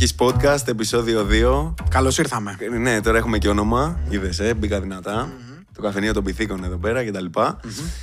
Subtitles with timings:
[0.00, 1.74] Monkeys Podcast, επεισόδιο 2.
[1.90, 2.56] Καλώς ήρθαμε.
[2.58, 4.00] Ε, Ναι, τώρα έχουμε και όνομα.
[4.08, 5.28] Είδες, ε, μπήκα δυνατά.
[5.74, 7.24] Το καφενείο των πυθίκων εδώ πέρα κτλ.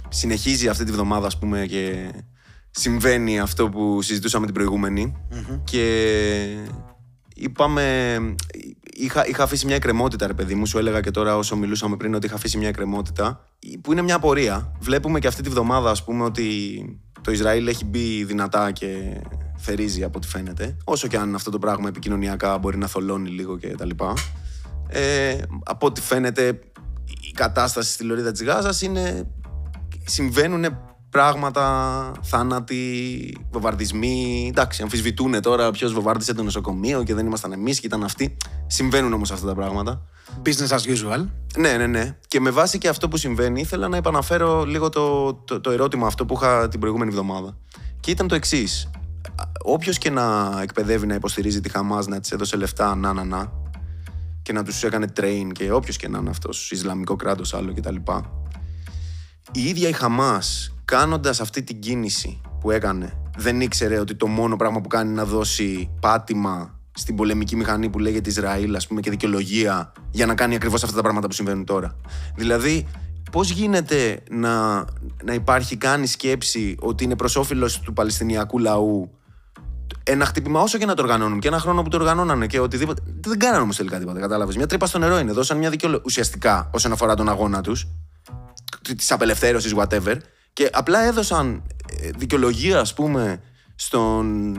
[0.09, 2.11] Συνεχίζει αυτή τη βδομάδα, ας πούμε, και
[2.71, 5.13] συμβαίνει αυτό που συζητούσαμε την προηγούμενη.
[5.63, 5.85] Και
[7.35, 8.17] είπαμε.
[8.93, 10.65] Είχα, είχα αφήσει μια εκκρεμότητα, ρε παιδί μου.
[10.65, 13.43] Σου έλεγα και τώρα όσο μιλούσαμε πριν ότι είχα αφήσει μια εκκρεμότητα.
[13.81, 14.71] Που είναι μια απορία.
[14.79, 16.81] Βλέπουμε και αυτή τη βδομάδα, ας πούμε, ότι
[17.21, 18.87] το Ισραήλ έχει μπει δυνατά και
[19.57, 20.77] θερίζει από ό,τι φαίνεται.
[20.83, 24.13] Όσο και αν αυτό το πράγμα επικοινωνιακά μπορεί να θολώνει λίγο και τα λοιπά.
[24.87, 26.59] Ε, από ό,τι φαίνεται
[27.21, 29.27] η κατάσταση στη Λωρίδα της Γάζας είναι...
[30.05, 30.65] Συμβαίνουν
[31.09, 34.47] πράγματα, θάνατοι, βομβαρδισμοί.
[34.49, 38.37] Εντάξει, αμφισβητούν τώρα ποιος βομβάρδισε το νοσοκομείο και δεν ήμασταν εμείς και ήταν αυτοί.
[38.67, 40.01] Συμβαίνουν όμως αυτά τα πράγματα.
[40.45, 41.25] Business as usual.
[41.57, 42.17] Ναι, ναι, ναι.
[42.27, 46.07] Και με βάση και αυτό που συμβαίνει, ήθελα να επαναφέρω λίγο το, το, το ερώτημα
[46.07, 47.57] αυτό που είχα την προηγούμενη εβδομάδα.
[47.99, 48.89] Και ήταν το εξής.
[49.69, 53.51] Όποιος και να εκπαιδεύει να υποστηρίζει τη Χαμάς, να της έδωσε λεφτά, να, να, να,
[54.41, 57.95] και να τους έκανε train και όποιος και να είναι αυτός, Ισλαμικό κράτος, άλλο κτλ.
[59.51, 64.55] Η ίδια η Χαμάς κάνοντας αυτή την κίνηση που έκανε, δεν ήξερε ότι το μόνο
[64.55, 69.01] πράγμα που κάνει είναι να δώσει πάτημα στην πολεμική μηχανή που λέγεται Ισραήλ, ας πούμε,
[69.01, 71.95] και δικαιολογία για να κάνει ακριβώς αυτά τα πράγματα που συμβαίνουν τώρα.
[72.35, 72.87] Δηλαδή,
[73.31, 74.85] πώς γίνεται να,
[75.23, 79.11] να υπάρχει καν η σκέψη ότι είναι προς όφελος του Παλαιστινιακού λαού
[80.03, 83.01] ένα χτύπημα, όσο και να το οργανώνουν και ένα χρόνο που το οργανώνανε και οτιδήποτε.
[83.19, 84.55] Δεν κάνανε όμως τελικά τίποτα, κατάλαβες.
[84.55, 85.31] Μια τρύπα στο νερό είναι.
[85.31, 87.87] Δώσαν μια δικαιολογία ουσιαστικά όσον αφορά τον αγώνα τους,
[88.97, 90.15] της απελευθέρωσης, whatever.
[90.53, 91.63] Και απλά έδωσαν
[92.01, 93.41] ε, δικαιολογία, ας πούμε,
[93.75, 94.55] στον,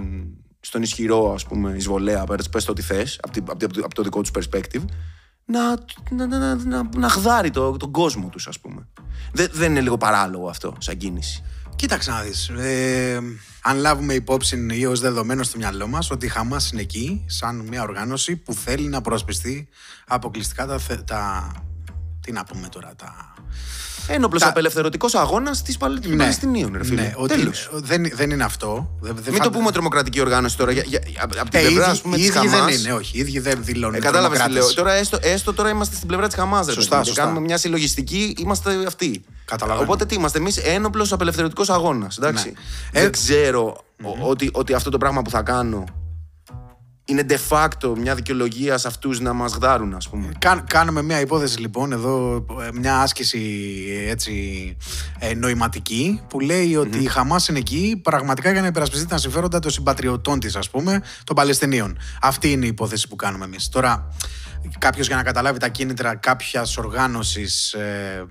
[0.61, 4.21] στον ισχυρό, ας πούμε, εισβολέα, πες το τι θες, από, από, από, από το δικό
[4.21, 4.85] τους perspective,
[5.45, 5.75] να,
[6.11, 8.89] να, να, να, να χδάρει το, τον κόσμο τους, ας πούμε.
[9.33, 11.43] Δεν, δεν είναι λίγο παράλογο αυτό, σαν κίνηση.
[11.79, 12.49] Κοίταξε να δεις.
[12.49, 13.21] Ε,
[13.63, 17.57] αν λάβουμε υπόψη ή ως δεδομένο στο μυαλό μας ότι η Χαμάς είναι εκεί σαν
[17.69, 19.69] μια οργάνωση που θέλει να προσπιστεί
[20.07, 21.53] αποκλειστικά τα, θε- τα
[22.21, 23.33] τι να πούμε τώρα, τα...
[24.11, 27.01] Ένοπλος Τα- απελευθερωτικός αγώνας της Παλαι- των Παλαιστινίων, ρε φίλε.
[27.03, 27.69] ναι, ότι Τέλος.
[27.73, 28.97] δεν, δεν είναι αυτό.
[29.01, 30.73] Δεν, δεν Μην το φαντα- πούμε τρομοκρατική οργάνωση τώρα.
[30.73, 32.59] Για, για, από από την Ε, πλευρά, οι ας πούμε, ίδιοι- της οι ίδιοι δεν
[32.61, 33.17] Χαμάς, είναι, όχι.
[33.17, 33.95] Οι ίδιοι δεν δηλώνουν.
[33.95, 34.75] Ε, Κατάλαβες τι τρομοκράτες.
[34.77, 34.85] λέω.
[34.85, 36.73] Τώρα έστω, έστω τώρα είμαστε στην πλευρά της Χαμάς.
[36.73, 37.23] Σωστά, σωστά.
[37.23, 39.25] Κάνουμε μια συλλογιστική, είμαστε αυτοί.
[39.51, 39.85] Καταλαβαίνω.
[39.85, 42.17] Οπότε τι είμαστε εμείς, ένοπλος απελευθερωτικός αγώνας.
[42.17, 42.47] Εντάξει.
[42.47, 42.53] Ναι.
[43.01, 45.85] Δεν Ε, ξέρω ο- ότι, ότι αυτό το πράγμα που θα κάνω
[47.05, 50.29] είναι de facto μια δικαιολογία σε αυτούς να μας γδάρουν, ας πούμε.
[50.39, 53.41] Κάν- κάνουμε μια υπόθεση λοιπόν εδώ, ε, μια άσκηση
[54.07, 54.77] ε, έτσι
[55.19, 59.59] ε, νοηματική που λέει ότι η Χαμάς είναι εκεί πραγματικά για να υπερασπιστεί τα συμφέροντα
[59.59, 61.99] των συμπατριωτών της ας πούμε, των Παλαιστινίων.
[62.23, 63.69] Αυτή είναι η υπόθεση που κάνουμε εμείς.
[63.69, 64.09] Τώρα,
[64.79, 68.27] κάποιος για να καταλάβει τα κίνητρα κάποιας οργάνωσης ε,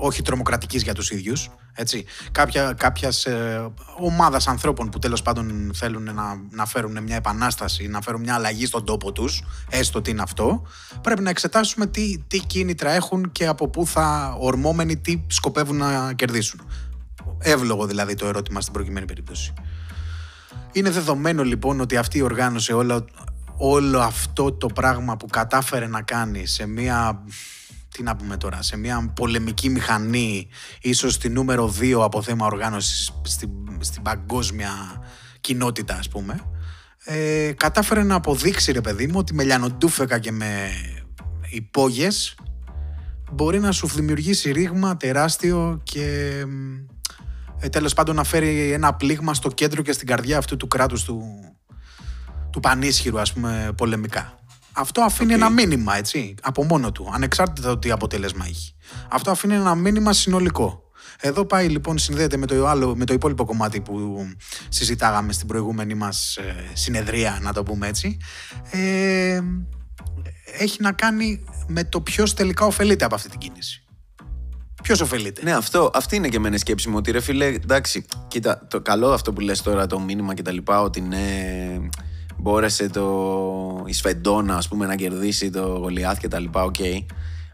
[0.00, 6.02] όχι τρομοκρατικής για τους ίδιους, έτσι, κάποια, κάποιας ε, ομάδας ανθρώπων που τέλος πάντων θέλουν
[6.02, 10.22] να, να φέρουν μια επανάσταση, να φέρουν μια αλλαγή στον τόπο τους, έστω τι είναι
[10.22, 10.66] αυτό,
[11.00, 16.12] πρέπει να εξετάσουμε τι, τι κίνητρα έχουν και από πού θα ορμόμενοι τι σκοπεύουν να
[16.12, 16.60] κερδίσουν.
[17.38, 19.52] Εύλογο δηλαδή το ερώτημα στην προκειμένη περίπτωση.
[20.72, 23.04] Είναι δεδομένο λοιπόν ότι αυτή η οργάνωση όλο,
[23.56, 27.22] όλο αυτό το πράγμα που κατάφερε να κάνει σε μια
[27.94, 30.48] τι να πούμε τώρα, σε μια πολεμική μηχανή
[30.80, 34.70] ίσως τη νούμερο 2 από θέμα οργάνωσης στην, στην παγκόσμια
[35.40, 36.40] κοινότητα ας πούμε
[37.04, 40.70] ε, κατάφερε να αποδείξει ρε παιδί μου ότι με λιανοντούφεκα και με
[41.50, 42.34] υπόγειες
[43.32, 46.34] μπορεί να σου δημιουργήσει ρήγμα τεράστιο και
[47.60, 51.04] ε, τέλος πάντων να φέρει ένα πλήγμα στο κέντρο και στην καρδιά αυτού του κράτους
[51.04, 51.22] του,
[52.50, 54.39] του πανίσχυρου ας πούμε πολεμικά.
[54.72, 58.74] Αυτό αφήνει ένα μήνυμα έτσι από μόνο του ανεξάρτητα το τι αποτέλεσμα έχει.
[59.08, 60.82] Αυτό αφήνει ένα μήνυμα συνολικό.
[61.20, 64.26] Εδώ πάει λοιπόν συνδέεται με το, άλλο, με το υπόλοιπο κομμάτι που
[64.68, 68.16] συζητάγαμε στην προηγούμενη μας ε, συνεδρία να το πούμε έτσι.
[68.70, 69.40] Ε,
[70.58, 73.84] έχει να κάνει με το ποιος τελικά ωφελείται από αυτή την κίνηση.
[74.82, 75.42] Ποιος ωφελείται.
[75.42, 76.96] Ναι, αυτό, αυτή είναι και εμένα η σκέψη μου.
[76.96, 80.52] Ότι ρε φίλε, εντάξει, κοίτα, το καλό αυτό που λες τώρα, το μήνυμα και τα
[80.52, 81.18] λοιπά, ότι ναι,
[82.40, 86.74] μπόρεσε το η Σφεντόνα, ας πούμε, να κερδίσει τον Γολιάθ και τα λοιπά, οκέι.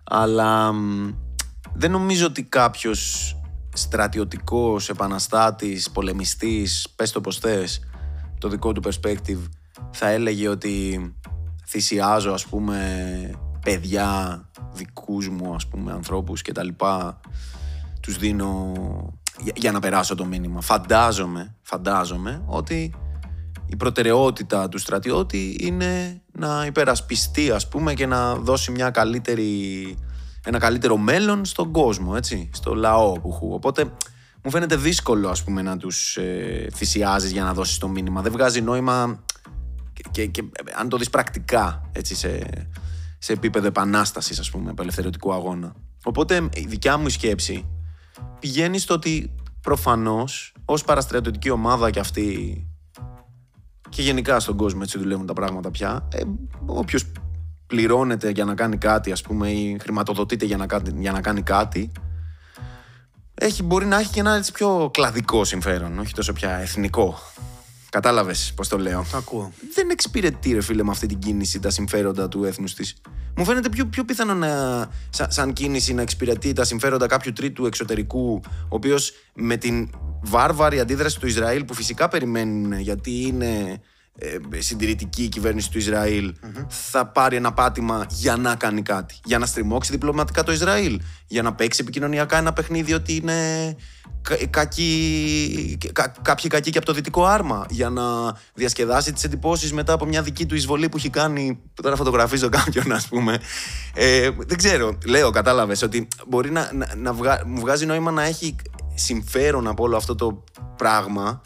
[0.04, 1.14] Αλλά μ,
[1.74, 3.30] δεν νομίζω ότι κάποιος
[3.72, 7.80] στρατιωτικός, επαναστάτης, πολεμιστής, πες το πως θες,
[8.38, 9.48] το δικό του perspective,
[9.90, 11.00] θα έλεγε ότι
[11.66, 13.30] θυσιάζω, ας πούμε,
[13.62, 14.40] παιδιά
[14.72, 17.20] δικούς μου, ας πούμε, ανθρώπους και τα λοιπά,
[18.00, 18.72] τους δίνω
[19.40, 20.60] για, για να περάσω το μήνυμα.
[20.60, 22.94] Φαντάζομαι, φαντάζομαι ότι
[23.66, 29.96] η προτεραιότητα του στρατιώτη είναι να υπερασπιστεί ας πούμε και να δώσει μια καλύτερη,
[30.44, 33.52] ένα καλύτερο μέλλον στον κόσμο, έτσι, στο λαό που χου.
[33.52, 33.92] Οπότε
[34.42, 38.22] μου φαίνεται δύσκολο ας πούμε να τους ε, θυσιάζεις για να δώσεις το μήνυμα.
[38.22, 39.24] Δεν βγάζει νόημα
[40.10, 40.44] Και, και
[40.78, 42.38] αν το δεις πρακτικά, έτσι, σε,
[43.18, 45.74] σε επίπεδο επανάστασης, ας πούμε, απελευθερωτικού αγώνα.
[46.04, 47.64] Οπότε η δικιά μου σκέψη
[48.40, 52.65] πηγαίνει στο ότι προφανώς ως παραστρατιωτική ομάδα και αυτή
[53.88, 56.08] και γενικά στον κόσμο έτσι δουλεύουν τα πράγματα πια.
[56.12, 56.20] Ε,
[56.66, 57.04] Όποιος
[57.66, 61.42] πληρώνεται για να κάνει κάτι, ας πούμε, ή χρηματοδοτείται για να, κάνει, για να κάνει
[61.42, 61.90] κάτι,
[63.34, 67.18] έχει, μπορεί να έχει και ένα έτσι πιο κλαδικό συμφέρον, όχι τόσο πια εθνικό.
[67.90, 69.06] Κατάλαβες πώς το λέω.
[69.10, 69.52] Το ακούω.
[69.74, 72.96] Δεν εξυπηρετεί, ρε φίλε, με αυτή την κίνηση τα συμφέροντα του έθνους της.
[73.36, 74.48] Μου φαίνεται πιο, πιο πιθανό να,
[75.10, 79.90] σαν, σαν κίνηση να εξυπηρετεί τα συμφέροντα κάποιου τρίτου εξωτερικού, ο οποίος με την
[80.22, 83.80] βάρβαρη αντίδραση του Ισραήλ, που φυσικά περιμένουν γιατί είναι
[84.18, 86.34] ε, συντηρητική η κυβέρνηση του ισραηλ
[86.68, 89.14] θα πάρει ένα πάτημα για να κάνει κάτι.
[89.24, 91.00] Για να στριμώξει διπλωματικά το Ισραήλ.
[91.26, 93.76] Για να παίξει επικοινωνιακά ένα παιχνίδι ότι είναι
[94.22, 97.66] κα- κακή, κα- κάποιοι κακοί και από το δυτικό άρμα.
[97.70, 98.02] Για να
[98.54, 101.60] διασκεδάσει τις εντυπώσεις μετά από μια δική του εισβολή που έχει κάνει.
[101.74, 103.38] που Τώρα φωτογραφίζω κάποιον, ας πούμε.
[103.94, 104.98] Ε, δεν ξέρω.
[105.06, 108.56] Λέω, κατάλαβες ότι μπορεί να, να, να βγα- μου βγάζει νόημα να έχει
[108.96, 110.44] συμφέρον από όλο αυτό το
[110.76, 111.40] πράγμα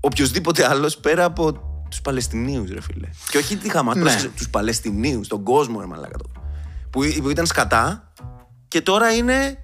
[0.00, 1.52] οποιοδήποτε άλλος πέρα από
[1.90, 3.08] τους Παλαιστινίους, ρε φίλε.
[3.30, 4.16] Και όχι τη Χαμά, Ναι.
[4.36, 6.16] τους Παλαιστινίους, τον κόσμο, ρε μαλάκα.
[6.18, 6.30] το.
[6.90, 8.12] Που, που ήταν σκατά
[8.68, 9.62] και τώρα είναι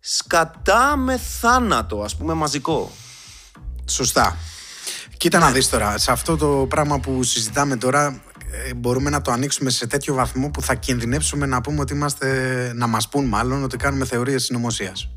[0.00, 2.90] σκατά με θάνατο, ας πούμε, μαζικό.
[3.88, 4.36] Σωστά.
[5.16, 8.20] Κοίτα να δεις τώρα, σε αυτό το πράγμα που συζητάμε τώρα
[8.68, 12.72] ε, μπορούμε να το ανοίξουμε σε τέτοιο βαθμό που θα κινδυνεύσουμε να πούμε ότι είμαστε,
[12.74, 15.08] να μας πούν μάλλον ότι κάνουμε θεωρίες συνωμοσίας.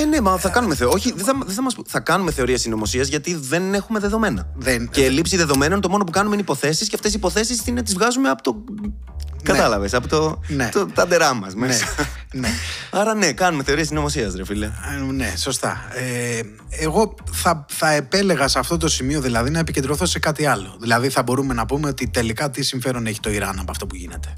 [0.00, 0.90] Ε, ναι, μα θα κάνουμε θεω...
[0.90, 1.74] Όχι, δεν θα, δεν θα, μας...
[1.86, 4.46] θα κάνουμε θεωρία συνωμοσίας γιατί δεν έχουμε δεδομένα.
[4.56, 7.94] Δεν- Και λήψη δεδομένων, το μόνο που κάνουμε είναι υποθέσεις και αυτές οι υποθέσεις τις
[7.94, 8.64] βγάζουμε από το.
[9.42, 10.68] Κατάλαβες, από το, Ναι.
[10.72, 11.84] το ταντερά μας Ναι, μέσα.
[12.32, 12.48] ναι.
[12.90, 14.66] Άρα ναι, κάνουμε θεωρία συνωμοσίας, ρε φίλε.
[14.66, 15.88] Ε, Ναι, σωστά.
[15.94, 16.40] Ε,
[16.70, 20.76] εγώ θα, θα επέλεγα σε αυτό το σημείο δηλαδή να επικεντρωθώ σε κάτι άλλο.
[20.80, 23.94] Δηλαδή θα μπορούμε να πούμε ότι τελικά τι συμφέρον έχει το Ιράν από αυτό που
[23.96, 24.34] γίνεται.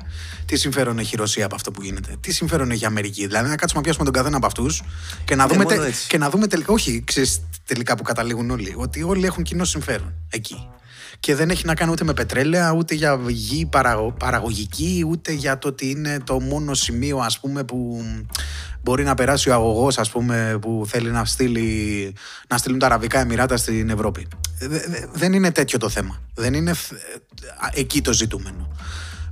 [0.47, 2.17] Τι συμφέρον έχει η Ρωσία από αυτό που γίνεται.
[2.21, 3.27] Τι συμφέρον έχει η Αμερική.
[3.27, 4.83] Δηλαδή να κάτσουμε να πιάσουμε τον καθένα από αυτούς
[5.25, 6.07] και, να Ναι, δούμε μόνο τε- έτσι.
[6.07, 6.73] και να δούμε τελικά.
[6.73, 8.75] Όχι, ξέρεις τελικά που καταλήγουν όλοι.
[8.77, 10.69] Ότι όλοι έχουν κοινό συμφέρον εκεί.
[11.21, 15.59] Και δεν έχει να κάνει ούτε με πετρέλαια, ούτε για γη παραγω- παραγωγική, ούτε για
[15.59, 18.03] το ότι είναι το μόνο σημείο ας πούμε που
[18.83, 22.15] μπορεί να περάσει ο αγωγός ας πούμε που θέλει να, στείλει,
[22.49, 24.27] να στείλουν τα Αραβικά Εμμυράτα στην Ευρώπη.
[24.59, 26.21] Δε- δε- δεν είναι τέτοιο το θέμα.
[26.35, 28.69] Δεν είναι θ- α, εκεί το ζητούμενο.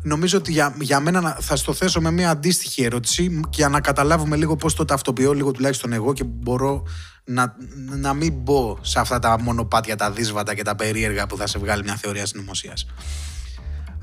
[0.03, 3.81] Νομίζω ότι για, για μένα να- θα στο θέσω με μια αντίστοιχη ερώτηση για να
[3.81, 6.83] καταλάβουμε λίγο πώς το ταυτοποιώ λίγο τουλάχιστον εγώ και μπορώ
[7.25, 7.55] να,
[7.99, 11.59] να μην μπω σε αυτά τα μονοπάτια, τα δύσβατα και τα περίεργα που θα σε
[11.59, 12.87] βγάλει μια θεωρία συνωμοσίας.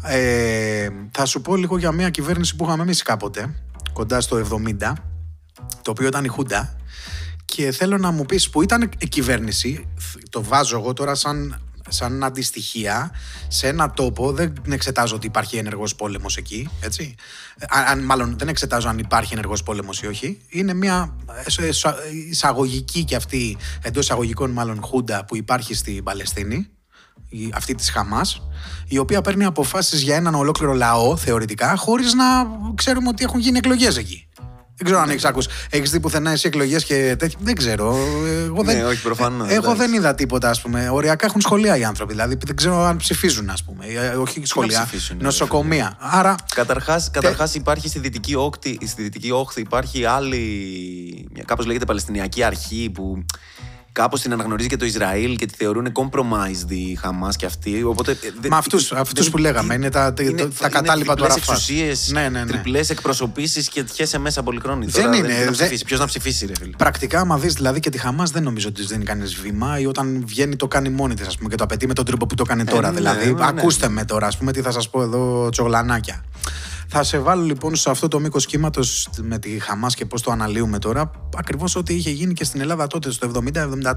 [0.03, 3.55] Ε, θα σου πω λίγο για μια κυβέρνηση που είχαμε εμείς κάποτε,
[3.93, 4.93] κοντά στο 70,
[5.81, 6.75] το οποίο ήταν η Χούντα.
[7.45, 9.87] Και θέλω να μου πεις που ήταν η κυβέρνηση,
[10.29, 13.11] το βάζω εγώ τώρα σαν, σαν αντιστοιχεία,
[13.47, 17.15] σε ένα τόπο, δεν εξετάζω ότι υπάρχει ενεργός πόλεμος εκεί, έτσι.
[17.69, 20.41] Αν, αν- μάλλον δεν εξετάζω αν υπάρχει ενεργός πόλεμος ή όχι.
[20.49, 21.85] Είναι μια εσ- εσ-
[22.29, 26.67] εισαγωγική και αυτή, εντός εισαγωγικών μάλλον, χούντα που υπάρχει στην Παλαιστίνη,
[27.29, 28.41] η- αυτή της Χαμάς,
[28.87, 32.25] η οποία παίρνει αποφάσεις για έναν ολόκληρο λαό, θεωρητικά, χωρίς να
[32.75, 34.27] ξέρουμε ότι έχουν γίνει εκλογές εκεί.
[34.77, 35.49] Δεν ξέρω αν έχεις ακούσει.
[35.69, 37.37] Έχεις δει πουθενά εσύ εκλογές και τέτοια.
[37.41, 37.97] Δεν ξέρω.
[38.45, 39.77] Εγώ δεν, Ναι, όχι, προφανώς, Εγώ εντάξει.
[39.77, 40.89] δεν είδα τίποτα, ας πούμε.
[40.89, 42.11] Οριακά έχουν σχολεία οι άνθρωποι.
[42.13, 43.85] Δηλαδή δεν ξέρω αν ψηφίζουν, ας πούμε.
[43.85, 44.81] Ε, Όχι σχολεία.
[44.81, 45.97] ψηφίσουν, νοσοκομεία.
[45.99, 46.35] Άρα.
[46.55, 50.37] Καταρχάς, καταρχάς υπάρχει στη δυτική, όχθη, στη δυτική όχθη υπάρχει άλλη,
[51.33, 53.25] μια- κάπως λέγεται Παλαιστινιακή αρχή που
[53.97, 57.83] κάπως την αναγνωρίζει και το Ισραήλ και τη θεωρούν compromised η Χαμάς και αυτή.
[57.83, 60.23] Οπότε, ε, δεν- Με αυτούς- δεν- αυτούς που λέγαμε, είναι τα- τα-
[60.59, 61.43] τα κατάλοιπα του Αραφάτ.
[61.49, 62.45] εξουσίες, Ναι, ναι, ναι.
[62.45, 64.85] τριπλές εκπροσωπήσεις και τιέσαι μέσα πολυχρόνη.
[64.85, 65.83] Δεν Τώρα είναι, Δεν, δεν δεν- ψηφίσει.
[65.85, 66.75] Ποιος να ψηφίσει ρε φίλε.
[66.77, 69.85] Πρακτικά, άμα δεις δηλαδή και τη Χαμάς, δεν νομίζω ότι της δίνει κανεί βήμα ή
[69.85, 72.35] όταν βγαίνει το κάνει μόνη της, ας πούμε, και το απαιτεί με τον τρόπο που
[72.35, 72.89] το κάνει τώρα.
[72.89, 73.45] ναι, δηλαδή, ναι, ναι.
[73.45, 76.23] ακούστε με τώρα, ας πούμε, τι θα σας πω εδώ, τσογλανάκια.
[76.89, 80.31] Θα σε βάλω λοιπόν σε αυτό το μήκος κύματος με τη Χαμάς και πώς το
[80.31, 83.95] αναλύουμε τώρα, ακριβώς ό,τι είχε γίνει και στην Ελλάδα τότε, στο 70-74.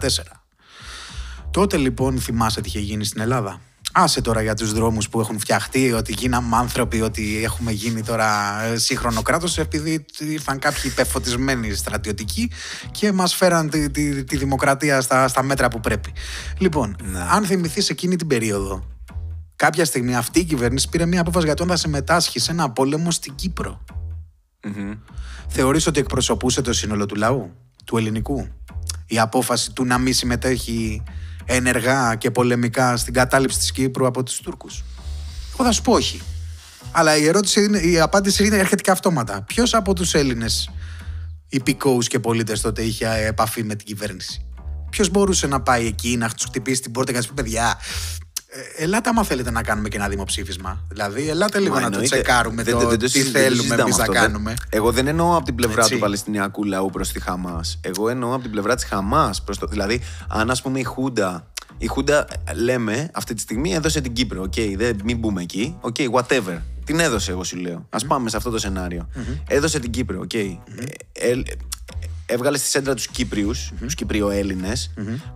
[1.51, 3.61] Τότε λοιπόν θυμάσαι τι είχε γίνει στην Ελλάδα.
[3.93, 8.61] Άσε τώρα για τους δρόμους που έχουν φτιαχτεί, ότι γίναμε άνθρωποι, ότι έχουμε γίνει τώρα
[8.63, 12.51] ε, σύγχρονο κράτος, επειδή ήρθαν κάποιοι υπεφωτισμένοι στρατιωτικοί
[12.91, 16.13] και μας φέραν τη, τη, τη δημοκρατία στα, στα μέτρα που πρέπει.
[16.59, 16.97] Λοιπόν,
[17.31, 18.85] αν θυμηθείς εκείνη την περίοδο,
[19.61, 22.71] κάποια στιγμή αυτή η κυβέρνηση πήρε μια απόφαση για το αν θα συμμετάσχει σε ένα
[22.71, 23.85] πόλεμο στην Κύπρο.
[25.49, 27.51] Θεωρείς ότι εκπροσωπούσε το σύνολο του λαού,
[27.85, 28.49] του ελληνικού;
[29.07, 31.03] Η απόφαση του να μην συμμετέχει
[31.45, 34.85] ενεργά και πολεμικά στην κατάληψη της Κύπρου από τους Τούρκους;
[35.53, 36.21] Εγώ θα σου πω όχι.
[36.93, 39.43] Αλλά η, ερώτηση είναι, η απάντηση είναι, έρχεται και αυτόματα.
[39.43, 40.71] Ποιος από τους Έλληνες
[41.49, 44.47] υπηκόους και πολίτες τότε είχε επαφή με την κυβέρνηση;
[44.91, 47.79] Ποιος μπορούσε να πάει εκεί, να τους χτυπήσει την πόρτα και να σου πει: Παιδιά,
[48.53, 50.85] Ε, ελάτε άμα θέλετε να κάνουμε και ένα δημοψήφισμα.
[50.89, 52.21] Δηλαδή, ελάτε λίγο Μα να το εννοείται.
[52.21, 54.13] τσεκάρουμε Δεν- το, δεν- δεν το τι συζη- δεν το θέλουμε συζητάμε εμείς να αυτό.
[54.13, 54.55] Δεν- κάνουμε.
[54.71, 55.93] Εγώ δεν εννοώ από την πλευρά Έτσι.
[55.95, 57.79] του Παλαιστινιακού λαού προς τη Χαμάς.
[57.83, 59.45] Εγώ εννοώ από την πλευρά της Χαμάς.
[59.45, 59.67] Το...
[59.67, 61.47] Δηλαδή, αν ας πούμε η Χούντα.
[61.79, 64.43] Η Χούντα, ε, λέμε, αυτή τη στιγμή έδωσε την Κύπρο.
[64.43, 65.77] Οκ, δεν, μην μπούμε εκεί.
[65.81, 66.59] Οκ, whatever.
[66.85, 67.87] Την έδωσε, εγώ σου λέω.
[67.91, 69.09] Α πάμε σε αυτό το σενάριο.
[69.49, 70.21] Έδωσε την Κύπρο.
[70.21, 70.35] Οκ.
[70.35, 70.59] Ε,
[71.13, 71.43] ε,
[72.27, 74.91] έβγαλε στη σέντρα τους Κύπριους, τους Κυπριοέλληνες,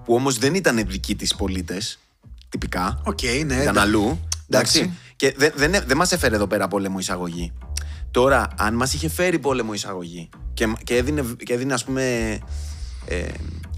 [0.04, 1.98] που όμως δεν ήταν δικοί της πολίτες.
[2.54, 3.00] Τυπικά.
[3.04, 3.28] Οκ, ναι.
[3.38, 3.78] Ήταν εντάξει.
[3.78, 4.18] αλλού.
[4.48, 4.78] Εντάξει.
[4.78, 4.98] Εντάξει.
[5.16, 7.52] Και δεν, δεν, δεν μας έφερε εδώ πέρα πόλεμο εισαγωγή.
[8.10, 12.38] Τώρα, αν μας είχε φέρει πόλεμο εισαγωγή και, και έδινε, και έδινε ας πούμε,
[13.06, 13.26] ε,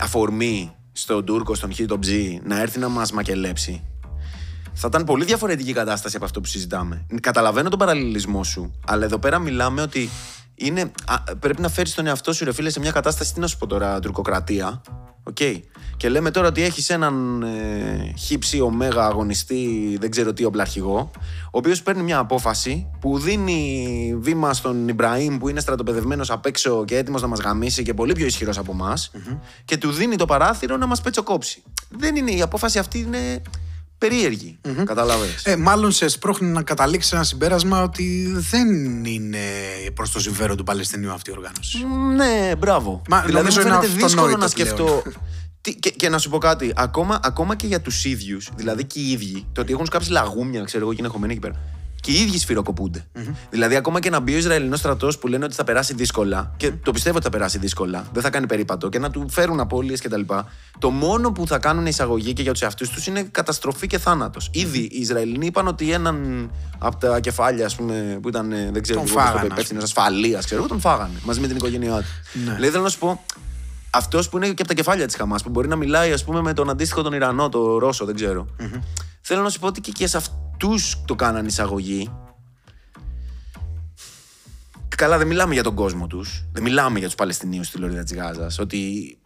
[0.00, 2.08] αφορμή στον Τούρκο, στον Χ, τον Ψ,
[2.42, 3.82] να έρθει να μας μακελέψει,
[4.72, 7.06] θα ήταν πολύ διαφορετική η κατάσταση από αυτό που συζητάμε.
[7.20, 10.08] Καταλαβαίνω τον παραλληλισμό σου, αλλά εδώ πέρα μιλάμε ότι
[10.56, 13.46] είναι, α, πρέπει να φέρεις τον εαυτό σου, ρε φίλε, σε μια κατάσταση, τι να
[13.46, 14.82] σου πω τώρα, τουρκοκρατία.
[15.28, 15.36] Οκ.
[15.96, 21.10] Και λέμε τώρα ότι έχεις έναν ε, χι, ψι, ωμέγα αγωνιστή, δεν ξέρω τι, οπλαρχηγό,
[21.44, 26.84] ο οποίος παίρνει μια απόφαση που δίνει βήμα στον Ιμπραήμ που είναι στρατοπεδευμένος απ' έξω
[26.84, 29.10] και έτοιμος να μας γαμίσει και πολύ πιο ισχυρός από εμάς,
[29.64, 31.62] και του δίνει το παράθυρο να μας πετσοκόψει.
[31.88, 33.42] Δεν είναι, η απόφαση αυτή είναι
[33.98, 34.58] περίεργη.
[34.84, 35.44] Καταλαβαίνεις.
[35.44, 39.38] Ε, μάλλον σε σπρώχνει να καταλήξει ένα συμπέρασμα ότι δεν είναι
[39.94, 41.84] προς το συμφέρον του Παλαιστινίου αυτή η οργάνωση.
[42.16, 43.02] Ναι, μπράβο.
[43.08, 45.02] Μα δηλαδή νομίζω μου είναι φαίνεται δύσκολο αυτονόητο να σκεφτώ.
[45.60, 48.98] Τι, και, και να σου πω κάτι, ακόμα, ακόμα και για τους ίδιους, δηλαδή και
[48.98, 51.54] οι ίδιοι, το ότι έχουν κάψει λαγούμια, ξέρω εγώ, και είναι χωμένοι εκεί πέρα.
[52.06, 53.06] Και οι ίδιοι σφυροκοπούνται.
[53.50, 56.72] Δηλαδή, ακόμα και να μπει ο Ισραηλινός στρατός που λένε ότι θα περάσει δύσκολα, και
[56.82, 60.00] το πιστεύω ότι θα περάσει δύσκολα, δεν θα κάνει περίπατο, και να του φέρουν απώλειες
[60.00, 60.20] κτλ.
[60.78, 64.50] Το μόνο που θα κάνουν εισαγωγή και για τους εαυτούς τους είναι καταστροφή και θάνατος.
[64.52, 68.82] Ήδη οι Ισραηλινοί είπαν ότι έναν από τα κεφάλια, ας πούμε, που ήταν, ε, δεν
[68.82, 71.96] ξέρω, Τον εγώ, φάγανε, ας υπεύθυνο ασφαλείας, ξέρω εγώ, τον φάγανε μαζί με την οικογένειά
[71.96, 72.38] του.
[72.44, 72.54] Ναι.
[72.54, 73.24] Δηλαδή, θέλω να σου πω,
[73.90, 76.40] αυτός που είναι και από τα κεφάλια της Χαμάς, που μπορεί να μιλάει ας πούμε,
[76.40, 78.46] με τον αντίστοιχο τον Ιρανό, τον Ρώσο, δεν ξερω
[79.28, 82.10] Θέλω να σου πω ότι και, και σε αυτούς το κάναν εισαγωγή.
[84.96, 86.44] Καλά, δεν μιλάμε για τον κόσμο τους.
[86.52, 88.58] Δεν μιλάμε για τους Παλαιστινίους στη Λωρίδα της Γάζας.
[88.58, 89.18] Ότι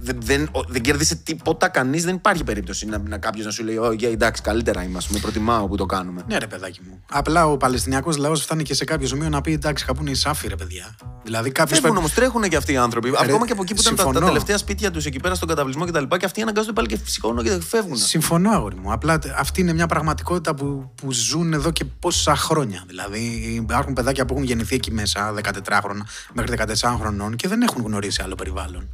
[0.00, 2.04] δεν, δεν, ο- δεν κέρδισε τίποτα κανείς.
[2.04, 5.18] Δεν υπάρχει περίπτωση να, να κάποιος να σου λέει: Ω, εντάξει, καλύτερα είμαστε.
[5.18, 6.22] Προτιμάω που το κάνουμε.
[6.28, 7.00] Ναι, ρε παιδάκι μου.
[7.10, 10.14] Απλά ο Παλαιστινιακός λαός φτάνει και σε κάποιο σημείο να πει εντάξει, κάπου είναι οι
[10.14, 10.96] σάφοι, ρε παιδιά.
[11.24, 11.78] Δηλαδή κάποιος.
[11.78, 13.12] Φεύγουν όμως, τρέχουν και αυτοί οι άνθρωποι.
[13.18, 14.26] Ακόμα και από εκεί που ήταν τα, τα συμφωνώ.
[14.26, 16.02] τελευταία σπίτια τους εκεί πέρα στον καταβλισμό κτλ.
[16.08, 17.96] Και, και αυτοί αναγκάζονται πάλι και σηκώνουν και φεύγουν.
[17.96, 18.92] Συμφωνώ, αγόρι μου.
[18.92, 22.82] Απλά τε- αυτή είναι μια πραγματικότητα που, που ζουν εδώ και πόσα χρόνια.
[22.86, 23.18] Δηλαδή,
[23.62, 27.82] υπάρχουν παιδάκια που έχουν γεννηθεί εκεί μέσα, 14 χρόνια μέχρι 14 χρονών και δεν έχουν
[27.84, 28.88] γνωρίσει άλλο περιβάλλον.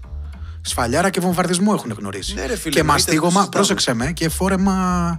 [0.69, 2.35] Σφαλιάρα και βομβαρδισμό έχουν γνωρίσει.
[2.35, 5.19] Ναι, ρε φίλε, και εννοείται, μαστίγωμα, δεν το πρόσεξε με, και φόρεμα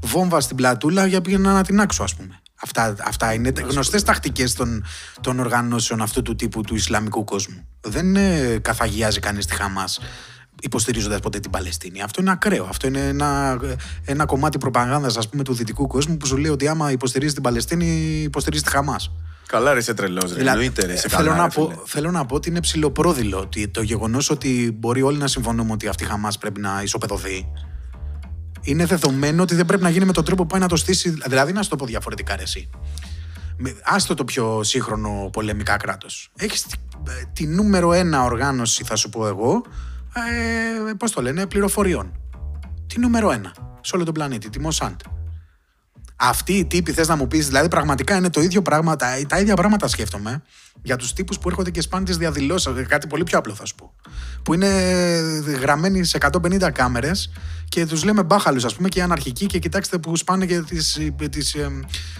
[0.00, 2.40] βόμβα στην πλατούλα για πήγαινα να την άξω, ας πούμε.
[2.62, 4.84] Αυτά, αυτά είναι γνωστές τακτικές των,
[5.20, 7.68] των οργανώσεων αυτού του τύπου του Ισλαμικού κόσμου.
[7.80, 10.00] Δεν ε, καθαγιάζει κανείς τη Χαμάς
[10.62, 12.02] υποστηρίζοντας ποτέ την Παλαιστίνη.
[12.02, 12.64] Αυτό είναι ακραίο.
[12.64, 13.58] Αυτό είναι ένα,
[14.04, 17.42] ένα κομμάτι προπαγάνδας, ας πούμε, του δυτικού κόσμου που σου λέει ότι άμα υποστηρίζει την
[17.42, 17.86] Παλαιστίνη,
[18.22, 19.10] υποστηρίζει τη Χαμάς.
[19.46, 20.32] Καλά, ρε, είσαι τρελός.
[20.36, 21.80] Εννοείται, ρε, είσαι θέλω, καλά, να ρε, πω, φίλε.
[21.84, 25.88] θέλω να πω ότι είναι ψηλοπρόδειλο ότι το γεγονός ότι μπορεί όλοι να συμφωνούμε ότι
[25.88, 27.48] αυτή η Χαμάς πρέπει να ισοπεδωθεί.
[28.62, 31.10] Είναι δεδομένο ότι δεν πρέπει να γίνει με τον τρόπο που πάει να το στήσει.
[31.26, 32.70] Δηλαδή, να σου το πω διαφορετικά, ρε, εσύ.
[33.56, 36.30] Με- Άστο το πιο σύγχρονο πολεμικά κράτος.
[36.36, 36.76] Έχεις τη,
[37.08, 39.62] ε, τη νούμερο ένα οργάνωση, θα σου πω εγώ,
[40.88, 42.12] ε, πώς το λένε, πληροφοριών.
[42.86, 45.00] Τη νούμερο ένα σε όλο τον πλανήτη, τη Μοσάντ.
[46.16, 49.38] Αυτοί οι τύποι, θες να μου πεις, δηλαδή πραγματικά είναι το ίδιο πράγμα, τα, τα
[49.38, 50.42] ίδια πράγματα σκέφτομαι
[50.82, 52.72] για τους τύπους που έρχονται και σπάνε τις διαδηλώσεις.
[52.88, 53.92] Κάτι πολύ πιο απλό θα σου πω.
[54.42, 54.68] Που είναι
[55.60, 57.30] γραμμένοι σε 150 κάμερες
[57.68, 60.98] και τους λέμε μπάχαλους, ας πούμε, και αναρχικοί και κοιτάξτε που σπάνε και τις.
[61.30, 61.56] Τις,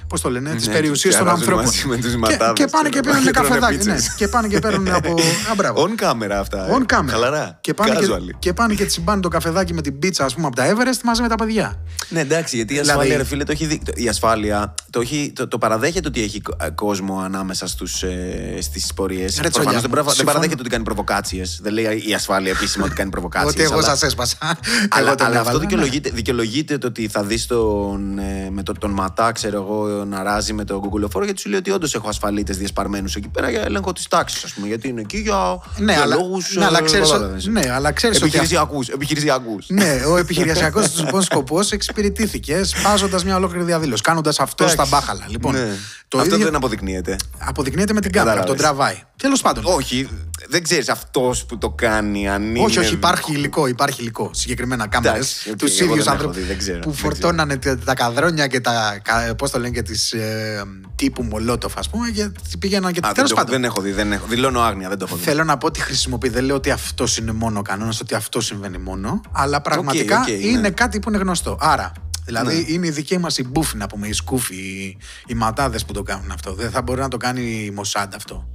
[0.08, 1.64] Πώς το λένε, τις Ναι, περιουσίες και των αράζουν ανθρώπων.
[1.74, 3.86] μαζί με τους και, ματάδες, και πάνε και ξέρω παίρνουν εγώ, και τρώνε καφεδάκι.
[3.86, 4.14] Ναι, πίτσες.
[4.14, 5.12] και πάνε και παίρνουν από.
[5.50, 5.86] Α, μπράβο.
[5.88, 6.66] On camera αυτά.
[6.68, 6.72] ε.
[6.78, 7.08] On camera.
[7.10, 7.58] Χαλαρά.
[7.60, 8.30] Και πάνε και, Casual.
[8.38, 11.22] και, πάνε και τσιμπάνε το καφεδάκι με την πίτσα, ας πούμε, από τα Everest μαζί
[11.22, 11.82] με τα παιδιά.
[12.08, 13.80] Ναι, εντάξει, γιατί η Δηλαδή- ασφάλεια, ρε φίλε, το έχει δει.
[13.84, 18.02] το- Η ασφάλεια το, έχει, το, το παραδέχεται ότι έχει κο- ε, κόσμο ανάμεσα στους,
[18.02, 19.34] ε, στις πορείες.
[19.36, 20.26] Ρε, Προφανώς Τσολιά, δεν, παρα- δεν συμφωνώ.
[20.30, 21.58] παραδέχεται ότι κάνει προβοκάτσιες.
[21.62, 23.52] Δεν λέει η ασφάλεια επίσημα ότι κάνει προβοκάτσιες.
[23.52, 24.36] Ότι εγώ αλλά- σας έσπασα.
[24.88, 25.58] Αλλά, Εγώ τον αλλά αυτό έβαλα, ναι.
[25.58, 30.22] δικαιολογείται, δικαιολογείται το ότι θα δεις τον, ε, με το, τον Ματά, ξέρω εγώ, να
[30.22, 33.62] ράζει με τον κουκουλοφόρο, γιατί σου λέει ότι όντως έχω ασφαλίτες διασπαρμένους εκεί πέρα για
[33.62, 34.66] έλεγχο της τάξης, ας πούμε.
[34.66, 37.46] Γιατί είναι εκεί για, Ναι, για αλλά- λόγους, ναι, αλλά ε, ξέρεις- καταλάβαινες.
[37.46, 39.66] ναι, αλλά ξέρεις ότι Επιχειρησιακούς, επιχειρησιακούς.
[39.68, 44.02] Ναι, ο επιχειρησιακός τους λοιπόν σκοπός εξυπηρετήθηκε σπάζοντας μια ολόκληρη διαδήλωση.
[44.02, 44.90] Κάνοντας αυτό στα Εντάξει.
[44.92, 45.24] μπάχαλα.
[45.28, 45.68] Λοιπόν, Ναι.
[46.08, 47.16] το Αυτό ίδιο δεν αποδεικνύεται.
[47.38, 48.84] αποδεικνύεται με την κάμερα, τον Κατάλαβες.
[48.84, 49.02] τραβάει.
[49.16, 49.64] Τέλος πάντων.
[49.66, 50.08] Όχι,
[50.48, 52.64] δεν ξέρεις αυτός που το κάνει, αν είναι.
[52.64, 54.30] Όχι, όχι, υπάρχει υλικό, υπάρχει υλικό.
[54.32, 55.16] Συγκεκριμένα κάμερες.
[55.16, 57.78] Εντάξει, οκ, Τους εγώ ίδιους δεν έχω άνθρωπους δει, δεν ξέρω, που δεν φορτώνανε τα,
[57.78, 59.00] τα καδρόνια και τα.
[59.38, 60.12] Πώς το λένε και τις.
[60.12, 60.62] Ε,
[60.94, 62.98] τύπου Μολότοφ, ας πούμε, και πήγαιναν και.
[62.98, 63.50] Α, δεν, Τέλο το, πάντων.
[63.50, 64.26] δεν έχω δει, δεν έχω.
[64.26, 65.22] Δηλώνω άγνοια, δεν το έχω δει.
[65.22, 66.28] Θέλω να πω ότι χρησιμοποιεί.
[66.28, 69.20] Δεν λέω ότι αυτός είναι μόνο ο κανόνας, ότι αυτό συμβαίνει μόνο.
[69.32, 70.34] Αλλά πραγματικά οκ, ναι.
[70.34, 71.58] είναι κάτι που είναι γνωστό.
[71.60, 71.92] Άρα,
[72.26, 72.64] Δηλαδή Ναι.
[72.72, 76.02] είναι οι δικοί μας οι μπούφοι, να πούμε, οι σκούφοι, οι, οι ματάδες που το
[76.02, 76.54] κάνουν αυτό.
[76.54, 78.48] Δεν θα μπορεί να το κάνει η Μοσάντ αυτό.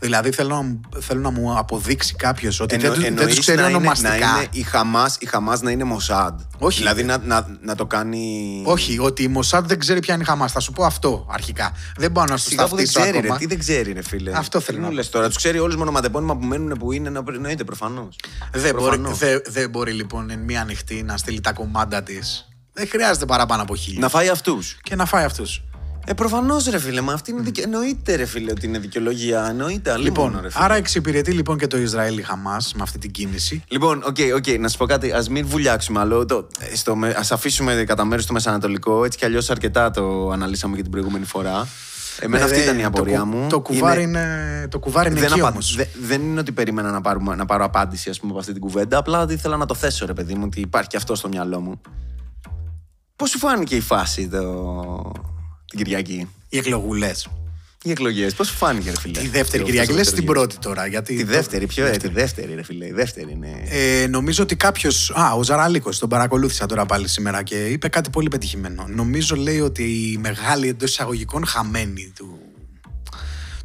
[0.00, 3.34] Δηλαδή θέλω να, μου- θέλω να μου αποδείξει κάποιος ότι Εννο- δεν, του- δεν εννοείς
[3.34, 4.10] του ξέρει να είναι- ονομαστικά.
[4.18, 6.40] Να είναι η Χαμάς, η Χαμάς να είναι Μοσάντ.
[6.58, 6.78] Όχι.
[6.78, 8.62] Δηλαδή να, να, να το κάνει...
[8.66, 10.52] Όχι, ότι η Μοσάντ δεν ξέρει ποια είναι η Χαμάς.
[10.52, 11.72] Θα σου πω αυτό αρχικά.
[11.96, 13.18] Δεν μπορώ να σου Σιγά που δεν ταυτίσω ξέρει, ρε.
[13.22, 13.38] ακόμα.
[13.38, 14.32] Τι δεν ξέρει, ρε φίλε.
[14.36, 14.98] Αυτό θέλω Τι να μου πω.
[15.00, 15.26] λες τώρα.
[15.26, 17.10] Τους ξέρει όλους μονοματεπώνυμα που μένουν που είναι.
[17.10, 18.16] Να εννοείται προφανώς.
[18.52, 22.48] Δεν μπορεί, δεν, δεν μπορεί λοιπόν εν μία ανοιχτή να στείλει τα κομμάτια της.
[22.78, 24.00] Δεν χρειάζεται παραπάνω από χίλια.
[24.00, 24.78] Να φάει αυτούς.
[24.82, 25.62] Και να φάει αυτούς.
[26.08, 27.62] Ε, προφανώς ρε φίλε, μα αυτή είναι δικαι...
[27.62, 29.46] εννοείται ρε φίλε ότι είναι δικαιολογία.
[29.48, 29.90] Εννοείται.
[29.90, 30.64] αλίμονο, Λοιπόν, ρε, φίλε.
[30.64, 33.62] άρα εξυπηρετεί λοιπόν και το Ισραήλ η Χαμάς με αυτή την κίνηση.
[33.68, 35.12] Λοιπόν, οκ, οκ, να σου πω κάτι.
[35.12, 36.24] Ας μην βουλιάξουμε άλλο.
[36.26, 39.04] Το, ε, στο, με- ας αφήσουμε κατά μέρος το Μεσανατολικό.
[39.04, 41.66] Έτσι κι αλλιώς αρκετά το αναλύσαμε και την προηγούμενη φορά.
[42.20, 43.46] Εμένα Ναι, αυτή δε- ήταν η το απορία κου- μου.
[43.48, 45.74] Το κουβάρι είναι, το κουβάρι είναι δεν, εκεί απα- όμως.
[45.76, 48.60] δε- δεν είναι ότι περίμενα να, πάρουμε, να πάρω απάντηση ας πούμε, από αυτή την
[48.60, 48.98] κουβέντα.
[48.98, 51.60] Απλά ότι ήθελα να το θέσω, ρε παιδί μου, ότι υπάρχει και αυτό στο μυαλό
[51.60, 51.80] μου.
[53.16, 55.12] Πώς σου φάνηκε η φάση το...
[55.66, 57.28] την Κυριακή, Οι εκλογούλες.
[57.82, 60.24] οι εκλογές, πώς σου φάνηκε, ρε φίλε; Τη δεύτερη το- Κυριακή, το- λες το- την
[60.24, 60.86] πρώτη τώρα.
[60.86, 62.86] Γιατί Τη το- δεύτερη, ποιο είναι, τη δεύτερη, ρε φίλε.
[62.86, 63.62] Η δεύτερη είναι.
[63.68, 64.90] Ε, νομίζω ότι κάποιο.
[65.12, 68.86] Α, ο Ζαραλίκο, τον παρακολούθησα τώρα πάλι σήμερα και είπε κάτι πολύ πετυχημένο.
[68.88, 72.38] Νομίζω λέει ότι η μεγάλη εντός εισαγωγικών χαμένη του,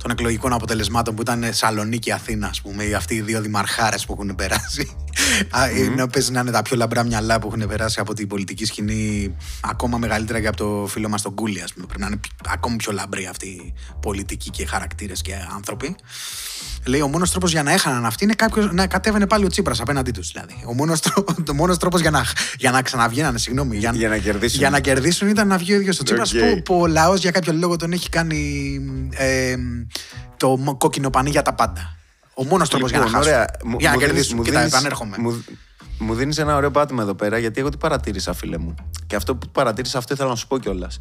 [0.01, 4.13] των εκλογικών αποτελεσμάτων που ήταν Σαλονίκη Αθήνα, ας πούμε, οι αυτοί οι δύο δημαρχάρες που
[4.13, 4.95] έχουν περάσει.
[5.59, 8.65] Α, είναι, παίζει να είναι τα πιο λαμπρά μυαλά που έχουν περάσει από την πολιτική
[8.65, 11.85] σκηνή, ακόμα μεγαλύτερα και από το φίλο μας τον Κούλη, ας πούμε.
[11.85, 15.95] Πρέπει να είναι πι- ακόμη πιο λαμπροί αυτοί οι πολιτικοί και χαρακτήρες και άνθρωποι.
[16.85, 19.79] Λέει ο μόνος τρόπος για να έχαναν αυτοί είναι κάποιος να κατέβαινε πάλι ο Τσίπρας
[19.81, 20.31] απέναντί τους.
[20.31, 20.63] Δηλαδή.
[20.67, 22.25] Ο μόνος τρόπος για να,
[22.57, 23.77] για να ξαναβγαίνανε, συγγνώμη.
[23.77, 24.59] Για, Για να κερδίσουν.
[24.59, 26.39] Για να κερδίσουν ήταν να βγει ο ίδιος ο Τσίπρας Οκ.
[26.39, 28.79] που, που ο λαός για κάποιο λόγο τον έχει κάνει
[29.11, 29.55] ε,
[30.37, 31.95] το μο- κόκκινο πανί για τα πάντα.
[32.33, 33.35] Ο μόνος τρόπος για να Λοιπόν, χάσουν.
[33.35, 33.49] ωραία.
[33.63, 34.37] Μου- για να μου δίνεις- κερδίσουν.
[34.37, 35.15] μου Κοίτα, δίνεις- επανέρχομαι.
[35.19, 35.43] Μου,
[35.99, 38.75] μου δίνεις ένα ωραίο πάτημα εδώ πέρα, γιατί εγώ τι παρατήρησα, φίλε μου.
[39.07, 40.99] Και αυτό που παρατήρησα, αυτό ήθελα να σου πω κιόλας.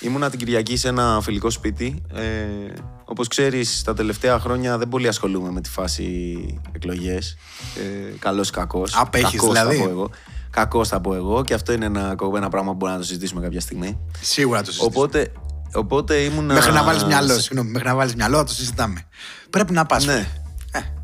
[0.00, 2.02] Ήμουνα την Κυριακή σε ένα φιλικό σπίτι.
[2.14, 2.22] Ε,
[3.04, 6.36] Όπως ξέρεις, τα τελευταία χρόνια δεν πολύ ασχολούμαι με τη φάση
[6.72, 7.36] εκλογές.
[7.76, 8.94] Ε, Καλός ή κακός.
[8.96, 9.76] Απέχεις, δηλαδή.
[9.76, 10.10] Θα πω εγώ.
[10.50, 11.42] Κακός θα πω εγώ.
[11.44, 13.98] Και αυτό είναι ένα, ένα πράγμα που μπορούμε να το συζητήσουμε κάποια στιγμή.
[14.20, 14.96] Σίγουρα το συζητήσουμε.
[14.96, 15.32] Οπότε,
[15.74, 16.54] οπότε ήμουνα.
[16.54, 19.06] Μέχρι να βάλεις μυαλό, συγγνώμη, μέχρι να βάλεις μυαλό, θα το συζητάμε.
[19.50, 20.06] Πρέπει να πας.
[20.06, 20.28] Ναι.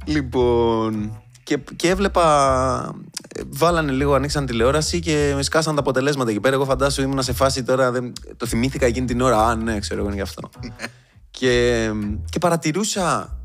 [0.04, 1.22] Λοιπόν.
[1.44, 2.94] Και, και έβλεπα.
[3.36, 6.54] ε, Βάλανε λίγο, ανοίξαν τηλεόραση και με σκάσαν τα αποτελέσματα εκεί πέρα.
[6.54, 7.90] Εγώ φαντάσου ήμουνα σε φάση τώρα.
[7.90, 9.46] Δεν, το θυμήθηκα εκείνη την ώρα.
[9.46, 10.50] Α, ναι, ξέρω εγώ είναι γι' αυτό.
[11.30, 11.90] και,
[12.30, 13.38] και παρατηρούσα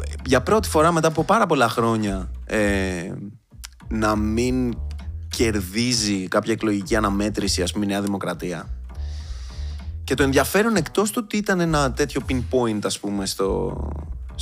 [0.00, 3.12] ε, για πρώτη φορά μετά από πάρα πολλά χρόνια ε,
[3.88, 4.74] να μην
[5.28, 8.68] κερδίζει κάποια εκλογική αναμέτρηση, ας πούμε, η Νέα Δημοκρατία.
[10.04, 13.76] Και το ενδιαφέρον εκτός του ότι ήταν ένα τέτοιο pinpoint, ας πούμε, στο,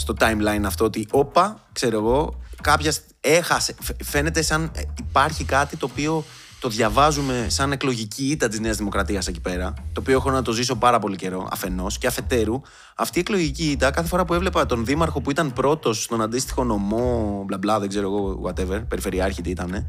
[0.00, 3.74] στο timeline αυτό, ότι όπα, ξέρω εγώ, κάποια σ- έχασε.
[3.80, 6.24] Φ- Φαίνεται σαν ε, υπάρχει κάτι το οποίο
[6.60, 10.52] το διαβάζουμε σαν εκλογική ήττα της Νέας Δημοκρατίας εκεί πέρα, το οποίο έχω να το
[10.52, 12.60] ζήσω πάρα πολύ καιρό, αφενός και αφετέρου.
[12.96, 16.64] Αυτή η εκλογική ήττα, κάθε φορά που έβλεπα τον Δήμαρχο που ήταν πρώτος στον αντίστοιχο
[16.64, 19.86] νομό, μπλα μπλα, δεν ξέρω εγώ, whatever, περιφερειάρχη τι ήταν,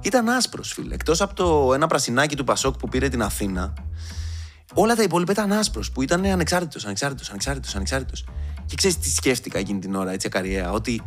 [0.00, 0.94] ήταν άσπρος, φίλε.
[0.94, 3.74] Εκτός από το ένα πρασινάκι του Πασόκ που πήρε την Αθήνα,
[4.74, 8.24] Όλα τα υπόλοιπα ήταν άσπρος, που ήταν ανεξάρτητος, ανεξάρτητος, ανεξάρτητος, ανεξάρτητος.
[8.66, 11.02] Και ξέρεις τι σκέφτηκα εκείνη την ώρα, έτσι ακαριέα, ότι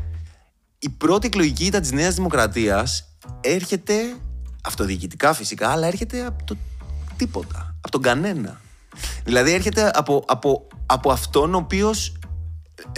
[0.80, 3.04] η πρώτη εκλογική ήττα της Νέας Δημοκρατίας
[3.42, 3.96] έρχεται
[4.64, 6.56] αυτοδιοικητικά φυσικά, αλλά έρχεται από το
[7.18, 7.76] τίποτα.
[7.82, 8.62] Από τον κανένα.
[9.24, 12.18] Δηλαδή έρχεται από, από, από αυτόν ο οποίος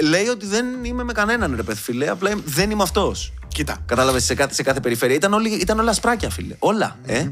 [0.01, 3.33] λέει ότι δεν είμαι με κανέναν ρε παιδί φίλε, απλά είμαι- δεν είμαι αυτός.
[3.47, 3.77] Κοίτα.
[3.85, 5.15] Κατάλαβες σε κάθε, σε κάθε περιφέρεια.
[5.15, 6.55] Ήταν, όλοι, ήταν όλα σπράκια, φίλε.
[6.59, 6.97] Όλα.
[7.05, 7.29] Ε.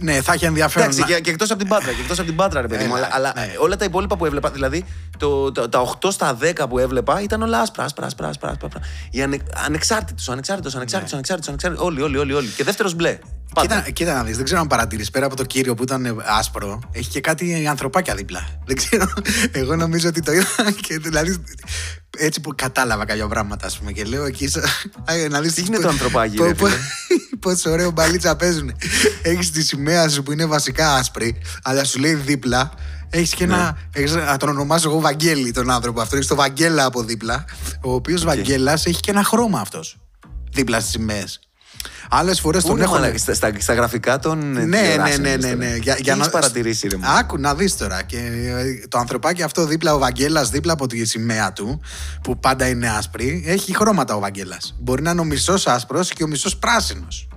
[0.00, 0.88] Ναι, θα έχει ενδιαφέρον.
[0.88, 2.84] Εντάξει, να- και, και εκτός από την Πάτρα, και εκτός από την Πάτρα, ρε παιδί
[2.84, 2.96] μου.
[2.96, 3.52] Έλα, Αλλά, αλλά ναι.
[3.58, 4.84] όλα τα υπόλοιπα που έβλεπα, δηλαδή
[5.18, 8.28] το, το- τα 8 στα 10 που έβλεπα ήταν όλα άσπρα, άσπρα, άσπρα.
[8.28, 8.80] άσπρα, άσπρα.
[9.10, 11.86] Οι ανε, ανεξάρτητος, ανεξάρτητος, ανεξάρτητος, ανεξάρτητος, ανεξάρτητος.
[11.86, 12.48] Όλοι, όλοι, όλοι, όλοι.
[12.48, 13.18] Και δεύτερος μπλε.
[13.54, 13.74] Πάντα.
[13.76, 16.14] Κοίτα, κοίτα να δεις, δεν ξέρω αν παρατηρείς, πέρα από το κύριο που ήταν ε,
[16.24, 18.46] άσπρο, έχει και κάτι ανθρωπάκια δίπλα.
[18.66, 19.06] Δεν ξέρω,
[19.52, 21.44] εγώ νομίζω ότι το είδα και δηλαδή
[22.18, 25.62] έτσι που κατάλαβα κάποια πράγματα, ας πούμε, και λέω εκεί, σα- Α, να δεις Τι
[25.66, 26.78] είναι το ανθρωπάκι, πο- ρε πο- φίλε;
[27.40, 28.72] Πόσο ωραίο μπαλίτσα παίζουν.
[29.22, 32.70] Έχεις τη σημαία σου που είναι βασικά άσπρη, αλλά σου λέει δίπλα,
[33.10, 33.54] έχεις και Ναι.
[33.54, 33.76] ένα.
[33.92, 36.16] Έχεις, να τον ονομάσω εγώ Βαγγέλη τον άνθρωπο αυτό.
[36.16, 37.44] Έχεις το Βαγγέλα από δίπλα.
[37.82, 39.98] Ο οποίος Βαγγέλας έχει και ένα χρώμα αυτός.
[40.52, 41.40] Δίπλα στις σημαίες.
[42.10, 42.96] Άλλες φορές Πού τον είναι, έχουν.
[43.00, 44.52] μαλάκα, στα, στα, στα γραφικά των.
[44.52, 45.76] Ναι, ναι, ναι, ναι, ναι.
[45.76, 46.96] Για, για να παρατηρήσει, ρε.
[46.96, 48.02] μου; Άκου να δεις τώρα.
[48.02, 51.80] Και ε, το ανθρωπάκι αυτό δίπλα, ο Βαγγέλας, δίπλα από τη σημαία του,
[52.22, 54.74] που πάντα είναι άσπρη, έχει χρώματα ο Βαγγέλας.
[54.80, 57.28] Μπορεί να είναι ο μισός άσπρος και ο μισός πράσινος.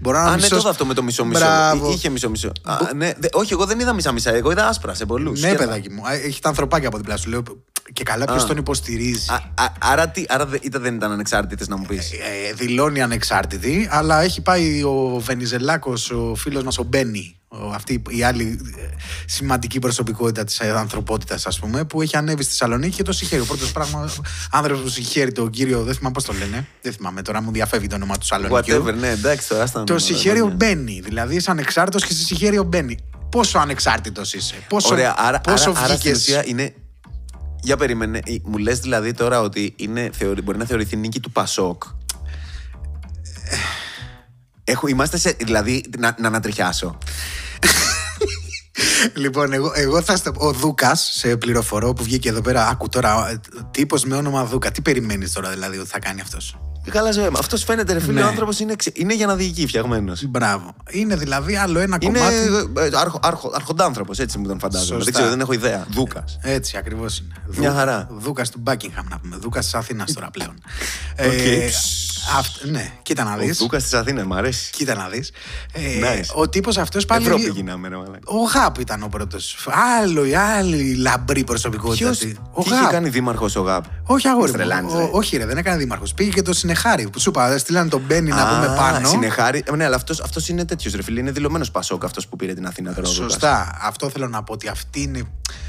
[0.00, 0.58] Μπορεί να είναι Α, ο ναι, μισός...
[0.58, 1.40] τότε αυτό με το μισό-μισό.
[1.44, 1.90] Μπράβο.
[1.90, 2.52] Εί- Είχε μισό-μισό.
[2.64, 4.34] Α, ναι, δε- όχι, εγώ δεν είδα μισά-μισά.
[4.34, 5.40] Εγώ είδα άσπρα σε πολλούς.
[5.40, 6.02] Ναι, παιδάκι μου.
[6.12, 7.28] Ε, Έχει τα ανθρωπάκια από δίπλα σου.
[7.30, 7.42] Λέω,
[7.92, 9.30] Και καλά, ποιος τον υποστηρίζει.
[9.30, 12.12] Α, α, άρα, τι, άρα δεν, ήταν, δεν ήταν ανεξάρτητες να μου πεις.
[12.12, 18.02] Ε, δηλώνει ανεξάρτητη, αλλά έχει πάει ο Βενιζελάκος, ο φίλος μας ο Μπένι, ο- αυτή
[18.08, 18.82] η άλλη ε,
[19.26, 23.42] σημαντική προσωπικότητα της ανθρωπότητας, ας πούμε, που έχει ανέβει στη Θεσσαλονίκη και το συγχαίρει.
[23.42, 24.10] Ο πρώτος πράγμα
[24.50, 26.66] άνθρωπος που συγχαίρει τον κύριο, δεν θυμάμαι πώς το λένε.
[26.82, 28.84] Δεν θυμάμαι τώρα, μου διαφεύγει το όνομα του Σαλονικιού.
[28.84, 29.84] Whatever, ναι, εντάξει, τώρα άστα.
[29.84, 31.00] Το συγχαίρει ο Μπένι.
[31.04, 32.96] Δηλαδή είσαι ανεξάρτητος και σε συγχαίρει ο Μπένι.
[33.30, 36.74] Πόσο ανεξάρτητος είσαι, πόσο, Ωραία, άρα, πόσο άρα, άρα στην βγήκες- ουσία είναι.
[37.62, 41.30] Για περίμενε, ε, μου λες δηλαδή τώρα ότι είναι, θεωρη- μπορεί να θεωρηθεί νίκη του
[41.32, 41.82] Πασόκ.
[44.64, 45.36] Έχω, είμαστε σε.
[45.40, 46.98] Δηλαδή, να, να ανατριχιάσω.
[49.14, 52.68] Λοιπόν, εγώ, εγώ θα στο Ο Δούκας, σε πληροφορώ που βγήκε εδώ πέρα.
[52.68, 53.40] Άκου τώρα,
[53.70, 54.70] τύπος με όνομα Δούκα.
[54.70, 56.58] Τι περιμένεις τώρα δηλαδή ότι θα κάνει αυτός;
[56.90, 57.30] Καλά, ζωή.
[57.38, 58.22] Αυτός φαίνεται, ρε φίλε, Ναι.
[58.22, 60.24] ο άνθρωπος είναι, ξε- είναι για να διοικεί φτιαγμένος.
[60.26, 60.74] Μπράβο.
[60.90, 62.36] Είναι δηλαδή άλλο ένα Είναι κομμάτι.
[62.94, 64.86] ε, άρχο, άρχο, αρχοντάνθρωπος, έτσι μου τον φαντάζομαι.
[64.88, 65.04] Σωστά.
[65.04, 65.86] Δεν ξέρω, δεν έχω ιδέα.
[65.90, 66.38] Δούκας.
[66.42, 67.34] Έτσι ακριβώς είναι.
[67.58, 68.08] Μια χαρά.
[68.10, 69.36] Δούκας του Μπάκιγχαμ να πούμε.
[69.36, 70.54] Δούκας της Αθήνας τώρα πλέον.
[71.26, 71.70] Οκ.
[72.38, 73.58] Αυτ- ναι, κοίτα να Ο δεις.
[73.58, 74.70] Δούκας της Αθήνας, μου αρέσει.
[74.70, 75.30] Κοίτα να δεις.
[75.74, 76.34] Nice.
[76.34, 77.24] Ο τύπος αυτός πάλι.
[77.24, 78.18] Ευρώπη γίναμε, ρε μαλάκα.
[78.24, 79.56] Ο ΓΑΠ ήταν ο πρώτος.
[80.00, 82.04] Άλλο, η άλλη λαμπρή προσωπικότητα.
[82.04, 82.36] Ποιος, αυτή.
[82.52, 82.90] Ο τι είχε ΓΑΠ.
[82.90, 83.84] κάνει δήμαρχος ο ΓΑΠ.
[84.06, 84.50] Όχι αγόρι.
[84.50, 84.56] μου.
[84.56, 85.08] τρελάνεις, Ο- ρε.
[85.12, 86.14] όχι, ρε, δεν έκανε δήμαρχος.
[86.14, 87.08] Πήγε και το συνεχάρη.
[87.10, 89.08] Που σου είπα, στείλανε τον Μπένι να πούμε πάνω.
[89.08, 89.62] Συνεχάρη.
[89.66, 91.20] Ε, Ναι, αλλά αυτό αυτός είναι τέτοιος ρε φίλε.
[91.20, 93.08] Είναι δηλωμένος ΠΑΣΟΚ αυτός που πήρε την Αθήνα τώρα.
[93.08, 93.32] ο Δούκας.
[93.32, 93.78] Σωστά.
[93.82, 95.22] Αυτό θέλω να πω ότι αυτή είναι.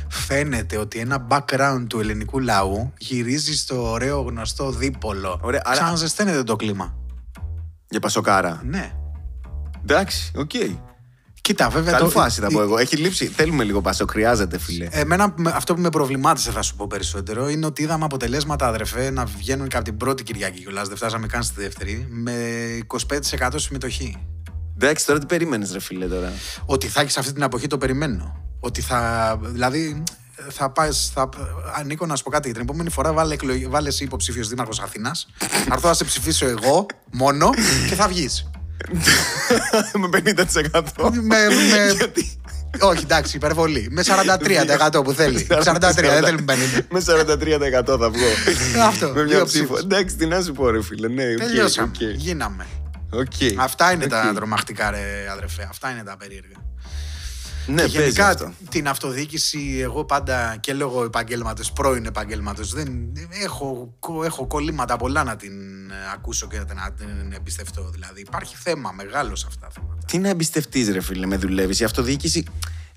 [0.09, 5.39] Φαίνεται ότι ένα background του ελληνικού λαού γυρίζει στο ωραίο γνωστό δίπολο.
[5.43, 6.95] Ωραία, άρα- Ξαναζεσταίνεται το κλίμα.
[7.89, 8.61] Για Πασοκάρα.
[8.65, 8.91] Ναι.
[9.81, 10.51] Εντάξει, οκ.
[11.41, 11.91] Κοίτα, βέβαια.
[11.91, 12.77] Καλή το- φάση θα η- πω εγώ.
[12.77, 13.25] Έχει λείψει.
[13.27, 14.87] Θέλουμε λίγο ΠΑΣΟΚ, χρειάζεται φίλε.
[14.91, 19.09] Εμένα με- αυτό που με προβλημάτισε, θα σου πω περισσότερο, είναι ότι είδαμε αποτελέσματα, αδερφέ,
[19.09, 20.87] να βγαίνουν και από την πρώτη Κυριακή κιόλας.
[20.87, 22.33] Δεν φτάσαμε καν στη δεύτερη, με
[22.87, 24.17] 25% συμμετοχή.
[24.75, 26.33] Εντάξει, τώρα τι περίμενες, ρε φίλε τώρα;
[26.65, 28.43] Ότι θα έχεις αυτή την εποχή το περιμένω.
[28.59, 29.39] Ότι θα.
[29.41, 30.03] Δηλαδή,
[30.49, 30.89] θα πάει.
[31.13, 31.29] Θα,
[31.85, 32.51] Νίκο, να σου πω κάτι.
[32.51, 35.27] Την επόμενη φορά βάλε, εκλογ- βάλε εσύ υποψήφιος Δήμαρχος Αθήνας.
[35.37, 37.49] Θα έρθω να σε ψηφίσω εγώ μόνο
[37.89, 38.49] και θα βγεις.
[40.01, 40.81] με 50%.
[41.11, 41.91] με, με...
[41.95, 42.39] Γιατί;
[42.79, 43.87] Όχι, εντάξει, υπερβολή.
[43.91, 45.47] Με 43% που θέλει.
[45.49, 46.85] 43, δεν θέλουμε 50.
[46.89, 48.25] Με 43% θα βγω.
[48.87, 49.45] Αυτό, Με μια δύο ψήφο.
[49.45, 49.79] ψήφους.
[49.79, 51.07] Εντάξει, τι να σου πω, ρε φίλε.
[51.07, 51.91] Ναι, οκ, Τελειώσαμε.
[51.95, 52.01] οκ.
[52.15, 52.65] Γίναμε.
[53.09, 53.31] Οκ.
[53.59, 54.35] Αυτά είναι τα Οκ.
[54.35, 55.67] τρομακτικά, ρε αδερφέ.
[55.69, 56.55] Αυτά είναι τα περίεργα.
[57.67, 58.51] Ναι, και παίζει γενικά αυτό.
[58.69, 65.23] την αυτοδιοίκηση, εγώ πάντα και λόγω επαγγέλματος, πρώην επαγγέλματος, δεν έχω, κο- έχω κολλήματα πολλά
[65.23, 65.51] να την
[65.89, 67.89] ε, ακούσω και να την εμπιστευτώ.
[67.93, 70.05] Δηλαδή, υπάρχει θέμα μεγάλο σε αυτά τα θέματα.
[70.05, 72.45] Τι να εμπιστευτείς, ρε φίλε, με δουλεύεις; Η αυτοδιοίκηση.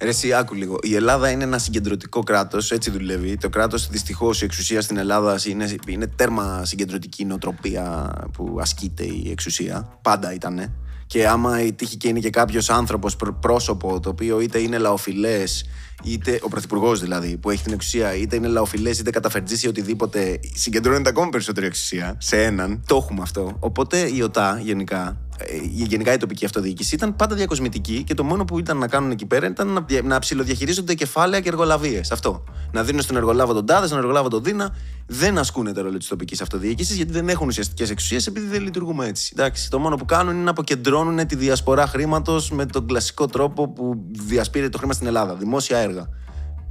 [0.03, 0.79] Ρε, εσύ, άκου λίγο.
[0.83, 3.37] Η Ελλάδα είναι ένα συγκεντρωτικό κράτος, έτσι δουλεύει.
[3.37, 9.29] Το κράτος, δυστυχώς, η εξουσία στην Ελλάδα είναι, είναι τέρμα συγκεντρωτική νοοτροπία που ασκείται η
[9.31, 9.99] εξουσία.
[10.03, 10.73] Πάντα ήταν.
[11.11, 15.65] Και άμα τύχει και είναι και κάποιος άνθρωπος, πρόσωπο, το οποίο είτε είναι λαοφιλές,
[16.05, 21.09] είτε ο πρωθυπουργός δηλαδή, που έχει την εξουσία, είτε είναι λαοφιλές, είτε καταφερτζήσει ακόμα συγκεντρώνεται
[21.09, 22.83] ακόμα περισσότερη εξουσία σε έναν.
[22.87, 23.57] Το έχουμε αυτό.
[23.61, 28.25] Οπότε η ΟΤΑ γενικά ε, η- γενικά η τοπική αυτοδιοίκηση ήταν πάντα διακοσμητική και το
[28.25, 32.11] μόνο που ήταν να κάνουν εκεί πέρα ήταν να, δια- να ψηλοδιαχειρίζονται κεφάλαια και εργολαβίες.
[32.11, 32.45] Αυτό.
[32.73, 34.77] Να δίνουν στον εργολάβο τον τάδες, στον εργολάβο τον δίνα.
[35.13, 39.07] Δεν ασκούν το ρόλο της τοπικής αυτοδιοίκησης γιατί δεν έχουν ουσιαστικές εξουσίες επειδή δεν λειτουργούμε
[39.07, 39.33] έτσι.
[39.37, 43.69] Εντάξει, το μόνο που κάνουν είναι να αποκεντρώνουν τη διασπορά χρήματος με τον κλασικό τρόπο
[43.69, 45.35] που διασπείρεται το χρήμα στην Ελλάδα.
[45.35, 45.90] Δημόσια έργα.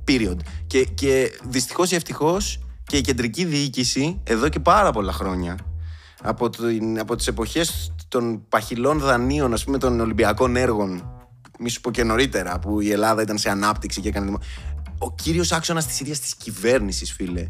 [0.08, 0.38] Period.
[0.68, 5.58] Και, και δυστυχώς ή ευτυχώς και η κεντρική διοίκηση εδώ και πάρα πολλά χρόνια
[6.22, 11.12] από, την, από τις εποχές των παχυλών δανείων, ας πούμε, των Ολυμπιακών έργων,
[11.60, 14.26] μη σου πω και νωρίτερα, που η Ελλάδα ήταν σε ανάπτυξη και έκανε...
[14.26, 14.40] δημο-
[14.98, 17.48] Ο κύριος άξονας της ίδιας της κυβέρνησης, φίλε,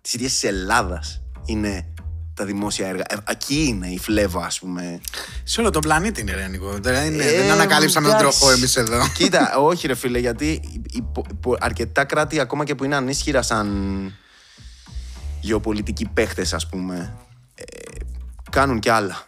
[0.00, 1.94] της ίδιας της Ελλάδας, είναι
[2.38, 3.02] τα δημόσια έργα.
[3.08, 5.00] Ε, εκεί είναι η φλέβα, ας πούμε.
[5.44, 6.78] Σε όλο τον πλανήτη είναι, ρε Νίκο.
[6.80, 8.38] Δεν, είναι, Ε, δεν ανακαλύψαμε τον εντάξει.
[8.38, 9.08] τροχό εμείς εδώ.
[9.14, 12.96] Κοίτα, όχι ρε φίλε, γιατί οι- οι πο- πο- αρκετά κράτη ακόμα και που είναι
[12.96, 13.68] ανίσχυρα σαν
[15.40, 17.14] γεωπολιτικοί παίχτες ας πούμε,
[17.54, 17.64] ε,
[18.50, 19.26] κάνουν κι άλλα.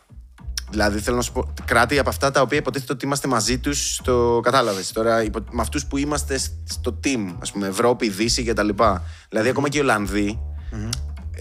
[0.70, 4.00] Δηλαδή θέλω να σου πω, κράτη από αυτά τα οποία υποτίθεται ότι είμαστε μαζί τους,
[4.04, 4.92] το κατάλαβες.
[4.92, 8.68] Τώρα, υπο- με αυτούς που είμαστε στο team, ας πούμε, Ευρώπη, Δύση κτλ.
[9.28, 10.38] Δηλαδή, ακόμα και οι Ολλανδοί,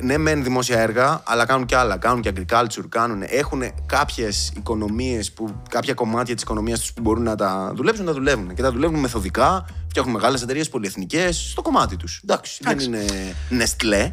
[0.01, 1.97] ναι, μεν δημόσια έργα, αλλά κάνουν και άλλα.
[1.97, 3.23] Κάνουν και agriculture, κάνουν.
[3.25, 5.33] Έχουν κάποιες οικονομίες,
[5.69, 8.53] κάποια κομμάτια της οικονομίας τους που μπορούν να τα δουλέψουν, να τα δουλεύουν.
[8.53, 12.21] Και τα δουλεύουν μεθοδικά, φτιάχνουν μεγάλες εταιρείες πολυεθνικές στο κομμάτι τους.
[12.23, 13.05] Εντάξει, δεν είναι
[13.49, 14.11] Νεστλέ.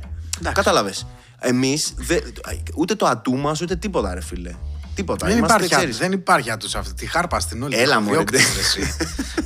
[0.52, 1.06] Κατάλαβες.
[1.38, 1.94] Εμείς
[2.74, 4.54] ούτε το ατούμα ούτε τίποτα, ρε φίλε.
[4.96, 5.26] Τίποτα.
[5.26, 6.94] Δεν Είμαστε, υπάρχει, ξέρεις, δεν υπάρχει άτους αυτή.
[6.94, 7.76] Τη χάρπα στην όλη.
[7.76, 8.80] Έλα, μωρέ, Τυχοδιώκτες, ντε.
[8.80, 8.96] ρε, εσύ.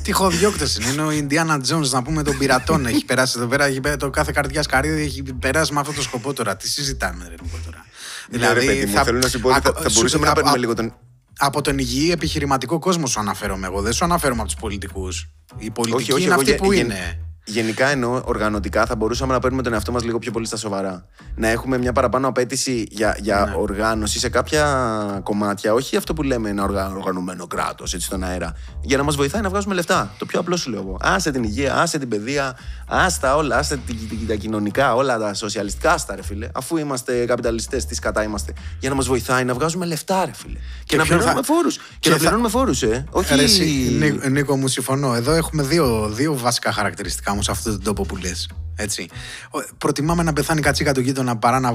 [0.03, 0.91] Τυχοδιώκτες είναι.
[0.91, 2.87] Είναι ο Ιντιάνα Τζόνς, να πούμε, των πειρατών.
[2.87, 3.65] έχει περάσει εδώ πέρα.
[3.65, 6.57] Έχει, πέ- το κάθε καρδιά καρύδι έχει περάσει με αυτό το σκοπό τώρα.
[6.57, 7.85] Τι συζητάμε, ρε Νίκο, τώρα.
[8.31, 10.31] Ναι, ρε, παιδί μου, θέλω να σου πω ότι θα, ακο- θα σου- μπορούσαμε να
[10.31, 10.95] α- παίρνουμε α- λίγο τον.
[11.39, 13.81] Από τον υγιή επιχειρηματικό κόσμο σου αναφέρομαι εγώ.
[13.83, 15.29] Δεν σου αναφέρομαι από τους πολιτικούς.
[15.57, 17.19] Οι πολιτικοί όχι, είναι εγώ αυτοί γε- που γεν- είναι.
[17.51, 21.05] Γενικά εννοώ οργανωτικά θα μπορούσαμε να παίρνουμε τον εαυτό μας λίγο πιο πολύ στα σοβαρά.
[21.37, 23.55] Να έχουμε μια παραπάνω απέτηση για, για Ναι.
[23.57, 25.73] οργάνωση σε κάποια κομμάτια.
[25.75, 28.53] Όχι αυτό που λέμε ένα οργα- οργανωμένο κράτος, έτσι στον αέρα.
[28.83, 30.11] Για να μας βοηθάει να βγάζουμε λεφτά.
[30.19, 30.97] Το πιο απλό σου λέω εγώ.
[31.01, 32.57] Άσε την υγεία, άσε την παιδεία,
[32.89, 36.49] άστα όλα, άσε την- την- τα κοινωνικά, όλα τα σοσιαλιστικά, άστα ρε φίλε.
[36.55, 38.53] Αφού είμαστε καπιταλιστές, τις κατά είμαστε.
[38.81, 40.59] Για να μας βοηθάει να βγάζουμε λεφτά, ρε φίλε.
[40.85, 41.77] Και, να ποιον θα- πληρώνουμε φόρους.
[41.77, 43.05] Και, και να θα- πληρώνουμε φόρους, ε.
[43.11, 43.35] Όχι.
[43.35, 45.15] Ρε, εσύ, Νί- Νίκο, μου συμφωνώ.
[45.15, 48.49] Εδώ έχουμε δύο, δύο βασικά χαρακτηριστικά μου σε αυτόν τον τόπο που λες.
[48.77, 49.09] Έτσι.
[49.51, 51.75] Ο- Προτιμάμε να πεθάνει η κατσίκα του γείτονα παρά να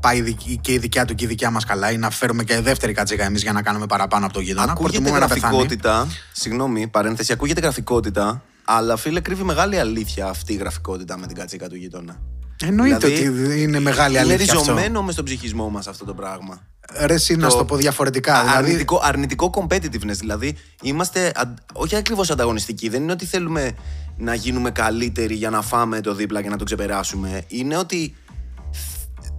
[0.00, 2.44] πάει η δικ- και η δικιά του και η δικιά μας καλά ή να φέρουμε
[2.44, 4.72] και δεύτερη κατσίκα εμείς για να κάνουμε παραπάνω από το γείτονα.
[4.72, 5.54] Ακούγεται Προτιμούμε να πεθάνει.
[5.54, 6.06] γραφικότητα.
[6.32, 7.32] Συγγνώμη, παρένθεση.
[7.32, 8.42] Ακούγεται γραφικότητα.
[8.64, 12.16] Αλλά φίλε, κρύβει μεγάλη αλήθεια αυτή η γραφικότητα με την κατσίκα του γείτονα.
[12.64, 14.58] Εννοείται Δηλαδή, ότι είναι μεγάλη Είναι αλήθεια αυτό.
[14.72, 16.60] ριζωμένο μες στον ψυχισμό μας αυτό το πράγμα.
[17.04, 18.40] Ρε, εσύ να σου το πω διαφορετικά.
[18.40, 20.16] Δηλαδή, αρνητικό, αρνητικό competitiveness.
[20.18, 22.88] Δηλαδή, είμαστε αν- όχι ακριβώς ανταγωνιστικοί.
[22.88, 23.74] Δεν είναι ότι θέλουμε
[24.20, 27.44] να γίνουμε καλύτεροι για να φάμε το δίπλα και να το ξεπεράσουμε.
[27.48, 28.14] Είναι ότι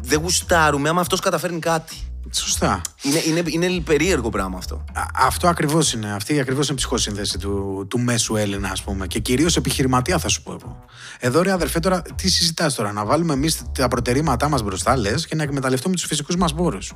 [0.02, 1.96] δεν γουστάρουμε άμα αυτός καταφέρνει κάτι.
[2.34, 2.82] Σωστά.
[3.02, 4.76] Είναι, είναι, είναι περίεργο πράγμα αυτό.
[4.94, 6.14] Α- Αυτό ακριβώς είναι.
[6.14, 9.08] Αυτή ακριβώς είναι η ψυχοσύνθεση του, του μέσου Έλληνα, ας πούμε.
[9.08, 10.86] Και κυρίως επιχειρηματία, θα σου πω εγώ.
[11.20, 12.92] Εδώ, ρε αδερφέ, τώρα τι συζητάς τώρα.
[12.92, 16.94] Να βάλουμε εμείς τα προτερήματά μας μπροστά, λες, και να εκμεταλλευτούμε τους φυσικούς μας πόρους.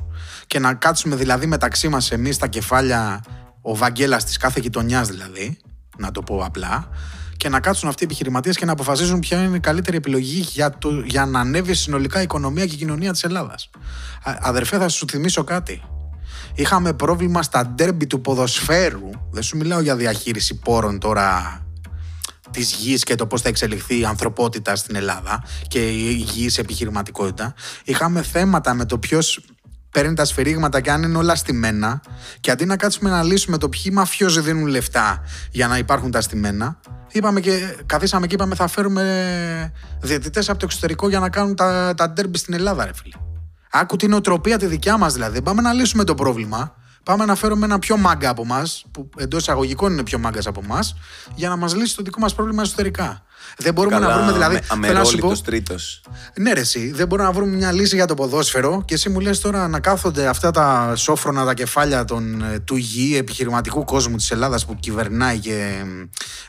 [0.48, 3.24] Και να κάτσουμε δηλαδή μεταξύ μας εμείς τα κεφάλια,
[3.62, 5.58] ο Βαγγέλα τη κάθε γειτονιάς δηλαδή,
[5.98, 6.90] να το πω απλά,
[7.38, 10.78] και να κάτσουν αυτοί οι επιχειρηματίες και να αποφασίζουν ποια είναι η καλύτερη επιλογή για,
[10.78, 13.70] το, για να ανέβει συνολικά η οικονομία και η κοινωνία της Ελλάδας.
[14.24, 15.84] Αδερφέ, θα σου θυμίσω κάτι.
[16.56, 19.10] Είχαμε πρόβλημα στα ντέρμπι του ποδοσφαίρου.
[19.32, 21.60] Δεν σου μιλάω για διαχείριση πόρων τώρα
[22.52, 27.54] της γης και το πώς θα εξελιχθεί η ανθρωπότητα στην Ελλάδα και η υγιή επιχειρηματικότητα.
[27.84, 29.40] Είχαμε θέματα με το ποιος
[29.96, 32.02] παίρνει τα σφυρίγματα και αν είναι όλα στημένα.
[32.40, 36.22] Και αντί να κάτσουμε να λύσουμε το ποιοι μαφιόζοι δίνουν λεφτά για να υπάρχουν τα
[36.22, 36.80] στημένα,
[37.12, 39.04] είπαμε και, καθίσαμε και είπαμε θα φέρουμε
[40.02, 43.16] διαιτητές από το εξωτερικό για να κάνουν τα, τα ντέρμπι στην Ελλάδα, ρε φίλε.
[43.72, 45.42] Άκου την οτροπία τη δικιά μας δηλαδή.
[45.42, 46.76] Πάμε να λύσουμε το πρόβλημα.
[47.04, 50.62] Πάμε να φέρουμε ένα πιο μάγκα από εμά, που εντός εισαγωγικών είναι πιο μάγκας από
[50.64, 50.80] εμά,
[51.36, 53.24] για να μας λύσει το δικό μας πρόβλημα εσωτερικά.
[53.58, 54.60] Δεν μπορούμε να βρούμε δηλαδή.
[54.70, 56.02] αμε- θέλω να σου πω- αμερόληπτος τρίτος.
[56.38, 59.20] ναι, ρε, εσύ, δεν μπορούμε να βρούμε μια λύση για το ποδόσφαιρο και εσύ μου
[59.20, 64.16] λες τώρα να κάθονται αυτά τα σόφρονα τα κεφάλια των, ε, του υγιή επιχειρηματικού κόσμου
[64.16, 65.90] της Ελλάδας που κυβερνάει και μ,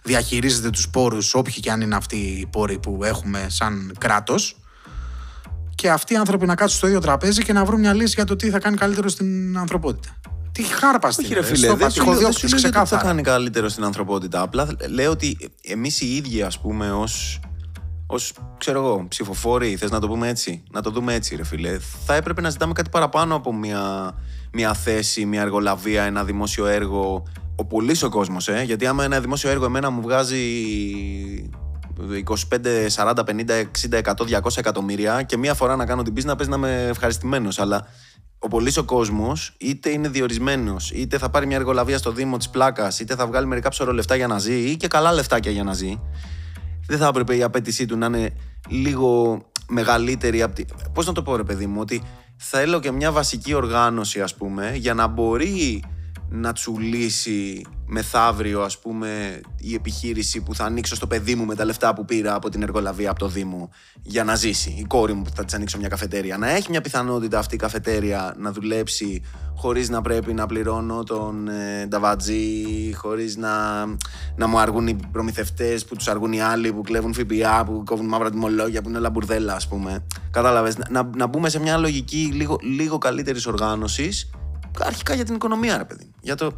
[0.02, 4.56] διαχειρίζεται τους πόρους, όποιοι και αν είναι αυτοί οι πόροι που έχουμε σαν κράτος.
[5.74, 8.24] Και αυτοί οι άνθρωποι να κάτσουν στο ίδιο τραπέζι και να βρουν μια λύση για
[8.24, 10.16] το τι θα κάνει καλύτερο στην ανθρωπότητα.
[10.56, 11.24] Τι χάρπαστη.
[11.24, 13.02] Όχι, ρε φίλε, δεν σου, λέω- δεν σου λέω ότι θα ξεκάθαρα.
[13.02, 14.40] κάνει καλύτερο στην ανθρωπότητα.
[14.40, 17.40] Απλά λέω ότι εμείς οι ίδιοι, ας πούμε, ως.
[18.06, 20.62] Ως, ξέρω εγώ, ψηφοφόροι, θες να το πούμε έτσι.
[20.70, 21.78] Να το δούμε έτσι, ρε φίλε.
[22.06, 24.12] Θα έπρεπε να ζητάμε κάτι παραπάνω από μια,
[24.52, 27.22] μια θέση, μια εργολαβία, ένα δημόσιο έργο.
[27.56, 28.62] Ο πολύς ο κόσμος, ε.
[28.62, 30.40] Γιατί άμα ένα δημόσιο έργο εμένα μου βγάζει
[32.24, 36.36] 25, 40, 50, 60, 100, 200 εκατομμύρια και μία φορά να κάνω την πίστη να
[36.36, 37.58] πες να είμαι ευχαριστημένος.
[37.58, 37.86] Αλλά
[38.38, 42.50] ο πολύς ο κόσμος είτε είναι διορισμένος, είτε θα πάρει μια εργολαβία στο Δήμο της
[42.50, 45.64] Πλάκας, είτε θα βγάλει μερικά ψωρο λεφτά για να ζει ή και καλά λεφτάκια για
[45.64, 46.00] να ζει.
[46.86, 48.32] Δεν θα έπρεπε η απέτησή του να είναι
[48.68, 50.64] λίγο μεγαλύτερη από τη.
[50.92, 52.02] Πώς να το πω, ρε παιδί μου, ότι
[52.36, 55.84] θέλω και μια βασική οργάνωση, ας πούμε, για να μπορεί
[56.28, 61.64] να τσουλήσει μεθαύριο, ας πούμε, η επιχείρηση που θα ανοίξω στο παιδί μου με τα
[61.64, 63.70] λεφτά που πήρα από την εργολαβία από το Δήμο
[64.02, 64.74] για να ζήσει.
[64.78, 66.36] Η κόρη μου που θα της ανοίξω μια καφετέρια.
[66.36, 69.22] Να έχει μια πιθανότητα αυτή η καφετέρια να δουλέψει
[69.56, 73.84] χωρίς να πρέπει να πληρώνω τον ε, νταβατζή, χωρίς να,
[74.36, 78.06] να μου αργούν οι προμηθευτές που τους αργούν οι άλλοι που κλέβουν ΦΠΑ, που κόβουν
[78.06, 80.06] μαύρα τιμολόγια, που είναι όλα μπουρδέλα, ας πούμε.
[80.30, 80.76] Κατάλαβες.
[80.76, 84.30] Να, να, να μπούμε σε μια λογική λίγο, λίγο καλύτερης οργάνωσης
[84.84, 86.04] αρχικά για την οικονομία, ρε παιδί.
[86.04, 86.14] μου.
[86.20, 86.52] Για το...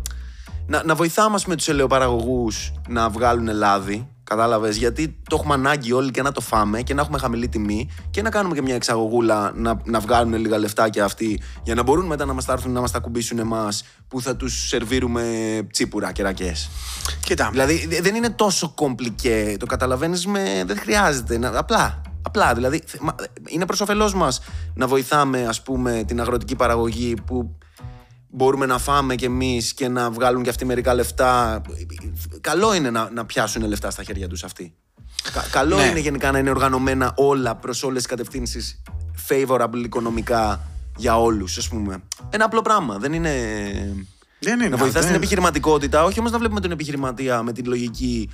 [0.69, 4.09] να, να βοηθάμε, ας πούμε, τους ελαιοπαραγωγούς να βγάλουν λάδι.
[4.25, 7.91] Κατάλαβες, γιατί το έχουμε ανάγκη όλοι και να το φάμε και να έχουμε χαμηλή τιμή
[8.11, 12.07] και να κάνουμε και μια εξαγωγούλα να, να βγάλουν λίγα λεφτάκια αυτοί για να μπορούν
[12.07, 15.23] μετά να μας τα έρθουν να μας τα κουμπίσουν εμάς που θα τους σερβίρουμε
[15.73, 16.53] τσίπουρα και ρακέ.
[17.21, 19.57] Κοίτα, Δηλαδή δε- δεν είναι τόσο κομπλικέ.
[19.59, 20.63] Το καταλαβαίνεις με.
[20.67, 21.39] Δεν χρειάζεται.
[21.39, 22.03] Να, απλά.
[22.23, 22.55] Απλά.
[22.55, 23.15] Δηλαδή θε- μα-
[23.49, 24.41] είναι προς όφελός μας
[24.75, 27.59] να βοηθάμε, ας πούμε, την αγροτική παραγωγή που
[28.31, 31.61] μπορούμε να φάμε κι εμείς και να βγάλουν κι αυτοί μερικά λεφτά.
[32.41, 34.75] Καλό είναι να, να πιάσουν λεφτά στα χέρια τους αυτοί.
[35.33, 35.83] Κα- καλό Ναι.
[35.85, 38.83] είναι γενικά να είναι οργανωμένα όλα προς όλες τις κατευθύνσεις
[39.29, 40.61] favorable οικονομικά
[40.97, 42.03] για όλους, ας πούμε.
[42.31, 42.99] Ένα απλό πράγμα.
[42.99, 43.33] Δεν είναι.
[44.39, 44.69] δεν είναι.
[44.69, 48.31] Να βοηθάς δεν- την επιχειρηματικότητα, όχι όμως να βλέπουμε τον επιχειρηματία με την λογική.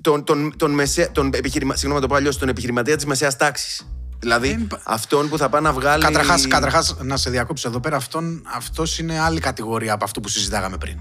[0.00, 3.36] Τον, τον, τον, μεσαία, τον, επιχειρημα, συγγνώμη, να το πω αλλιώς, τον επιχειρηματία της μεσαίας
[3.36, 3.86] τάξης.
[4.20, 6.02] Δηλαδή, Δεν υπά- αυτόν που θα πάει να βγάλει.
[6.04, 10.28] Καταρχάς, καταρχάς, να σε διακόψω εδώ πέρα, αυτόν, αυτός είναι άλλη κατηγορία από αυτό που
[10.28, 10.98] συζητάγαμε πριν.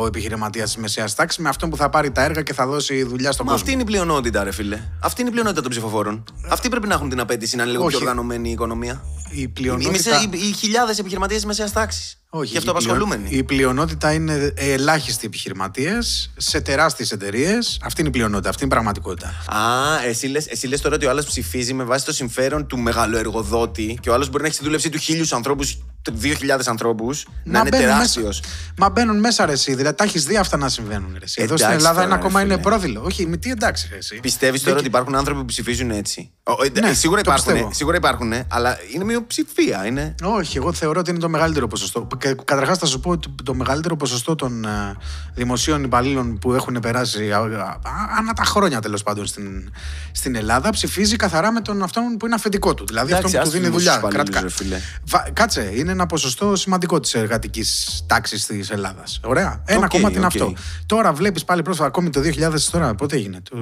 [0.00, 3.02] Ο επιχειρηματίας της μεσαίας τάξης με αυτόν που θα πάρει τα έργα και θα δώσει
[3.02, 3.54] δουλειά στον Μα κόσμο.
[3.66, 4.80] αυτή είναι η πλειονότητα, ρε φίλε.
[5.00, 6.24] Αυτή είναι η πλειονότητα των ψηφοφόρων.
[6.48, 8.06] Αυτοί πρέπει να έχουν την απέτηση να είναι λίγο πιο Όχι.
[8.06, 9.02] οργανωμένη η οικονομία.
[9.30, 9.90] Η Οι, πλειονότητα.
[9.90, 12.12] μισέ- οι, οι χιλιάδες επιχειρηματίες της μεσαίας τάξης.
[12.30, 13.22] Όχι, Και η αυτοαπασχολούμενοι.
[13.28, 17.78] πλειο- Η πλειονότητα είναι ελάχιστοι επιχειρηματίες σε τεράστιες εταιρείες.
[17.84, 19.28] Αυτή είναι η πλειονότητα, αυτή είναι η πραγματικότητα.
[19.28, 22.78] Α, εσύ λες, εσύ λες τώρα ότι ο άλλος ψηφίζει με βάση το συμφέρον του
[22.78, 25.78] μεγαλοεργοδότη και ο άλλος μπορεί να έχει στη δούλεψή του χίλιους ανθρώπους,
[26.12, 28.40] δύο ανθρώπους, να είναι μπαίνουν τεράστιος.
[28.40, 29.74] Μέσα, μα μπαίνουν μέσα ρε εσύ.
[29.74, 31.10] Δηλαδή τα έχεις δει αυτά να συμβαίνουν.
[31.18, 31.42] Ρε, εσύ.
[31.42, 32.62] Εδώ στην Εντάξει Ελλάδα τώρα, ένα ρε ακόμα είναι φίλε.
[32.62, 33.02] πρόδειλο.
[33.04, 34.18] Όχι, με τι εντάξει, ρε, εσύ.
[34.22, 37.74] Πιστεύεις τώρα ότι υπάρχουν άνθρωποι που ψηφίζουν έτσι; Ο, ε, Ναι, σίγουρα, το υπάρχουν, πιστεύω.
[37.74, 39.86] σίγουρα υπάρχουν, αλλά είναι μειοψηφία.
[39.86, 40.14] Είναι...
[40.22, 42.08] Όχι, εγώ θεωρώ ότι είναι το μεγαλύτερο ποσοστό.
[42.44, 44.96] Καταρχάς, θα σου πω ότι το μεγαλύτερο ποσοστό των ε,
[45.34, 47.76] δημοσίων υπαλλήλων που έχουν περάσει α, α,
[48.18, 49.72] ανά τα χρόνια τέλος πάντων στην,
[50.12, 52.84] στην Ελλάδα ψηφίζει καθαρά με τον αυτόν που είναι αφεντικό του.
[52.86, 53.92] Δηλαδή Εντάξει, αυτόν που ας του δίνει τους δουλειά.
[53.98, 54.38] δημοσίους κρατικά.
[54.38, 54.80] υπαλλήλους, ρε φίλε.
[55.06, 59.20] Βα- Κάτσε, είναι ένα ποσοστό σημαντικό της εργατικής τάξης της Ελλάδας.
[59.24, 59.62] Ωραία.
[59.64, 60.32] Ένα Οκ, κομμάτι είναι οκ.
[60.32, 60.52] αυτό.
[60.86, 63.40] Τώρα βλέπεις πάλι πρόσφατα, ακόμη το 2000, τώρα πότε έγινε.
[63.50, 63.56] Το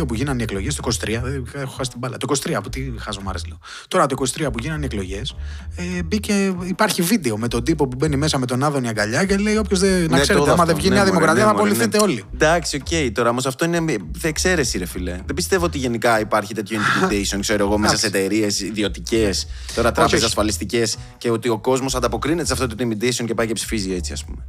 [0.00, 1.20] 22 που γίνανε οι εκλογές, το 23.
[1.22, 2.16] Δεν έχω χάσει την μπάλα.
[2.16, 3.58] Το 23, από τι χαζομάρες λέω.
[3.88, 5.34] Τώρα το 23 που γίνανε οι εκλογές,
[5.76, 9.36] ε, μπήκε, υπάρχει βίντεο με τον τύπο που μπαίνει μέσα με τον Άδωνη αγκαλιά και
[9.36, 9.90] λέει: Όποιος δεν.
[9.90, 10.66] να Ναι, ξέρετε, το άμα αυτό.
[10.66, 12.02] δεν βγει Ναι, Νέα μωρέ, Δημοκρατία ναι, θα μωρέ, απολυθείτε ναι.
[12.02, 12.24] όλοι.
[12.34, 13.12] Εντάξει, οκ.
[13.14, 15.10] Τώρα όμως αυτό είναι εξαίρεση, ρε φίλε.
[15.10, 20.24] Δεν πιστεύω ότι γενικά υπάρχει τέτοιο intimidation, ξέρω εγώ, μέσα σε εταιρείες ιδιωτικές, τώρα τράπεζες.
[20.24, 24.12] ασφαλιστικές και ότι ο κόσμος ανταποκρίνεται σε αυτό το intimidation και πάει και ψηφίζει έτσι,
[24.12, 24.44] ας πούμε.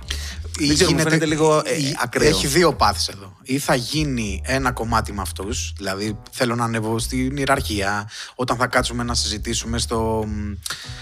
[0.59, 2.27] Ή Δεν ξέρω, μου φαίνεται λίγο ε, ή- ακραίο.
[2.29, 3.37] Έχει δύο πάθη εδώ.
[3.43, 8.67] Ή θα γίνει ένα κομμάτι με αυτούς, δηλαδή θέλω να ανεβώ στην ιεραρχία, όταν θα
[8.67, 10.27] κάτσουμε να συζητήσουμε στο,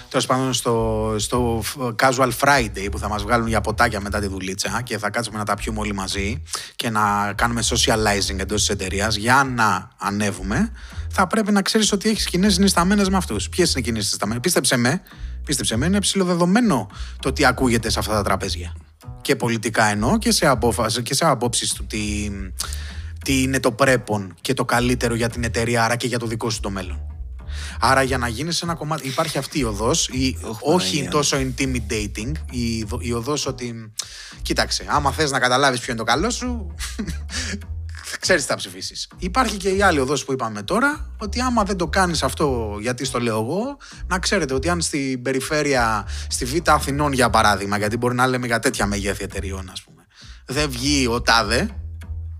[0.08, 1.62] τέλος πάντων στο, στο
[2.02, 5.44] Casual Friday που θα μας βγάλουν για ποτάκια μετά τη δουλίτσα και θα κάτσουμε να
[5.44, 6.42] τα πιούμε όλοι μαζί
[6.76, 10.72] και να κάνουμε socializing εντός της εταιρείας για να ανέβουμε,
[11.08, 13.48] θα πρέπει να ξέρεις ότι έχεις κοινές συνισταμένες με αυτούς.
[13.48, 15.02] Ποιες είναι οι κοινές συνισταμένες; Πίστεψε με,
[15.44, 18.74] πίστεψε με, είναι ψηλοδεδομένο το τι ακούγεται σε αυτά τα τραπέζια
[19.20, 22.30] και πολιτικά εννοώ και σε, απόφαση, και σε απόψεις του τι,
[23.24, 26.50] τι είναι το πρέπον και το καλύτερο για την εταιρεία, άρα και για το δικό
[26.50, 27.06] σου το μέλλον.
[27.80, 31.10] Άρα για να γίνεις ένα κομμάτι, υπάρχει αυτή η οδός, η, όχι Παναγία.
[31.10, 33.92] τόσο intimidating, η, δο- η οδός ότι,
[34.42, 36.74] κοίταξε, άμα θες να καταλάβεις ποιο είναι το καλό σου,
[38.18, 39.08] ξέρεις τι θα ψηφίσεις.
[39.18, 43.04] Υπάρχει και η άλλη οδός που είπαμε τώρα, ότι άμα δεν το κάνεις αυτό γιατί
[43.04, 47.96] στο λέω εγώ, να ξέρετε ότι αν στην περιφέρεια, στη Β' Αθηνών για παράδειγμα, γιατί
[47.96, 50.06] μπορεί να λέμε για τέτοια μεγέθη εταιριών ας πούμε,
[50.46, 51.76] δεν βγει ο τάδε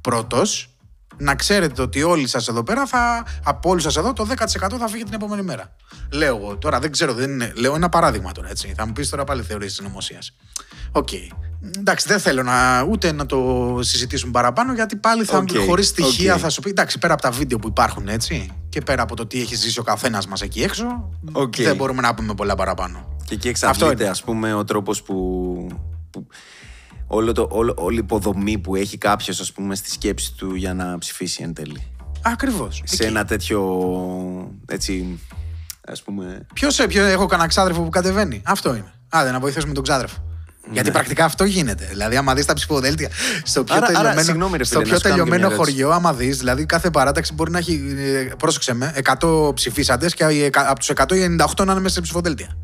[0.01, 0.72] πρώτος,
[1.17, 4.35] να ξέρετε ότι όλοι σας εδώ πέρα, θα, από όλους σας εδώ, το 10%
[4.79, 5.77] θα φύγει την επόμενη μέρα.
[6.13, 6.57] Λέω εγώ.
[6.57, 8.73] Τώρα δεν ξέρω, δεν είναι, λέω ένα παράδειγμα τώρα, έτσι.
[8.77, 10.35] Θα μου πεις τώρα πάλι θεωρίες συνωμοσίας.
[10.93, 11.09] Οκ.
[11.79, 16.35] Εντάξει, δεν θέλω να, ούτε να το συζητήσουμε παραπάνω, γιατί πάλι θα, Οκ, χωρίς στοιχεία
[16.35, 16.41] οκ.
[16.43, 16.71] θα σου πει.
[16.71, 19.79] Εντάξει, πέρα από τα βίντεο που υπάρχουν, έτσι, και πέρα από το τι έχει ζήσει
[19.79, 21.57] ο καθένας μας εκεί έξω, Οκ.
[21.57, 23.17] δεν μπορούμε να πούμε πολλά παραπάνω.
[23.25, 24.11] Και εκεί Αυτό εξαρτάται, είναι.
[24.13, 25.17] ας πούμε, ο τρόπος που.
[26.11, 26.27] που
[27.15, 30.75] όλο το, όλο, όλη η υποδομή που έχει κάποιος, ας πούμε, στη σκέψη του για
[30.75, 31.83] να ψηφίσει εν τέλει.
[32.23, 32.83] Ακριβώς.
[32.85, 33.61] Σε ένα τέτοιο.
[34.67, 35.19] έτσι.
[35.87, 36.47] ας πούμε.
[36.55, 38.93] Ποιος ποιο, έχω κανένα ξάδερφο που κατεβαίνει; Αυτό είναι.
[39.09, 40.17] Άντε, να βοηθήσουμε τον ξάδερφο.
[40.73, 41.87] Γιατί πρακτικά αυτό γίνεται.
[41.91, 43.09] Δηλαδή, άμα δεις τα ψηφοδέλτια
[43.43, 43.81] στο πιο Ναι.
[43.81, 45.77] Άρα- άρα, τελειωμένο, συγγνώμη, ρε στο φίλε, πιο να σου κάνω και τελειωμένο μια ερώτηση.
[45.83, 50.25] χωριό, άμα δεις, δηλαδή κάθε παράταξη μπορεί να έχει, ε, πρόσεξε με, 100 ψηφίσαντες και
[50.25, 52.57] οι εκα- από τους 100 οι 98 να είναι μέσα σε ψηφοδέλτια.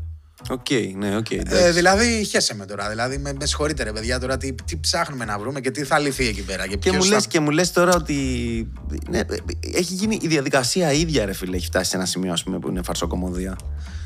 [0.49, 0.65] Οκ,
[0.97, 1.31] ναι, οκ.
[1.31, 1.71] Ε, εντάξει.
[1.71, 2.89] δηλαδή, χέσε με τώρα.
[2.89, 5.99] Δηλαδή, με, με συγχωρείτε, ρε παιδιά, τώρα τι, τι ψάχνουμε να βρούμε και τι θα
[5.99, 6.63] λυθεί εκεί πέρα.
[6.63, 8.15] Και, Και ποιος μου, θα- λες, και μου λες τώρα ότι
[9.09, 9.21] ναι,
[9.73, 12.67] έχει γίνει η διαδικασία ίδια ρε φίλε, έχει φτάσει σε ένα σημείο ας πούμε, που
[12.69, 13.57] είναι φαρσοκομωδία.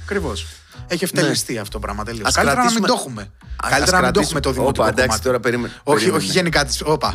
[0.03, 0.45] Ακριβώς.
[0.88, 2.21] Έχει ευτελιστεί αυτό το πράγμα τελείως.
[2.23, 2.27] Ναι.
[2.27, 3.31] Ας Καλύτερα να μην κρατήσουμε- το έχουμε.
[3.63, 5.23] ας Καλύτερα να μην το κρατήσουμε- έχουμε το δημοτικό Όπα, εντάξει, κομμάτι.
[5.25, 6.23] τώρα περίμενε- Όχι, περίμενε.
[6.23, 6.65] όχι γενικά.
[6.65, 7.13] τις- Όπα.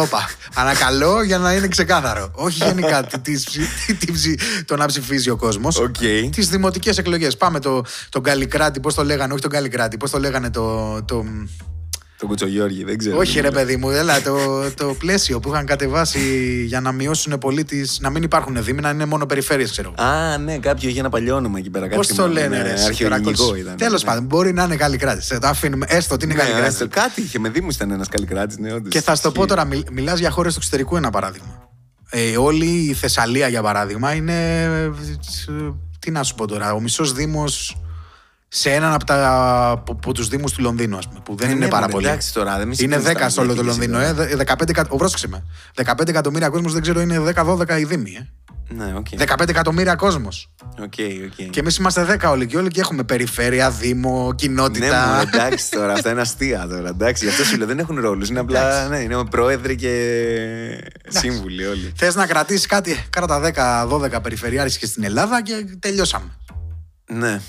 [0.00, 0.28] Όπα.
[0.54, 2.30] Ανακαλώ για να είναι ξεκάθαρο.
[2.34, 3.38] Όχι γενικά τι- τι-
[3.86, 5.76] τι- τι ψη- το να ψηφίζει ο κόσμος.
[5.78, 5.96] Οκ.
[6.30, 7.36] Τις δημοτικές εκλογές.
[7.36, 11.02] Πάμε το, τον Καλλικράτη, πώς το λέγανε, όχι τον Καλλικράτη, πώς το λέγανε το.
[11.02, 11.24] το...
[12.20, 13.16] Τον Κουτσογιώργη, δεν ξέρω.
[13.18, 14.36] Όχι, ρε παιδί μου, έλα, το,
[14.76, 16.20] το πλαίσιο που είχαν κατεβάσει
[16.66, 17.98] για να μειώσουν πολύ τις...
[18.00, 20.08] να μην υπάρχουν δήμοι, να είναι μόνο περιφέρειες, ξέρω εγώ.
[20.08, 21.88] Α, ναι, κάποιο είχε ένα παλιό όνομα εκεί πέρα.
[21.88, 22.72] Πώς κάτι το θυμάμαι, λένε, ναι, ρε.
[22.72, 23.62] εσύ, Αρχαιογενικό Καρακόλης.
[23.62, 23.76] ήταν.
[23.76, 24.08] Τέλος ναι.
[24.08, 25.38] πάντων, μπορεί να είναι καλλικράτη.
[25.38, 25.86] Το αφήνουμε.
[25.88, 26.68] Έστω ότι είναι Ναι, καλλικράτη.
[26.68, 27.38] άστο, κάτι είχε.
[27.38, 28.92] Με δήμους ήταν ένας καλλικράτη, ναι, όντως.
[28.92, 29.40] Και θα σου το Ισχύει.
[29.42, 31.68] πω τώρα, μιλάς για χώρες του εξωτερικού ένα παράδειγμα.
[32.10, 34.62] Ε, όλη η Θεσσαλία, για παράδειγμα, είναι.
[34.62, 34.90] ε,
[35.98, 37.76] Τι να σου πω τώρα, ο μισός Δήμος
[38.52, 39.16] σε έναν από, τα,
[39.70, 41.92] από, από τους Δήμους του Λονδίνου, ας πούμε, που δεν Ε, είναι ναι, πάρα μωρέ,
[41.92, 42.06] πολύ.
[42.06, 43.98] εντάξει τώρα, δεν με είναι συγκρίνεις 10 τα σε όλο το μεγέθη Λονδίνο.
[44.00, 44.28] Ε, τώρα.
[44.28, 45.42] Δε- 15, εκατο- ο, πρόσεξε με.
[45.84, 48.16] 15 εκατομμύρια κόσμος, δεν ξέρω, είναι 10-12 οι Δήμοι.
[48.18, 48.28] Ε.
[48.74, 49.06] Ναι, οκ.
[49.16, 50.50] 15 εκατομμύρια κόσμος.
[50.78, 50.92] Οκ,
[51.26, 51.50] οκ.
[51.50, 55.06] Και εμείς είμαστε 10 όλοι και όλοι και έχουμε περιφέρεια, Δήμο, Ναι, κοινότητα.
[55.06, 56.88] μου, εντάξει τώρα, αυτά είναι αστεία τώρα.
[56.88, 58.28] Εντάξει, γι' αυτό σου λέω δεν έχουν ρόλους.
[58.28, 59.92] Είναι απλά ναι, είναι πρόεδροι και
[61.08, 61.92] σύμβουλοι όλοι.
[61.96, 66.30] Θες να κρατήσεις κάτι, κάνα τα 10-12 περιφερειάρχες και στην Ελλάδα και τελειώσαμε.
[67.12, 67.40] Ναι.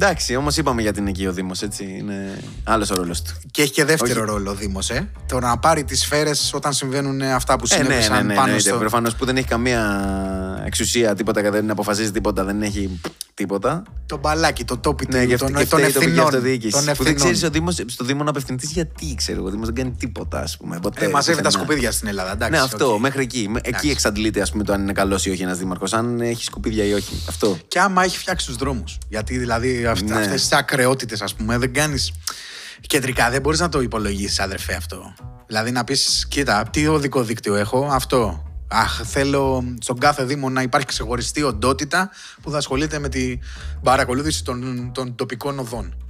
[0.00, 1.94] Εντάξει, όμως είπαμε για την εκεί ο Δήμος, έτσι.
[1.98, 3.32] Είναι άλλος ο ρόλος του.
[3.50, 4.30] Και έχει και δεύτερο Όχι.
[4.30, 5.08] ρόλο ο Δήμος, ε.
[5.28, 8.52] Το να πάρει τις σφαίρες όταν συμβαίνουν αυτά που Ε, ναι, συνέβησαν ναι, ναι, πάνω
[8.52, 8.76] ναι, στο.
[8.76, 13.00] Προφανώς που δεν έχει καμία εξουσία, τίποτα και δεν αποφασίζει τίποτα, δεν έχει
[13.34, 13.82] τίποτα.
[14.06, 16.26] Το μπαλάκι, το τόπι Ναι, γι' αυτό των, και των φταίει η τοπική ευθυνών.
[16.26, 16.70] αυτοδιοίκηση.
[16.70, 17.14] Των Που δεν ευθυνών.
[17.14, 19.46] ξέρεις ο Δήμος, στο Δήμο να απευθυνθείς γιατί, ξέρω εγώ.
[19.48, 20.78] Ο Δήμος δεν κάνει τίποτα, ας πούμε.
[20.82, 21.64] Ποτέ, Ε, μαζεύει τα πουθενά.
[21.64, 22.32] σκουπίδια στην Ελλάδα.
[22.32, 23.00] Εντάξει, Ναι, αυτό, οκ.
[23.00, 23.46] μέχρι εκεί.
[23.50, 23.88] Με- Εκεί Εντάξει.
[23.90, 25.92] εξαντλείται, ας πούμε, το αν είναι καλός ή όχι ένας δήμαρχος.
[25.92, 27.22] Αν έχει σκουπίδια ή όχι.
[27.28, 27.58] Αυτό.
[27.68, 28.98] Και άμα έχει φτιάξει τους δρόμους.
[29.08, 30.14] Γιατί δηλαδή αυ- Ναι.
[30.14, 32.12] αυτές τις ακρότητες, ας πούμε, δεν κάνεις.
[32.86, 35.14] Κεντρικά δεν μπορείς να το υπολογίσεις, αδερφέ, αυτό.
[35.46, 38.42] Δηλαδή να πεις, κοίτα, τι οδικό δίκτυο έχω, αυτό.
[38.70, 42.10] Αχ, θέλω στον κάθε Δήμο να υπάρχει ξεχωριστή οντότητα
[42.42, 43.40] που θα ασχολείται με την
[43.82, 46.07] παρακολούθηση των, των τοπικών οδών.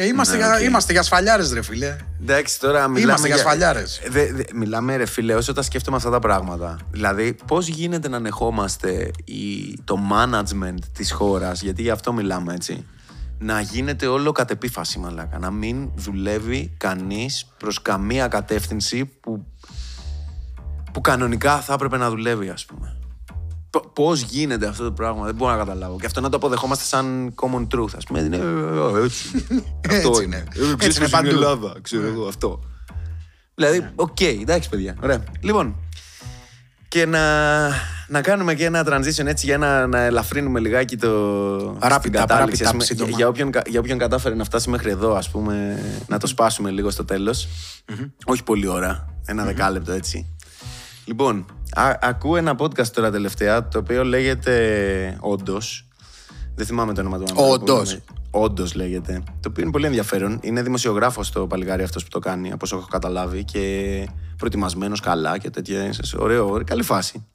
[0.00, 0.60] Ε, είμαστε, Ναι, για, οκ.
[0.62, 1.96] είμαστε για σφαλιάρες, ρε φίλε.
[2.20, 3.26] Εντάξει, τώρα μιλάμε.
[3.26, 4.00] για σφαλιάρες.
[4.08, 6.78] Δε, δε, μιλάμε, ρε φίλε, όσο τα σκέφτομαι αυτά τα πράγματα.
[6.90, 12.86] Δηλαδή, πώς γίνεται να ανεχόμαστε η, το management της χώρας, γιατί γι' αυτό μιλάμε έτσι.
[13.38, 15.38] Να γίνεται όλο κατ' επίφαση, μαλάκα.
[15.38, 19.46] Να μην δουλεύει κανείς προς καμία κατεύθυνση που,
[20.92, 22.96] που κανονικά θα έπρεπε να δουλεύει, ας πούμε.
[23.92, 25.96] Πώς γίνεται αυτό το πράγμα, δεν μπορώ να καταλάβω.
[26.00, 28.20] Και αυτό να το αποδεχόμαστε σαν common truth, ας πούμε.
[28.20, 28.40] Είναι, ε,
[29.00, 29.44] ε, έτσι.
[29.88, 30.36] αυτό Έτσι είναι.
[30.36, 30.36] είναι.
[30.36, 31.26] Ε, ξέρεις Έτσι είναι πως παντού.
[31.26, 32.60] η Ελλάδα, ξέρω εγώ αυτό.
[33.54, 34.96] Δηλαδή, οκ, εντάξει, παιδιά.
[35.02, 35.22] Ωραία.
[35.40, 35.76] Λοιπόν,
[36.88, 37.68] και να,
[38.08, 41.08] να κάνουμε και ένα transition έτσι για να, να ελαφρύνουμε λιγάκι το.
[41.82, 43.08] Rapid στην up, κατάληξη, rapid ας up πούμε, σύντομα.
[43.08, 46.26] για, για, όποιον, κα- για όποιον κατάφερε να φτάσει μέχρι εδώ, ας πούμε, να το
[46.26, 47.48] σπάσουμε λίγο στο τελος
[48.24, 49.14] Όχι πολύ ώρα.
[49.26, 50.34] Ένα δεκάλεπτο έτσι.
[51.04, 51.46] Λοιπόν,
[51.76, 55.88] α, ακούω ένα podcast τώρα τελευταία, το οποίο λέγεται Όντως.
[56.54, 57.52] Δεν θυμάμαι το όνομα του ανθρώπου.
[57.52, 57.98] Όντως.
[58.30, 59.22] Όντως λέγεται.
[59.40, 60.38] Το οποίο είναι πολύ ενδιαφέρον.
[60.42, 63.44] Είναι δημοσιογράφος το παλικάρι αυτός που το κάνει, από όσο έχω καταλάβει.
[63.44, 65.92] Και προετοιμασμένος καλά και τέτοια.
[66.18, 67.26] Ωραίο, ωραίο, καλή φάση.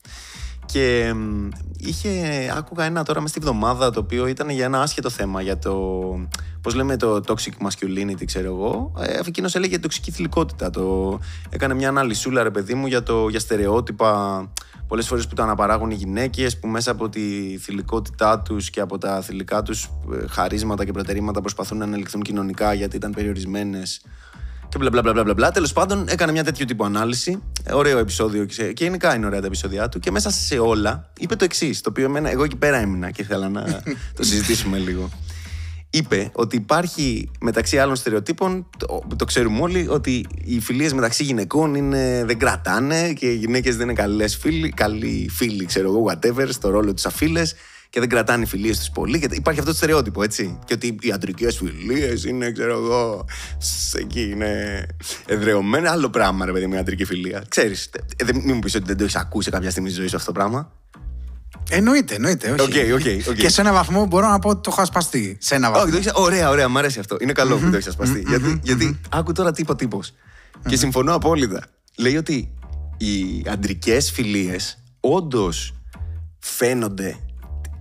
[0.65, 2.09] Και μ, είχε,
[2.57, 5.91] άκουγα ένα τώρα μες στη βδομάδα το οποίο ήταν για ένα άσχετο θέμα για το,
[6.65, 8.91] πώς λέμε το toxic masculinity ξέρω εγώ.
[8.99, 10.69] Ε, εκείνος έλεγε τοξική θηλυκότητα.
[10.69, 14.43] Το, έκανε μια αναλυσούλα ρε παιδί μου για, το, για στερεότυπα
[14.87, 18.97] πολλές φορές που τα αναπαράγουν οι γυναίκες που μέσα από τη θηλυκότητά τους και από
[18.97, 24.01] τα θηλυκά τους ε, χαρίσματα και προτερήματα προσπαθούν να ανελιχθούν κοινωνικά γιατί ήταν περιορισμένες
[24.69, 25.33] και μπλα μπλα μπλα μπλα μπλα.
[25.33, 25.51] μπλα.
[25.51, 27.43] Τέλος πάντων, έκανε μια τέτοιο τύπου ανάλυση.
[27.63, 29.99] Ε, Ωραίο επεισόδιο και και γενικά είναι ωραία τα επεισόδια του.
[29.99, 33.21] Και μέσα σε όλα είπε το εξής, το οποίο εμένα, εγώ εκεί πέρα έμεινα και
[33.21, 33.81] ήθελα να
[34.15, 35.09] το συζητήσουμε λίγο.
[35.97, 41.75] Είπε ότι υπάρχει μεταξύ άλλων στερεοτύπων, το, το ξέρουμε όλοι, ότι οι φιλίες μεταξύ γυναικών
[41.75, 46.47] είναι, δεν κρατάνε και οι γυναίκες δεν είναι καλές φίλοι, καλοί φίλοι, ξέρω εγώ, whatever,
[46.49, 47.55] στο ρόλο τους αφίλες
[47.89, 49.19] και δεν κρατάνε οι φιλίες τους πολύ.
[49.19, 50.59] Και υπάρχει αυτό το στερεότυπο, έτσι.
[50.65, 53.25] Και ότι οι αντρικές φιλίες είναι, ξέρω εγώ,
[53.57, 54.85] σ- εκεί είναι
[55.25, 55.91] εδρεωμένα.
[55.91, 57.43] Άλλο πράγμα, ρε παιδί μου, η αντρική φιλία.
[57.49, 57.89] Ξέρεις,
[58.33, 60.39] μην μου πεις ότι δεν το έχεις ακούσει κάποια στιγμή στη ζωή σου αυτό το
[60.39, 60.71] πράγμα.
[61.69, 62.51] Εννοείται, εννοείται.
[62.59, 62.91] Όχι.
[62.91, 63.35] Οκ, οκ, οκ.
[63.35, 65.37] Και σε ένα βαθμό μπορώ να πω ότι το έχω ασπαστεί.
[65.39, 65.91] Σε ένα Όχι, βαθμό.
[65.91, 66.11] το έχεις...
[66.13, 67.17] Ωραία, ωραία, μου αρέσει αυτό.
[67.19, 68.23] Είναι καλό που το έχεις ασπαστεί.
[68.27, 70.13] γιατί, γιατί άκου τώρα τι είπε ο τύπος.
[70.67, 71.63] Και συμφωνώ απόλυτα.
[71.97, 72.53] Λέει ότι
[72.97, 75.73] οι αντρικές φιλίες όντως
[76.39, 77.17] φαίνονται,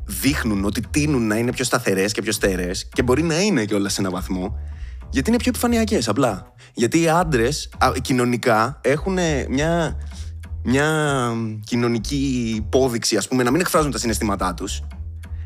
[0.05, 3.93] δείχνουν ότι τείνουν να είναι πιο σταθερές και πιο στέρεες και μπορεί να είναι κιόλας
[3.93, 4.59] σε έναν βαθμό.
[5.11, 6.53] Γιατί είναι πιο επιφανειακές, απλά.
[6.75, 7.69] Γιατί οι άντρες
[8.01, 9.19] κοινωνικά έχουν
[9.49, 9.97] μια,
[10.65, 11.33] μια
[11.65, 14.83] κοινωνική υπόδειξη, ας πούμε, να μην εκφράζουν τα συναισθήματά τους.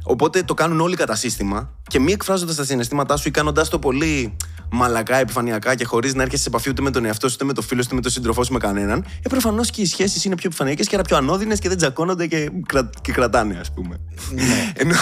[0.03, 3.79] Οπότε το κάνουν όλοι κατά σύστημα και μη εκφράζοντας τα συναισθήματά σου ή κάνοντάς το
[3.79, 4.37] πολύ
[4.71, 7.53] μαλακά, επιφανειακά και χωρίς να έρχεσαι σε επαφή ούτε με τον εαυτό σου, ούτε με
[7.53, 9.05] το φίλο σου, ούτε με τον σύντροφό σου, με κανέναν.
[9.23, 12.27] Ε, προφανώς και οι σχέσεις είναι πιο επιφανειακές και άρα πιο ανώδυνες και δεν τζακώνονται
[12.27, 14.01] και, κρα- και κρατάνε, ας πούμε.
[14.75, 14.95] ενώ,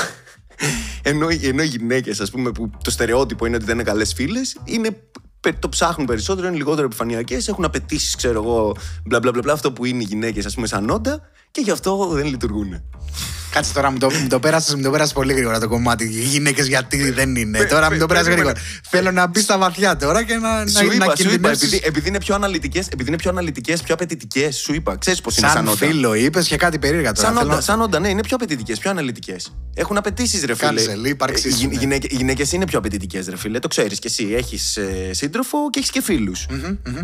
[1.03, 4.57] ενώ, ενώ οι γυναίκες, ας πούμε, που το στερεότυπο είναι ότι δεν είναι καλές φίλες,
[4.65, 5.25] είναι πε-
[5.59, 9.73] το ψάχνουν περισσότερο, είναι λιγότερο επιφανειακές, έχουν απαιτήσεις, ξέρω εγώ, μπλα μπλα μπλα, μπλα αυτό
[9.73, 11.21] που είναι οι γυναίκες, ας πούμε, σαν όντα
[11.57, 12.83] και γι' αυτό δεν λειτουργούν.
[13.51, 16.05] Κάτσε τώρα, μου το, μου το πέρασε το πέρασες πολύ γρήγορα το κομμάτι.
[16.05, 17.65] Οι γυναίκες γιατί δεν είναι.
[17.65, 18.51] τώρα μου το πέρασες περίμενε.
[18.53, 18.81] γρήγορα.
[18.91, 21.63] Θέλω να μπει στα βαθιά τώρα και να, να, Σου να είπα, σου είπα, κινδυνεύσεις.
[21.73, 24.97] επειδή, επειδή είναι πιο αναλυτικέ, επειδή είναι πιο αναλυτικές, πιο απαιτητικές, σου είπα.
[24.97, 25.87] Ξέρεις πώς είναι σαν Σαν όντα.
[25.87, 27.27] φίλο είπες και κάτι περίεργα τώρα.
[27.27, 29.53] Σαν Θέλω όντα, να- σαν όντα, ναι, είναι πιο απαιτητικές, πιο αναλυτικές.
[29.75, 30.83] Έχουν απαιτήσεις, ρε φίλε.
[30.83, 31.75] Cancel, ύπαρξή Ε, σου, οι, ναι.
[31.75, 33.59] γυναίκε, οι γυναίκες είναι πιο απαιτητικές, ρε φίλε.
[33.59, 34.29] Το ξέρεις κι εσύ.
[34.37, 34.79] Έχεις
[35.11, 36.33] σύντροφο και έχεις και φιλου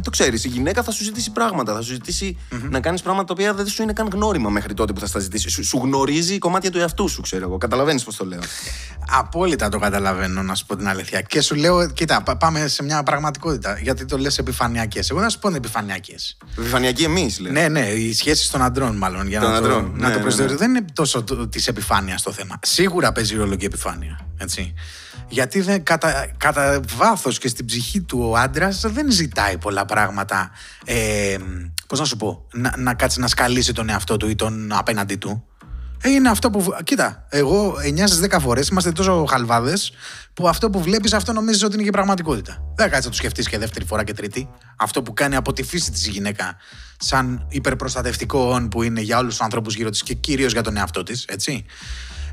[0.02, 0.44] Το ξέρεις.
[0.44, 1.74] Η γυναίκα θα σου ζητήσει πράγματα.
[1.74, 2.38] Θα σου ζητησει
[2.70, 4.08] να κάνεις πράγματα τα οποία δεν σου είναι καν
[4.42, 5.48] γνώριμα μέχρι τότε που θα στα ζητήσει.
[5.48, 7.58] Σου, σου γνωρίζει κομμάτια του εαυτού σου, ξέρω εγώ.
[7.58, 8.40] Καταλαβαίνεις πώς το λέω.
[9.10, 11.20] Απόλυτα το καταλαβαίνω, να σου πω την αλήθεια.
[11.20, 13.78] Και σου λέω, κοίτα, πα- πάμε σε μια πραγματικότητα.
[13.82, 15.10] Γιατί το λες επιφανειακές.
[15.10, 16.36] Εγώ θα σου πω επιφανειακές.
[16.58, 17.52] Επιφανειακή εμείς, λέω.
[17.52, 19.28] Ναι, ναι, οι σχέσεις των αντρών, μάλλον.
[19.28, 20.54] Για Των να αντρών, το, ναι, να το ναι, προσδιορίσω.
[20.58, 20.66] ναι.
[20.66, 22.58] Δεν είναι τόσο της επιφάνειας το θέμα.
[22.62, 24.26] Σίγουρα παίζει ρόλο και η επιφάνεια.
[24.38, 24.74] Έτσι.
[25.28, 30.50] Γιατί δεν, κατά, κατά βάθος και στην ψυχή του ο άντρας δεν ζητάει πολλά πράγματα.
[30.84, 31.36] Ε,
[31.86, 35.16] Πώς να σου πω, να, να κάτσει να σκαλίσει τον εαυτό του ή τον απέναντί
[35.16, 35.44] του.
[36.02, 36.62] Ε, Είναι αυτό που.
[36.62, 39.92] β- Κοίτα, εγώ 9 στις 10 φορές είμαστε τόσο χαλβάδες
[40.34, 42.52] που αυτό που βλέπεις αυτό νομίζεις ότι είναι και πραγματικότητα.
[42.76, 44.48] Δεν κάτσε να το σκεφτείς και δεύτερη φορά και τρίτη.
[44.76, 46.56] Αυτό που κάνει από τη φύση της η γυναίκα
[46.98, 50.76] σαν υπερπροστατευτικό όν που είναι για όλους τους ανθρώπους γύρω της και κυρίως για τον
[50.76, 51.64] εαυτό της, έτσι.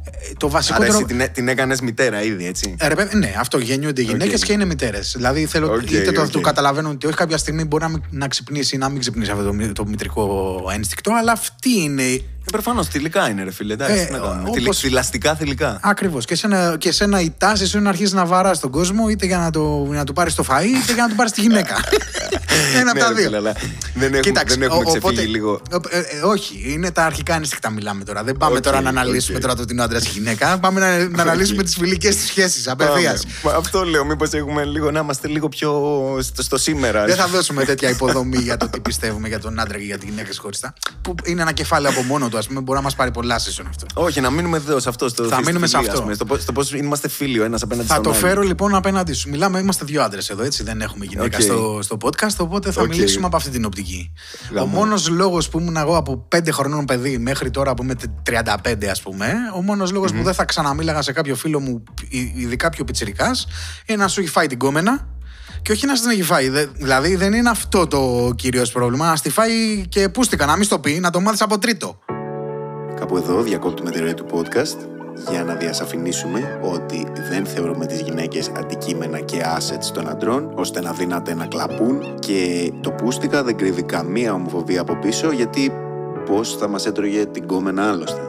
[0.05, 0.93] Ε, Το Άρα βασικότερο.
[0.93, 4.41] εσύ την, την έκανες μητέρα ήδη, έτσι; Ε, ρε παιδί, ναι, αυτό γεννιούνται γυναίκε Οκ.
[4.43, 5.13] και είναι μητέρες.
[5.15, 6.29] Δηλαδή θέλω Οκ, είτε το, οκ.
[6.29, 9.31] το καταλαβαίνουν ότι όχι κάποια στιγμή μπορεί να, μην- να ξυπνήσει ή να μην ξυπνήσει
[9.31, 12.03] αυτό το, μη- το μητρικό ένστικτο, αλλά αυτή είναι.
[12.49, 13.73] Ε, Προφανώς θηλυκά είναι, ρε φίλε.
[13.73, 14.41] Εντάξει, Ε, τι να κάνουμε.
[14.41, 15.79] όπως- Θηλυ- Θηλαστικά θηλυκά.
[15.81, 16.25] Ακριβώς.
[16.25, 19.25] Και, σένα, και σένα η τάση σου είναι να αρχίσεις να βαράς τον κόσμο είτε
[19.25, 21.75] για να, το, να του πάρεις το φαΐ είτε για να του πάρεις τη γυναίκα.
[22.79, 23.23] Ένα από Ναι, τα ρε δύο.
[23.23, 23.53] φίλε, αλλά
[23.93, 25.61] δεν έχουμε, δεν έχουμε ο- ξεφύγει λίγο.
[25.89, 28.23] ε, ε, όχι, είναι τα αρχικά ένστικτα μιλάμε τώρα.
[28.23, 29.41] Δεν πάμε Οκ, τώρα να αναλύσουμε οκ.
[29.43, 30.57] τώρα το ότι είναι ο άντρας η γυναίκα.
[30.59, 33.23] Πάμε να, να αναλύσουμε τις φιλικές του σχέσεις απευθείας.
[33.25, 33.33] Πάμε.
[33.43, 35.71] Μα Αυτό λέω, μήπως έχουμε λίγο να είμαστε λίγο πιο
[36.21, 37.05] στο, στο σήμερα.
[37.05, 40.05] Δεν θα δώσουμε τέτοια υποδομή για το τι πιστεύουμε για τον άντρα και για τη
[40.05, 40.73] γυναίκα χωριστά.
[41.01, 42.59] Που είναι ένα κεφάλαιο από μόνο του, ας πούμε.
[42.61, 43.85] Μπορεί να μας πάρει πολλά season αυτό.
[43.93, 45.07] Όχι, να μείνουμε εδώ σε αυτό.
[45.09, 45.99] Στο, Θα στη μείνουμε σε φιλία, αυτό.
[46.01, 48.19] ας πούμε, Στο, πώς- στο πώς είμαστε φίλοι ο ένας απέναντι Θα στον το άλλο.
[48.19, 49.29] φέρω λοιπόν απέναντί σου.
[49.29, 50.63] Μιλάμε, είμαστε δύο άντρες εδώ, έτσι.
[50.63, 51.41] Δεν έχουμε γυναίκα Οκ.
[51.43, 52.87] στο, στο podcast, οπότε θα Οκ.
[52.87, 54.13] μιλήσουμε από αυτή την οπτική.
[54.53, 54.65] Γαμό.
[54.65, 58.87] Ο μόνος λόγος που ήμουν εγώ από 5 χρονών παιδί μέχρι τώρα που είμαι 35,
[58.89, 62.69] ας πούμε, ο μόνος λόγος που δεν θα ξαναμίλαγα σε κάποιο φίλο μου, ει- ειδικά
[62.69, 63.31] πιο πιτσυρικά,
[63.85, 65.07] είναι να σου έχει φάει την κόμενα.
[65.61, 66.49] Και όχι να στην έχει φάει.
[66.49, 69.07] Δε- Δηλαδή δεν είναι αυτό το κυρίως πρόβλημα.
[69.09, 71.99] Να στη φάει και πούστηκα, να μην στο πει, να το μάθεις από τρίτο.
[72.99, 74.77] Κάπου εδώ διακόπτουμε τη ροή του podcast
[75.31, 80.91] για να διασαφηνίσουμε ότι δεν θεωρούμε τις γυναίκες αντικείμενα και assets των αντρών ώστε να
[80.93, 85.71] δύναται να κλαπούν και το πούστικα δεν κρύβει καμία ομοφοβία από πίσω γιατί
[86.25, 88.19] πώς θα μας έτρωγε την γκόμενα άλλωστε.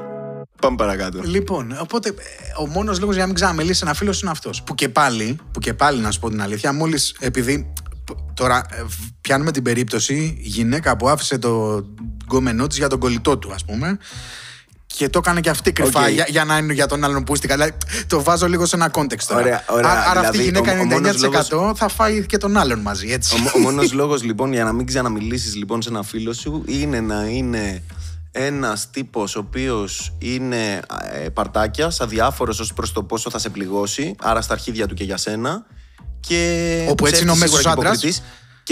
[0.60, 1.20] Πάμε παρακάτω.
[1.22, 2.12] Λοιπόν, οπότε ε,
[2.62, 4.62] ο μόνος λόγος για να μην ξαναμιλήσει ένας φίλος είναι αυτός.
[4.62, 7.72] Που και πάλι, που και πάλι να σου πω την αλήθεια, μόλις επειδή.
[8.04, 8.90] π- Τώρα ε, β-
[9.20, 11.84] πιάνουμε την περίπτωση γυναίκα που άφησε το
[12.24, 13.98] γκόμενό της για τον κολλητό του, ας πούμε.
[14.97, 16.09] Και το έκανε και αυτή κρυφά Οκ.
[16.11, 17.55] για, για να είναι για τον άλλον πούστικα.
[17.55, 17.72] Δηλαδή,
[18.07, 19.41] το βάζω λίγο σε ένα context τώρα.
[19.41, 19.91] Ωραία, ωραία.
[19.91, 20.99] Άρα, άρα αυτή η Δηλαδή, γυναίκα ο- ο
[21.53, 23.34] 99% μόνος θα φάει και τον άλλον μαζί, έτσι.
[23.36, 27.01] Ο, ο μόνος λόγος λοιπόν για να μην ξαναμιλήσεις λοιπόν σε ένα φίλο σου είναι
[27.01, 27.82] να είναι
[28.32, 30.80] ένας τύπος ο οποίος είναι
[31.12, 35.05] ε, παρτάκιας, αδιάφορος ως προς το πόσο θα σε πληγώσει, άρα στα αρχίδια του και
[35.05, 35.66] για σένα.
[36.20, 37.91] Και Όπου έτσι είναι ο ψεύτης μέσος σίγουρα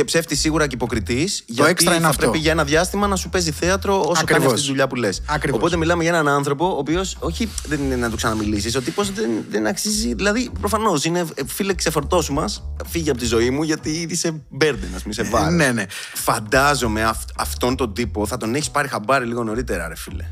[0.03, 0.05] και άντρας.
[0.05, 0.05] υποκριτής.
[0.05, 1.43] Και ψεύτη σίγουρα και υποκριτής.
[1.47, 2.23] Γιατί έξτρα είναι θα αυτό.
[2.23, 4.47] πρέπει για ένα διάστημα να σου παίζει θέατρο όσο κάνει Ακριβώς.
[4.47, 5.23] αυτή τη δουλειά που λες.
[5.27, 5.59] Ακριβώς.
[5.61, 9.13] Οπότε μιλάμε για έναν άνθρωπο ο οποίος, όχι δεν είναι να του ξαναμιλήσεις, ο τύπος
[9.13, 10.15] δεν, δεν αξίζει.
[10.15, 14.91] Δηλαδή, προφανώς είναι ε, φίλε, ξεφορτώσου μας, φύγει από τη ζωή μου γιατί είσαι μπέρντεν,
[14.95, 15.53] ας πούμε, σε βάρος.
[15.55, 15.85] ναι, ναι.
[16.15, 20.25] Φαντάζομαι αυ- αυτόν τον τύπο θα τον έχεις πάρει χαμπάρι λίγο νωρίτερα, ρε φίλε.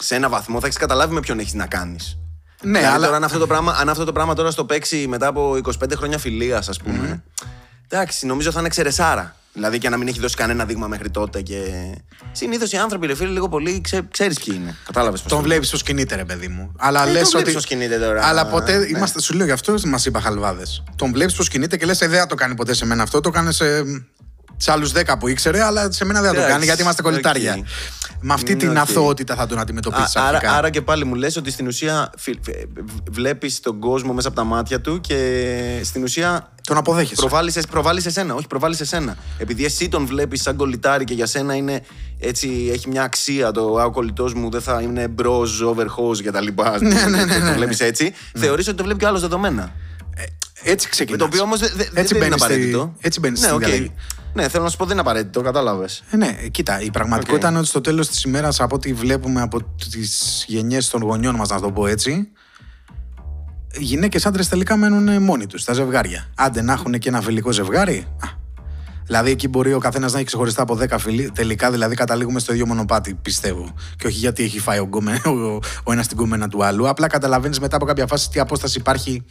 [0.00, 2.14] Σε ένα βαθμό θα έχεις καταλάβει με ποιον έχεις να κάνεις.
[2.62, 5.06] Ναι, δηλαδή, αλλά- τώρα, αν, αυτό το πράγμα, αν αυτό το πράγμα τώρα στο παίξει
[5.08, 7.22] μετά από 25 χρόνια φιλίας, ας πούμε.
[7.92, 9.34] Εντάξει, νομίζω θα είναι εξαιρεσάρα.
[9.52, 11.40] Δηλαδή και να μην έχει δώσει κανένα δείγμα μέχρι τότε.
[11.40, 11.60] Και...
[12.32, 14.76] Συνήθως οι άνθρωποι, ρε φίλε, λίγο πολύ ξέ, ξέρεις ποιοι είναι.
[14.86, 15.32] Κατάλαβες πώς.
[15.32, 16.72] Τον βλέπεις πώς κινείται, ρε παιδί μου.
[16.78, 17.52] Αλλά Ε, λες τον βλέπεις ότι.
[17.52, 18.26] πώς κινείται τώρα.
[18.26, 18.76] Αλλά ποτέ.
[18.78, 18.86] Ναι.
[18.86, 20.82] Είμαστε, σου λέω γι' αυτό μας είπα χαλβάδες.
[20.96, 23.20] Τον βλέπεις πώς κινείται και λες: Ε, δεν θα το κάνει ποτέ σε μένα αυτό.
[23.20, 23.64] Το κάνεις σε,
[24.62, 27.02] σε άλλους 10 που ήξερε, αλλά σε μένα δεν θα το Εντάξει, κάνει γιατί είμαστε
[27.02, 27.54] κολλητάρια.
[27.58, 27.64] οκ.
[28.22, 28.76] Με αυτή Ναι, την οκ.
[28.76, 30.52] αθωότητα θα τον αντιμετωπίσει άρα, αρχικά.
[30.52, 32.10] άρα και πάλι μου λες ότι στην ουσία
[33.10, 37.14] βλέπεις τον κόσμο μέσα από τα μάτια του και στην ουσία Τον αποδέχεσαι.
[37.14, 38.34] προβάλλεις, εσ- προβάλλεις εσένα.
[38.34, 39.16] Όχι, προβάλλεις εσένα.
[39.38, 41.82] Επειδή εσύ τον βλέπεις σαν κολλητάρι και για σένα είναι
[42.18, 46.20] έτσι, έχει μια αξία το «Α, ο κολλητός μου δεν θα είναι bros over hoes
[46.22, 46.78] και τα λοιπά.
[46.82, 47.46] Ναι, ναι, ναι, ναι.
[47.48, 48.12] Το βλέπεις έτσι.
[48.36, 49.72] Θεωρείς ότι το βλέπει και ο άλλος δεδομένα.
[50.62, 51.18] Έτσι Με ξεκινάς.
[51.20, 52.94] το οποίο όμως δεν δεν Έτσι είναι μπαίνεις στη- απαραίτητο.
[53.00, 53.64] έτσι μπαίνεις ναι, στην οκ.
[53.64, 53.94] διαδικασία.
[54.34, 56.02] Ναι, θέλω να σου πω δεν είναι απαραίτητο, κατάλαβες.
[56.10, 57.50] Ε, ναι, κοίτα, η πραγματικότητα Οκ.
[57.50, 61.48] είναι ότι στο τέλος της ημέρας, από ό,τι βλέπουμε από τις γενιές των γονιών μας,
[61.48, 62.28] να το πω έτσι,
[63.72, 66.26] οι γυναίκες άντρες τελικά μένουν μόνοι τους, στα ζευγάρια.
[66.34, 68.06] Άντε να έχουν και ένα φιλικό ζευγάρι.
[68.20, 68.38] Α,
[69.04, 71.30] Δηλαδή εκεί μπορεί ο καθένας να έχει ξεχωριστά από 10 φίλοι.
[71.34, 73.74] Τελικά δηλαδή καταλήγουμε στο ίδιο μονοπάτι, πιστεύω.
[73.96, 76.88] Και όχι γιατί έχει φάει ο, γκόμε- ο, ο ένας την γκόμενα του άλλου.
[76.88, 79.24] Απλά καταλαβαίνεις μετά από κάποια φάση τι απόσταση υπάρχει.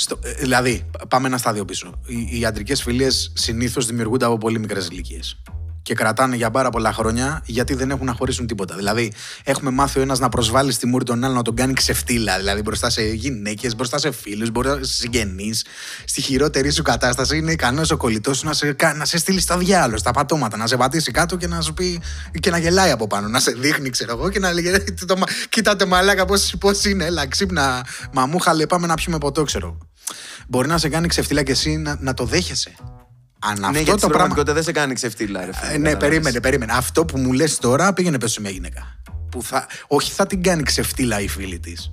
[0.00, 2.00] Στο, ε, δηλαδή, πάμε ένα στάδιο πίσω.
[2.06, 5.42] Οι, οι αντρικέ φιλίες συνήθως δημιουργούνται από πολύ μικρές ηλικίες.
[5.88, 8.76] Και κρατάνε για πάρα πολλά χρόνια γιατί δεν έχουν να χωρίσουν τίποτα.
[8.76, 9.12] Δηλαδή,
[9.44, 12.36] έχουμε μάθει ο ένας να προσβάλλει στη μούρη τον άλλο να τον κάνει ξεφτύλα.
[12.36, 15.64] Δηλαδή, μπροστά σε γυναίκες, μπροστά σε φίλους, μπροστά σε συγγενείς.
[16.04, 19.40] Στη χειρότερη σου κατάσταση είναι ικανός ο κολλητός σου να σε, κα- να σε στείλει
[19.40, 22.00] στα διάλογο, στα πατώματα, να σε πατήσει κάτω και να σου πει
[22.40, 23.28] και να γελάει από πάνω.
[23.28, 26.24] Να σε δείχνει, ξέρω εγώ, και να λέει: «Ε, το μα- Κοίτατε μαλάκα,
[26.58, 27.86] πώ είναι, έλα, ξύπνα.
[28.12, 29.78] Μαμούχαλε, πάμε να πιούμε ποτό, ξέρω.
[30.48, 32.74] Μπορεί να σε κάνει ξεφτύλα και εσύ να, να το δέχεσαι.
[33.38, 34.08] Αν Ναι, αυτό γιατί το στην πράγμα.
[34.08, 35.72] πραγματικότητα δεν σε κάνει ξεφτύλα, ρε φίλε.
[35.72, 36.08] Ε, ναι, κατάλαβες.
[36.08, 36.72] περίμενε, περίμενε.
[36.74, 38.96] Αυτό που μου λες τώρα πήγαινε πες σε μια γυναίκα.
[39.30, 41.92] Που θα, όχι θα την κάνει ξεφτύλα η φίλη της.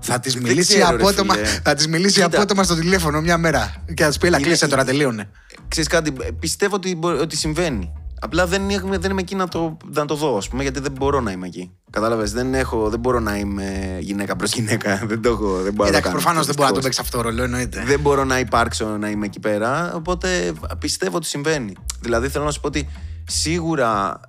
[0.00, 1.46] Θα της Δεν μιλήσει, ξέρω, ρε απότομα, φίλε.
[1.62, 2.26] θα της μιλήσει Κοίτα.
[2.36, 3.84] απότομα στο τηλέφωνο μια μέρα.
[3.94, 5.28] Και θα της πει: Ελά, Είναι- κλείσε τώρα, τελείωνε.
[5.68, 7.92] Ξέρεις κάτι, πιστεύω ότι, μπορεί- ότι συμβαίνει.
[8.20, 10.92] Απλά δεν, είμαι- δεν είμαι εκεί να το, να το δω, ας πούμε, γιατί δεν
[10.92, 11.70] μπορώ να είμαι εκεί.
[11.90, 15.00] Κατάλαβες, δεν, έχω, δεν μπορώ να είμαι γυναίκα προς γυναίκα.
[15.06, 15.46] Δεν το έχω.
[15.62, 16.14] Δεν μπορώ να το Εντάξει, κάνω.
[16.14, 16.82] προφανώς δεν μπορεί να το Δυστυχώς.
[16.84, 17.82] παίξει αυτό το ρόλο, εννοείται.
[17.86, 19.92] Δεν μπορώ να υπάρξω να είμαι εκεί πέρα.
[19.94, 21.72] Οπότε πιστεύω ότι συμβαίνει.
[22.00, 22.88] Δηλαδή θέλω να σου πω ότι
[23.26, 24.20] σίγουρα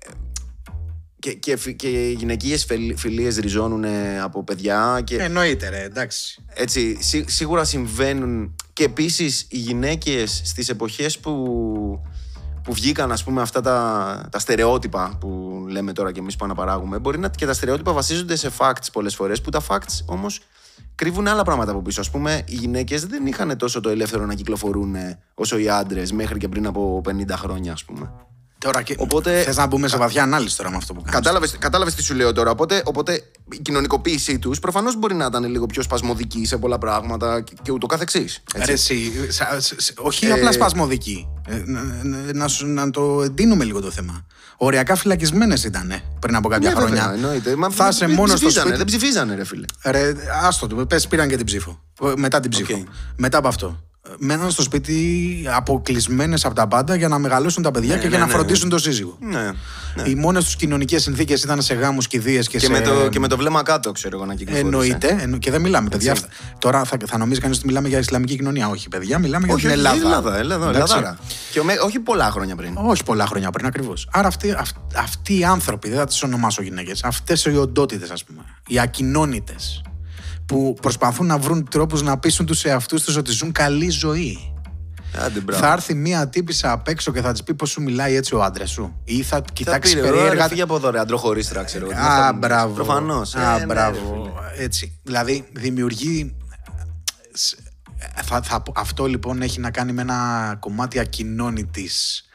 [0.00, 0.08] ε,
[1.18, 3.84] και, και, φι- και οι γυναικείες φιλίες ριζώνουν
[4.22, 6.44] από παιδιά και Εννοείται, ρε, εντάξει.
[6.54, 11.32] έτσι, σί- σίγουρα συμβαίνουν και επίσης οι γυναίκες στις εποχές που,
[12.68, 16.98] που βγήκαν ας πούμε αυτά τα, τα στερεότυπα που λέμε τώρα και εμείς που αναπαράγουμε
[16.98, 20.40] μπορεί να και τα στερεότυπα βασίζονται σε facts πολλές φορές που τα facts όμως
[20.94, 22.00] κρύβουν άλλα πράγματα από πίσω.
[22.00, 26.12] Ας πούμε οι γυναίκες δεν είχαν τόσο το ελεύθερο να κυκλοφορούν ε, όσο οι άντρες
[26.12, 28.12] μέχρι και πριν από 50 χρόνια ας πούμε.
[28.58, 28.94] Τώρα και...
[28.98, 31.14] Οπότε- Θες να μπούμε σε βαθιά ανάλυση τώρα με αυτό που κάνεις.
[31.14, 32.50] Κατάλαβες, κατάλαβες τι σου λέω τώρα.
[32.50, 37.40] Οπότε, οπότε η κοινωνικοποίησή τους προφανώς μπορεί να ήταν λίγο πιο σπασμωδική σε πολλά πράγματα
[37.40, 38.42] και, και ούτω καθεξής.
[38.54, 38.66] έτσι.
[38.66, 41.28] Ρε, εσύ, σα- σ- σ- όχι Ε, απλά σπασμωδική.
[41.46, 44.26] Ε, να, να- να σου- να το εντείνουμε λίγο το θέμα.
[44.56, 46.94] Οριακά φυλακισμένες ήταν πριν από κάποια Ναι, χρόνια.
[47.02, 47.56] βέβαια, εννοείται.
[47.56, 48.90] Μα θα δεν- είσαι δεν μόνο στο ψηφίζανε, σπίτι.
[48.90, 49.64] Δεν ψηφίζανε, ρε φίλε.
[49.84, 51.80] Ρε, άστο του, πες πήραν και την ψήφο.
[52.02, 52.74] Ε, Μετά την ψήφο.
[52.74, 52.86] Οκ.
[53.16, 53.80] Μετά από αυτό.
[54.10, 58.08] Ε, Μέναν στο σπίτι αποκλεισμένες από τα πάντα για να μεγαλώσουν τα παιδιά και ναι,
[58.08, 59.16] για να ναι, φροντίσουν το σύζυγο.
[59.20, 59.50] Ναι.
[59.94, 60.02] ναι.
[60.08, 62.70] Οι μόνες τους κοινωνικές συνθήκες ήταν σε γάμους, κηδείες και, Και, σε.
[62.70, 64.66] με το, και με το βλέμμα κάτω, ξέρω εγώ να κυκλοφορούσε.
[64.76, 65.16] Εννοείται.
[65.20, 66.10] εννο- Και δεν μιλάμε, παιδιά.
[66.10, 66.24] Έτσι.
[66.58, 68.68] Τώρα θα, θα νομίζεις κανείς ότι μιλάμε για Ισλαμική κοινωνία.
[68.68, 70.04] Όχι, παιδιά, μιλάμε για Όχι, την όχι, Ελλάδα.
[70.06, 70.38] Ελλάδα.
[70.38, 70.92] Ελλάδα, Εντάξει.
[70.96, 71.18] Ελλαδάρα.
[71.52, 72.72] Και με, όχι πολλά χρόνια πριν.
[72.76, 74.08] Όχι πολλά χρόνια πριν ακριβώς.
[74.12, 78.24] Άρα αυτοί, αυ- αυτοί οι άνθρωποι, δεν θα τις ονομάσω γυναίκες, αυτές οι οντότητες, ας
[78.24, 79.82] πούμε, οι ακοινώνητες,
[80.48, 84.52] που προσπαθούν να βρουν τρόπους να πείσουν τους εαυτούς τους ότι ζουν καλή ζωή.
[85.24, 85.62] Άντε, μπράβο.
[85.62, 88.42] Θα έρθει μία τύπησα απ' έξω και θα της πει πώ σου μιλάει έτσι ο
[88.42, 89.00] άντρας σου.
[89.04, 90.26] Ή θα Θα κοιτάξει πήρε, περίεργα.
[90.28, 90.48] περίεργα.
[90.48, 91.92] Φύγε από εδώ, ρε, αντροχωρίστρα, ξέρω εγώ.
[91.94, 92.48] Τι είναι Α, αυτά που λες.
[92.48, 92.74] μπράβο.
[92.74, 93.34] Προφανώς.
[93.34, 93.98] Α, Ε, ναι, μπράβο.
[93.98, 94.64] ρε, φίλε.
[94.64, 94.98] Έτσι.
[95.02, 96.36] Δηλαδή, δημιουργεί.
[97.32, 97.58] σ-
[98.24, 102.27] Θα, θα, πω- αυτό λοιπόν έχει να κάνει με ένα κομμάτι ακοινώνητης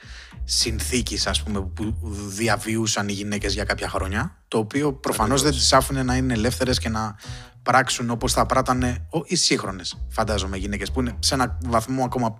[0.45, 1.95] συνθήκης ας πούμε που
[2.27, 6.79] διαβιούσαν οι γυναίκες για κάποια χρόνια το οποίο προφανώς δεν τις άφηνε να είναι ελεύθερες
[6.79, 7.15] και να
[7.63, 12.39] πράξουν όπως θα πράτανε ο- οι σύγχρονες φαντάζομαι γυναίκες που είναι σε ένα βαθμό ακόμα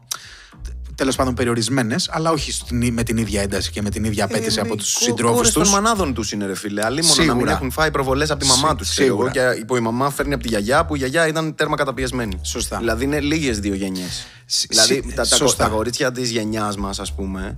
[0.95, 4.57] τέλος πάντων περιορισμένες αλλά όχι στην- με την ίδια ένταση και με την ίδια απέτηση
[4.57, 6.85] Ε, από οι τους κο- συντρόφους κόρες τους των μανάδων τους είναι, ρε φίλε.
[6.85, 7.51] Αλλή μόνο να μην Σίγουρα.
[7.51, 8.89] έχουν φάει προβολές από τη μαμά Σί- τους.
[8.89, 9.31] σίγουρα.
[9.31, 12.39] Και που η μαμά φέρνει από τη γιαγιά, που η γιαγιά ήταν τέρμα καταπιεσμένη.
[12.41, 12.77] Σωστά.
[12.77, 14.25] Δηλαδή είναι λίγες δύο γενιές.
[14.45, 15.63] Σι- Δηλαδή σι- τα, τα, σωστά.
[15.63, 17.57] τα κορίτσια της γενιάς μας, ας πούμε,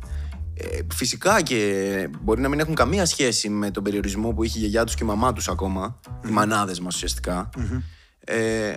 [0.58, 4.62] ε, φυσικά και μπορεί να μην έχουν καμία σχέση με τον περιορισμό που είχε η
[4.62, 6.00] γιαγιά τους και η μαμά τους ακόμα.
[6.28, 7.50] Οι μανάδες μας ουσιαστικα
[8.28, 8.76] Ε,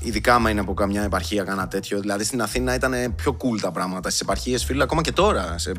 [0.00, 2.00] ειδικά άμα είναι από καμιά επαρχία, κάνα τέτοιο.
[2.00, 4.08] Δηλαδή στην Αθήνα ήταν πιο cool τα πράγματα.
[4.08, 5.72] Στις επαρχίες, φίλε, ακόμα και τώρα σε,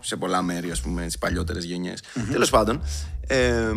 [0.00, 2.02] σε πολλά μέρη, ας πούμε, στις παλιότερες γενιές.
[2.30, 2.82] Τέλος πάντων.
[3.26, 3.72] Ε,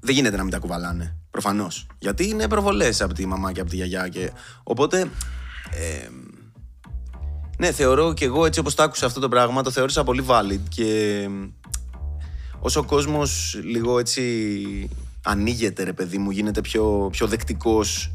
[0.00, 1.16] δεν γίνεται να μην τα κουβαλάνε.
[1.30, 1.86] Προφανώς.
[1.98, 4.08] Γιατί είναι προβολές από τη μαμά και από τη γιαγιά.
[4.08, 4.30] Και...
[4.62, 5.00] Οπότε.
[5.70, 6.08] ε,
[7.56, 10.60] ναι, θεωρώ και εγώ έτσι όπως το άκουσα αυτό το πράγμα, το θεώρησα πολύ valid
[10.68, 11.28] και
[12.60, 14.22] όσο ο κόσμος λίγο έτσι
[15.22, 18.10] ανοίγεται ρε παιδί μου, γίνεται πιο, πιο δεκτικός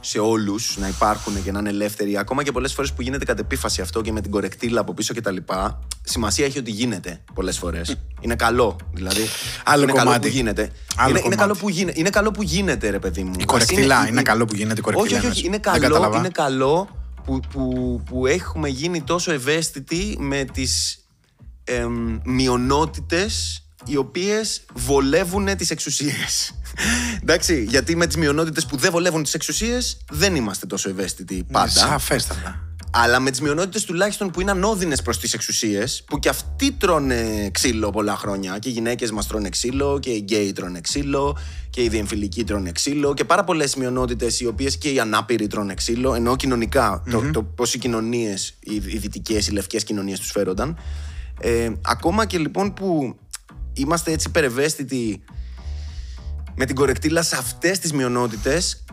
[0.00, 3.38] σε όλους να υπάρχουν και να είναι ελεύθεροι, ακόμα και πολλές φορές που γίνεται κατ'
[3.38, 7.20] επίφαση αυτό και με την κορεκτήλα από πίσω και τα λοιπά, σημασία έχει ότι γίνεται
[7.34, 7.96] πολλές φορές.
[8.20, 9.20] Είναι καλό, δηλαδή.
[9.64, 10.28] Άλλο είναι καλό κομμάτι.
[10.28, 10.62] που γίνεται.
[10.62, 10.70] Άλλο
[11.10, 11.36] είναι, είναι, κομμάτι.
[11.36, 13.32] καλό που γίνεται είναι καλό που γίνεται, ρε παιδί μου.
[13.32, 15.46] Η Ας κορεκτήλα είναι- είναι καλό που γίνεται η κορεκτήλα, Όχι, όχι, όχι.
[15.46, 15.62] εννοείς.
[15.64, 16.18] Είναι Δεν καλό, κατάλαβα.
[16.18, 16.88] είναι καλό
[17.30, 21.04] που, που, που έχουμε γίνει τόσο ευαίσθητοι με τις
[21.64, 26.54] εμ, μειονότητες οι οποίες βολεύουν τις εξουσίες.
[27.22, 31.68] Εντάξει, γιατί με τις μειονότητες που δεν βολεύουν τις εξουσίες δεν είμαστε τόσο ευαίσθητοι πάντα.
[31.68, 32.69] Σαφέστατα.
[32.92, 37.50] Αλλά με τις μειονότητες τουλάχιστον που είναι ανώδυνες προς τις εξουσίες, που και αυτοί τρώνε
[37.52, 38.58] ξύλο πολλά χρόνια.
[38.58, 41.38] Και οι γυναίκες μας τρώνε ξύλο, και οι γκέι τρώνε ξύλο,
[41.70, 45.74] και οι διεμφυλικοί τρώνε ξύλο, και πάρα πολλές μειονότητες οι οποίες και οι ανάπηροι τρώνε
[45.74, 50.30] ξύλο, ενώ κοινωνικά, το, το πώς οι κοινωνίες, οι, οι δυτικές, οι λευκές κοινωνίες τους
[50.30, 50.78] φέρονταν.
[51.40, 53.16] Ε, ακόμα και λοιπόν που
[53.72, 55.22] είμαστε έτσι υπερευαίσθητοι
[56.54, 58.84] με την κορεκτήλα σε αυτές τις μειονότητες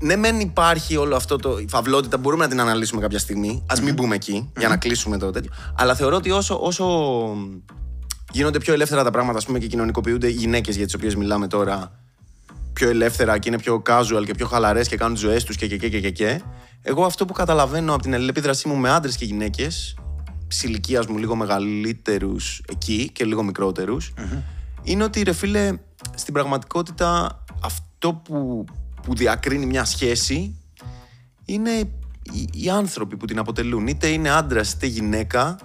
[0.00, 1.58] ναι, μεν υπάρχει όλο αυτό το.
[1.58, 3.64] Η φαυλότητα μπορούμε να την αναλύσουμε κάποια στιγμή.
[3.66, 5.50] Α μην μπούμε εκεί για να κλείσουμε το τέτοιο.
[5.76, 6.86] Αλλά θεωρώ ότι όσο, όσο
[8.32, 11.46] γίνονται πιο ελεύθερα τα πράγματα ας πούμε, και κοινωνικοποιούνται οι γυναίκες για τις οποίες μιλάμε
[11.46, 12.00] τώρα
[12.72, 15.66] πιο ελεύθερα και είναι πιο casual και πιο χαλαρές και κάνουν τι ζωές τους και,
[15.66, 16.40] και, και, και, και, και.
[16.82, 19.96] Εγώ αυτό που καταλαβαίνω από την αλληλεπίδρασή μου με άντρες και γυναίκες,
[20.48, 24.12] τη ηλικία μου λίγο μεγαλύτερους εκεί και λίγο μικρότερους,
[24.82, 25.72] είναι ότι ρε φίλε,
[26.14, 28.64] στην πραγματικότητα αυτό που,
[29.10, 30.56] που διακρίνει μια σχέση
[31.44, 31.70] είναι
[32.32, 33.86] οι, οι άνθρωποι που την αποτελούν.
[33.86, 35.58] Είτε είναι άντρας είτε γυναίκα.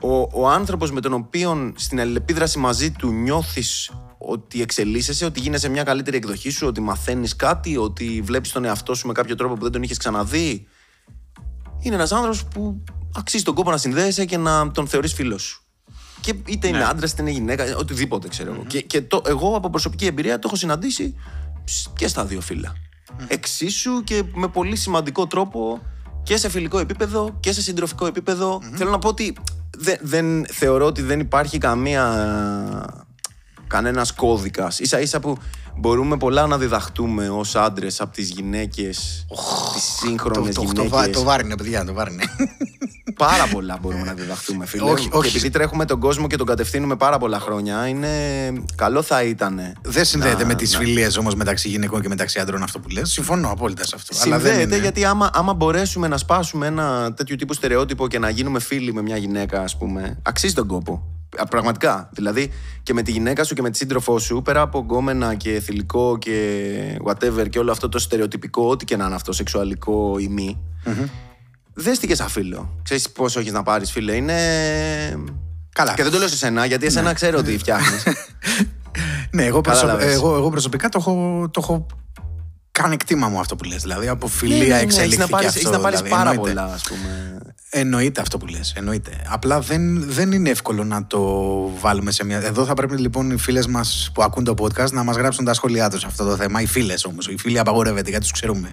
[0.00, 5.68] Ο, ο άνθρωπος με τον οποίο στην αλληλεπίδραση μαζί του νιώθεις ότι εξελίσσεσαι, ότι γίνεσαι
[5.68, 9.54] μια καλύτερη εκδοχή σου, ότι μαθαίνεις κάτι, ότι βλέπεις τον εαυτό σου με κάποιο τρόπο
[9.54, 10.66] που δεν τον είχες ξαναδεί.
[11.80, 12.84] Είναι ένας άνθρωπος που
[13.14, 15.62] αξίζει τον κόπο να συνδέεσαι και να τον θεωρείς φίλος σου.
[16.20, 18.64] Και είτε είναι άντρας, είτε είναι γυναίκα, οτιδήποτε ξέρω εγώ.
[18.66, 21.47] Και, και το, εγώ από προσωπική εμπειρία το έχω συναντήσει σ-
[21.96, 22.72] και στα δύο φύλλα.
[23.28, 25.80] Εξίσου και με πολύ σημαντικό τρόπο
[26.22, 28.60] και σε φιλικό επίπεδο και σε συντροφικό επίπεδο.
[28.74, 29.36] Θέλω να πω ότι
[29.78, 32.04] δεν, δεν θεωρώ ότι δεν υπάρχει καμία
[33.66, 34.80] κανένας κώδικας.
[34.82, 35.38] σα ίσα που
[35.78, 39.26] μπορούμε πολλά να διδαχτούμε ως άντρες από τις γυναίκες,
[39.74, 40.90] τις σύγχρονες το, το, γυναίκες.
[40.90, 42.22] το, βα- το βάρινε, παιδιά, το βάρινε.
[43.18, 44.90] Πάρα πολλά μπορούμε να διδαχτούμε, φίλε.
[44.90, 45.28] Όχι, Και όχι.
[45.28, 48.08] επειδή τρέχουμε τον κόσμο και τον κατευθύνουμε πάρα πολλά χρόνια, είναι
[48.74, 49.60] καλό θα ήταν.
[49.82, 52.88] δεν συνδέεται να- με τις να- φιλίες όμως μεταξύ γυναικών και μεταξύ άντρων αυτό που
[52.88, 53.10] λες.
[53.10, 54.16] Συμφωνώ απόλυτα σε αυτό.
[54.22, 54.82] Αλλά δεν Συνδέεται είναι.
[54.82, 59.02] γιατί άμα, άμα μπορέσουμε να σπάσουμε ένα τέτοιο τύπου στερεότυπο και να γίνουμε φίλοι με
[59.02, 61.02] μια γυναίκα, ας πούμε, αξίζει τον κόπο.
[61.36, 62.08] Α, Πραγματικά.
[62.12, 62.52] Δηλαδή
[62.82, 66.18] και με τη γυναίκα σου και με τη σύντροφό σου, πέρα από γκόμενα και θηλυκό
[66.18, 70.58] και whatever και όλο αυτό το στερεοτυπικό, ό,τι και να είναι αυτό, σεξουαλικό ή μη,
[71.74, 72.70] δέστηκες σαν φίλο.
[72.82, 74.14] Ξέρεις πόσο έχεις να πάρεις, φίλε.
[74.14, 74.34] Είναι.
[75.72, 75.94] Καλά.
[75.94, 78.02] Και δεν το λέω σε σένα, γιατί εσένα ξέρω ότι φτιάχνεις.
[79.30, 79.80] Ναι, εγώ, προσω...
[79.80, 80.14] Κατάλαβες.
[80.14, 81.86] εγώ, εγώ προσωπικά το έχω, το έχω
[82.70, 83.82] κάνει κτήμα μου αυτό που λες.
[83.82, 85.70] Δηλαδή από φιλία Έχει εξελίχθηκε να πάρει αυτό.
[85.70, 86.54] να πάρεις δηλαδή, πάρα εννοείται.
[86.54, 87.38] πολλά, ας πούμε.
[87.70, 89.10] Εννοείται αυτό που λες, εννοείται.
[89.28, 91.20] Απλά δεν, δεν είναι εύκολο να το
[91.80, 92.40] βάλουμε σε μια...
[92.42, 95.54] Εδώ θα πρέπει λοιπόν οι φίλες μας που ακούν το podcast να μας γράψουν τα
[95.54, 96.60] σχόλιά τους σε αυτό το θέμα.
[96.62, 98.70] Οι φίλες όμως, οι φίλοι απαγορεύεται γιατί τους ξέρουμε.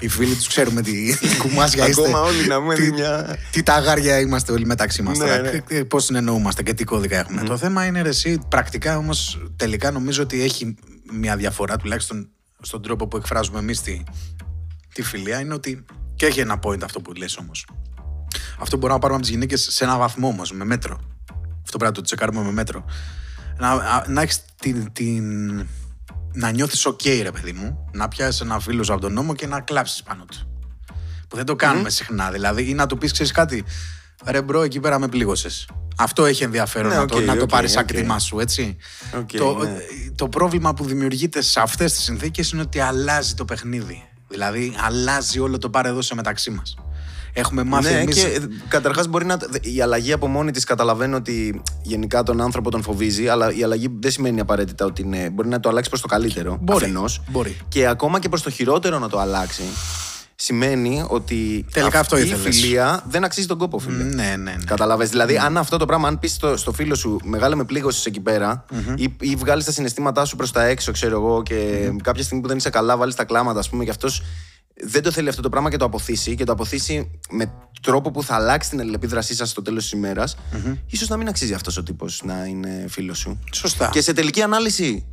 [0.00, 2.02] Οι φίλοι τους ξέρουμε τι, τι κουμάσια είστε.
[2.02, 3.36] Ακόμα όλοι να πούμε τι, μια.
[3.50, 5.40] τι ταγάρια είμαστε όλοι μεταξύ μας Ναι, τώρα.
[5.40, 5.50] ναι.
[5.50, 7.42] Και- και Πώς συνεννοούμαστε και τι κώδικα έχουμε.
[7.42, 10.74] Το θέμα είναι ρε, εσύ, πρακτικά όμως τελικά νομίζω ότι έχει
[11.12, 12.28] μια διαφορά τουλάχιστον
[12.62, 14.02] στον τρόπο που εκφράζουμε εμείς τη,
[14.94, 15.84] τη φιλία είναι ότι
[16.16, 17.66] και έχει ένα point αυτό που λες όμως.
[18.60, 21.00] Αυτό μπορούμε να πάρουμε από τις γυναίκες σε ένα βαθμό όμως, με μέτρο.
[21.62, 22.84] Αυτό πρέπει να το τσεκάρουμε με μέτρο.
[23.58, 25.24] Να, α- να έχεις την, την.
[26.32, 29.46] να νιώθεις OK, ρε παιδί μου, να πιάσεις ένα φίλο σου από τον ώμο και
[29.46, 30.38] να κλάψεις πάνω του.
[31.28, 32.30] Που δεν το κάνουμε συχνά.
[32.30, 33.64] Δηλαδή, ή να του πεις, ξέρεις κάτι,
[34.24, 35.68] ρε bro, εκεί πέρα με πλήγωσες.
[35.96, 37.76] Αυτό έχει ενδιαφέρον Ναι, να το, οκ, να το οκ, πάρεις οκ.
[37.76, 38.76] σαν κτήμα σου, έτσι.
[39.18, 39.76] Οκ, το, ναι.
[40.14, 44.02] το πρόβλημα που δημιουργείται σε αυτές τις συνθήκες είναι ότι αλλάζει το παιχνίδι.
[44.28, 46.74] Δηλαδή, αλλάζει όλο το πάρε δώσε μεταξύ μας.
[47.32, 48.14] Έχουμε μάθει ναι, εμείς...
[48.14, 49.38] και καταρχάς μπορεί να.
[49.60, 53.88] Η αλλαγή από μόνη της καταλαβαίνω ότι γενικά τον άνθρωπο τον φοβίζει, αλλά η αλλαγή
[54.00, 55.30] δεν σημαίνει απαραίτητα ότι είναι.
[55.30, 56.58] Μπορεί να το αλλάξει προς το καλύτερο.
[56.60, 57.22] Μπορεί, αφενός.
[57.28, 57.56] μπορεί.
[57.68, 59.62] Και ακόμα και προς το χειρότερο να το αλλάξει,
[60.34, 61.66] σημαίνει ότι.
[61.72, 62.60] Τελικά αυτό αυτή η ήθελες.
[62.60, 64.02] φιλία δεν αξίζει τον κόπο, φίλε.
[64.02, 64.56] Ναι, ναι, ναι.
[64.66, 65.08] Κατάλαβες.
[65.08, 68.20] Δηλαδή, αν αυτό το πράγμα, αν πεις στο, στο φίλο σου, μεγάλε με πλήγωσες εκεί
[68.20, 68.64] πέρα,
[68.94, 72.48] ή, ή βγάλεις τα συναισθήματά σου προς τα έξω, ξέρω εγώ, και κάποια στιγμή που
[72.48, 74.22] δεν είσαι καλά, βάλεις τα κλάματα, ας πούμε, και αυτός
[74.84, 77.52] δεν το θέλει αυτό το πράγμα και το απωθήσει, και το απωθήσει με
[77.82, 80.36] τρόπο που θα αλλάξει την αλληλεπίδρασή σας στο τέλος της ημέρας,
[80.86, 83.38] ίσως να μην αξίζει αυτός ο τύπος να είναι φίλος σου.
[83.52, 83.88] Σωστά.
[83.92, 85.06] Και σε τελική ανάλυση,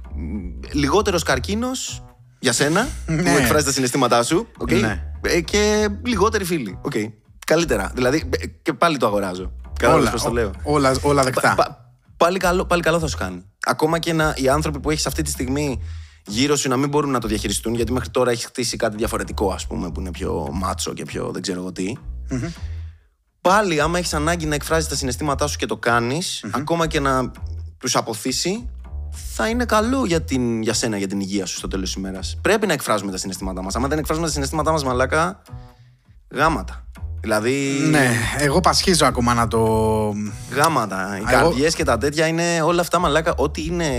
[0.73, 2.03] λιγότερος καρκίνος
[2.39, 3.35] για σένα, που Ναι.
[3.35, 5.03] εκφράζει τα συναισθήματά σου, οκ, Ναι.
[5.21, 6.79] ε, και λιγότεροι φίλοι.
[6.81, 6.93] οκ.
[7.45, 7.91] Καλύτερα.
[7.95, 9.51] Δηλαδή, ε, και πάλι το αγοράζω.
[9.79, 10.51] Κατάλαβες πώς το λέω.
[10.63, 11.55] όλα, όλα δεκτά.
[11.55, 13.43] Πα- πάλι, καλό, πάλι καλό θα σου κάνει.
[13.65, 15.81] Ακόμα και να, οι άνθρωποι που έχεις αυτή τη στιγμή
[16.27, 19.51] γύρω σου να μην μπορούν να το διαχειριστούν, γιατί μέχρι τώρα έχει χτίσει κάτι διαφορετικό,
[19.51, 21.93] ας πούμε, που είναι πιο μάτσο και πιο δεν ξέρω εγώ τι.
[23.41, 27.31] Πάλι, άμα έχεις ανάγκη να εκφράζεις τα συναισθήματά σου και το κάνεις, ακόμα και να
[27.77, 28.69] τους αποθήσει,
[29.11, 32.37] θα είναι καλό για, την, για σένα, για την υγεία σου στο τέλος της ημέρας.
[32.41, 33.75] Πρέπει να εκφράζουμε τα συναισθήματά μας.
[33.75, 35.41] Αν δεν εκφράζουμε τα συναισθήματά μας, μαλάκα,
[36.29, 36.87] γάματα.
[37.21, 37.77] Δηλαδή.
[37.89, 39.63] Ναι, εγώ πασχίζω ακόμα να το.
[40.51, 41.17] Γάματα.
[41.17, 43.33] Οι Εγώ- καρδιές και τα τέτοια είναι όλα αυτά μαλάκα.
[43.37, 43.89] Ό,τι είναι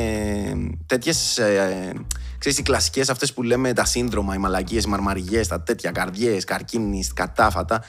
[0.87, 1.39] τέτοιες.
[1.39, 1.93] Ε,
[2.39, 6.45] ξέρεις, οι κλασικές αυτές που λέμε τα σύνδρομα, οι μαλακίες, οι μαρμαριγέ, τα τέτοια καρδιές,
[6.45, 7.83] καρκίνης, κατάφατα.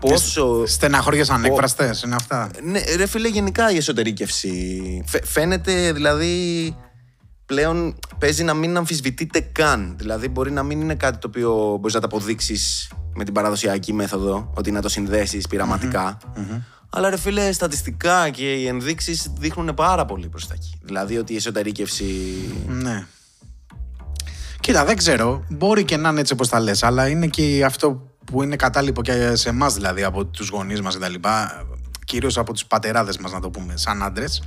[0.00, 0.66] Πόσο.
[0.66, 2.50] Στεναχώριες ανέκφραστες είναι αυτά.
[2.62, 4.82] Ναι, ρε φίλε, γενικά η εσωτερήκευση.
[5.06, 6.36] Φε- φαίνεται δηλαδή
[7.52, 9.94] πλέον παίζει να μην αμφισβητείται καν.
[9.98, 13.92] Δηλαδή μπορεί να μην είναι κάτι το οποίο μπορείς να το αποδείξεις με την παραδοσιακή
[13.92, 16.18] μέθοδο, ότι να το συνδέσεις πειραματικά.
[16.90, 20.78] Αλλά ρε φίλε, στατιστικά και οι ενδείξεις δείχνουν πάρα πολύ προς τα εκεί.
[20.82, 22.04] Δηλαδή ότι η εσωτερίκευση.
[22.66, 23.06] Ναι.
[24.60, 25.44] Κοίτα, δεν ξέρω.
[25.48, 29.02] Μπορεί και να είναι έτσι όπως τα λες, αλλά είναι και αυτό που είναι κατάλοιπο
[29.02, 31.14] και σε εμάς, δηλαδή από τους γονείς μας κτλ.
[32.04, 34.42] Κυρίως από τους πατεράδες μας, να το πούμε, σαν άντρες.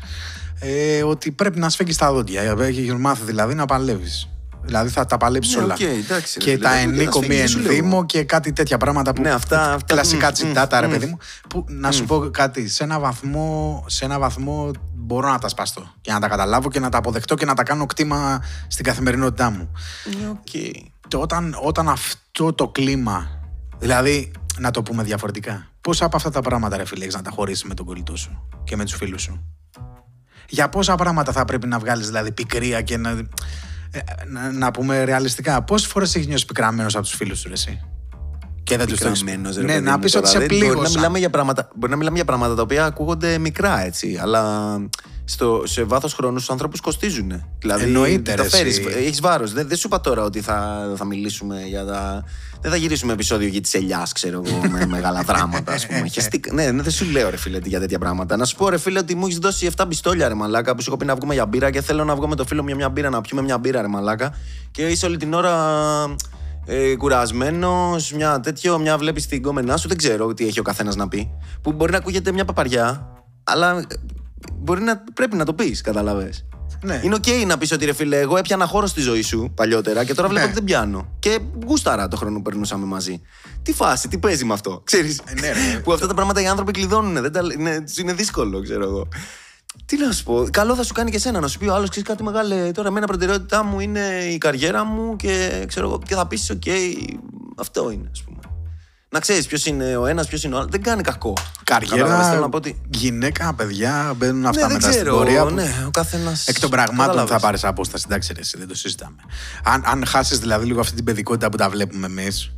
[0.59, 2.41] Ε, ότι πρέπει να σφίγγεις τα δόντια.
[2.59, 4.29] Έχει μάθει δηλαδή να παλεύεις.
[4.61, 5.73] Δηλαδή θα τα παλέψεις Ναι, όλα.
[5.73, 7.71] οκ, εντάξει, ρε και φίλε, τα δεν μπορεί να εν οίκω μη σφίγγεις, σου λέω.
[7.71, 9.21] εν δήμω και κάτι τέτοια πράγματα που.
[9.21, 11.17] Ναι, αυτά- αυτά- κλασικά μμ, τσιτάτα, ρε μμ, παιδί μου.
[11.49, 12.67] Που να σου πω κάτι.
[12.69, 16.79] Σε ένα, βαθμό, σε ένα βαθμό μπορώ να τα ασπαστώ και να τα καταλάβω και
[16.79, 19.71] να τα αποδεχτώ και να τα κάνω κτήμα στην καθημερινότητά μου.
[20.19, 20.75] Ναι, οκ.
[21.07, 23.27] Το όταν, όταν αυτό το κλίμα,
[23.77, 27.31] δηλαδή να το πούμε διαφορετικά, πόσα από αυτά τα πράγματα ρε φίλε έχεις να τα
[27.31, 29.43] χωρίσεις με τον κολλητό σου και με τους φίλους σου;
[30.49, 35.03] Για πόσα πράγματα θα πρέπει να βγάλεις δηλαδή πικρία και να, ε, να, να πούμε
[35.03, 35.61] ρεαλιστικά.
[35.63, 37.81] Πόσες φορές έχεις νιώσει πικραμένος από τους φίλους σου ρε, εσύ;
[38.63, 39.25] Και δεν τους το έχεις πει.
[39.25, 40.27] πικραμένος, ρε Ναι, παιδί να μου, πεις τώρα.
[40.29, 40.95] ότι σε Δεν- μπορεί να, πλήγωσαν.
[40.95, 44.77] μιλάμε για πράγματα, μπορεί να μιλάμε για πράγματα τα οποία ακούγονται μικρά έτσι, αλλά
[45.25, 47.43] στο, σε βάθος χρόνου στους ανθρώπους κοστίζουν.
[47.59, 48.87] Δηλαδή, Εννοείται, τα ρε, φέρεις, εσύ.
[48.97, 49.53] Έχεις βάρος.
[49.53, 52.23] Δεν, δεν σου είπα τώρα ότι θα, θα μιλήσουμε για τα.
[52.65, 56.07] Δεν θα γυρίσουμε επεισόδιο για τη ελιάς, ξέρω εγώ, με μεγάλα δράματα, ας πούμε.
[56.07, 58.37] Χεστήκα- ναι, ναι, δεν σου λέω, ρε φίλε, για τέτοια πράγματα.
[58.37, 60.89] Να σου πω, ρε φίλε, ότι μου έχεις δώσει 7 πιστόλια, ρε μαλάκα, που σου
[60.89, 62.75] έχω πει να βγούμε για μπύρα και θέλω να βγω με το φίλο μου για
[62.77, 64.33] μια μπύρα, να πιούμε μια μπύρα, ρε μαλάκα.
[64.71, 65.55] Και είσαι όλη την ώρα
[66.65, 69.87] ε, κουρασμένος, μια τέτοιο, μια βλέπεις την γκόμενά σου.
[69.87, 71.31] Δεν ξέρω τι έχει ο καθένας να πει.
[71.61, 73.07] Που μπορεί να ακούγεται μια παπαριά,
[73.43, 73.85] αλλά ε,
[74.53, 76.29] μπορεί να, πρέπει να το πεις, κατάλαβες.
[76.85, 76.99] Ναι.
[77.03, 80.13] Είναι οκ να πεις ότι ρε φίλε, εγώ έπιανα χώρο στη ζωή σου παλιότερα και
[80.13, 80.51] τώρα βλέπω Ναι.
[80.51, 81.07] ότι δεν πιάνω.
[81.19, 83.21] Και γούσταρα το χρόνο που περνούσαμε μαζί.
[83.63, 85.79] Τι φάση, τι παίζει με αυτό, ξέρεις; Ε, ναι, ρε.
[85.83, 87.21] που αυτά τα πράγματα οι άνθρωποι κλειδώνουν.
[87.21, 89.07] Δεν τα, είναι, τους είναι δύσκολο, ξέρω εγώ.
[89.85, 91.89] Τι να σου πω, καλό θα σου κάνει και εσένα να σου πει ο άλλος:
[91.89, 92.71] Ξέρεις κάτι μεγάλε.
[92.71, 93.99] Τώρα, εμένα προτεραιότητά μου είναι
[94.33, 95.99] η καριέρα μου και ξέρω εγώ.
[96.07, 96.63] Και θα πεις: Οκ,
[97.57, 98.34] αυτό είναι, ας πούμε.
[99.15, 100.69] Να ξέρεις ποιος είναι ο ένας, ποιος είναι ο άλλος.
[100.71, 101.33] Δεν κάνει κακό.
[101.63, 102.81] Κατάλαβες, Καριέρα, θέλω να πω ότι.
[102.89, 105.17] γυναίκα, παιδιά, μπαίνουν αυτά ναι, δεν μετά στην ξέρω.
[105.17, 105.45] πορεία.
[105.45, 106.33] που- Ναι, ο καθένας.
[106.45, 108.03] Εκ των πραγμάτων θα πάρεις απόσταση.
[108.07, 109.15] Εντάξει, ρε, εσύ, δεν το συζητάμε.
[109.63, 112.51] Αν, αν χάσεις δηλαδή λίγο αυτή την παιδικότητα που τα βλέπουμε εμείς,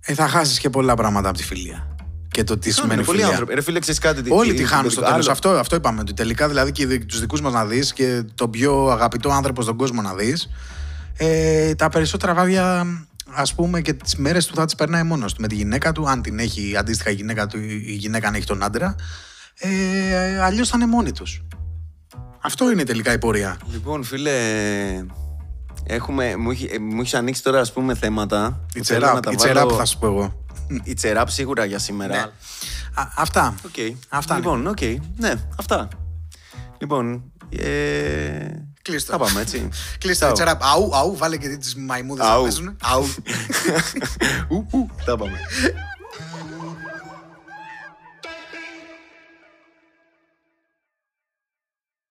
[0.00, 1.96] ε, θα χάσεις και πολλά πράγματα από τη φιλία.
[2.30, 3.32] Και το τι σημαίνει πολλοί φιλία.
[3.32, 3.54] άνθρωποι.
[3.54, 4.22] Ρε φίλε, ξέρεις κάτι.
[4.22, 5.30] τι- Όλοι τι- τη χάνουν στο άλλο- τέλο.
[5.30, 6.00] Αυτό, αυτό είπαμε.
[6.00, 9.76] Ότι τελικά δηλαδή και τους δικούς μας να δεις και τον πιο αγαπητό άνθρωπο στον
[9.76, 10.48] κόσμο να δεις.
[11.16, 12.86] Ε, τα περισσότερα βάδια,
[13.34, 15.40] ας πούμε, και τις μέρες του θα τις περνάει μόνος του.
[15.40, 18.46] Με τη γυναίκα του, αν την έχει αντίστοιχα η γυναίκα του, η γυναίκα αν έχει
[18.46, 18.94] τον άντρα.
[19.58, 21.42] Ε, Αλλιώς θα είναι μόνοι τους.
[22.40, 23.56] Αυτό είναι τελικά η πορεία.
[23.72, 24.32] Λοιπόν, φίλε,
[25.84, 28.60] έχουμε, μου, έχει, ε, μου έχεις ανοίξει τώρα ας πούμε θέματα.
[28.74, 30.44] Η που θέλω τσεράπ, να τα η βάλω- τσεράπ θα σου πω εγώ.
[30.84, 32.14] Η τσεράπ σίγουρα για σήμερα.
[32.14, 32.20] Ναι.
[32.94, 33.54] Α, αυτά.
[33.64, 33.94] Οκ.
[34.08, 34.80] Αυτά Λοιπόν, οκ.
[35.16, 35.88] Ναι, αυτά.
[36.78, 37.22] Λοιπόν,
[37.58, 38.46] ε...
[38.82, 39.12] Κλείστο.
[39.12, 39.68] Θα πάμε έτσι.
[40.00, 40.30] Κλείστε Αου.
[40.30, 40.64] το τσεράπ.
[40.64, 42.42] Αού, αού, βάλε και τις μαϊμούδες να Αου.
[42.42, 42.76] παίζουν.
[42.82, 43.04] Αου.
[44.50, 45.38] Ου, ου, Τα πάμε.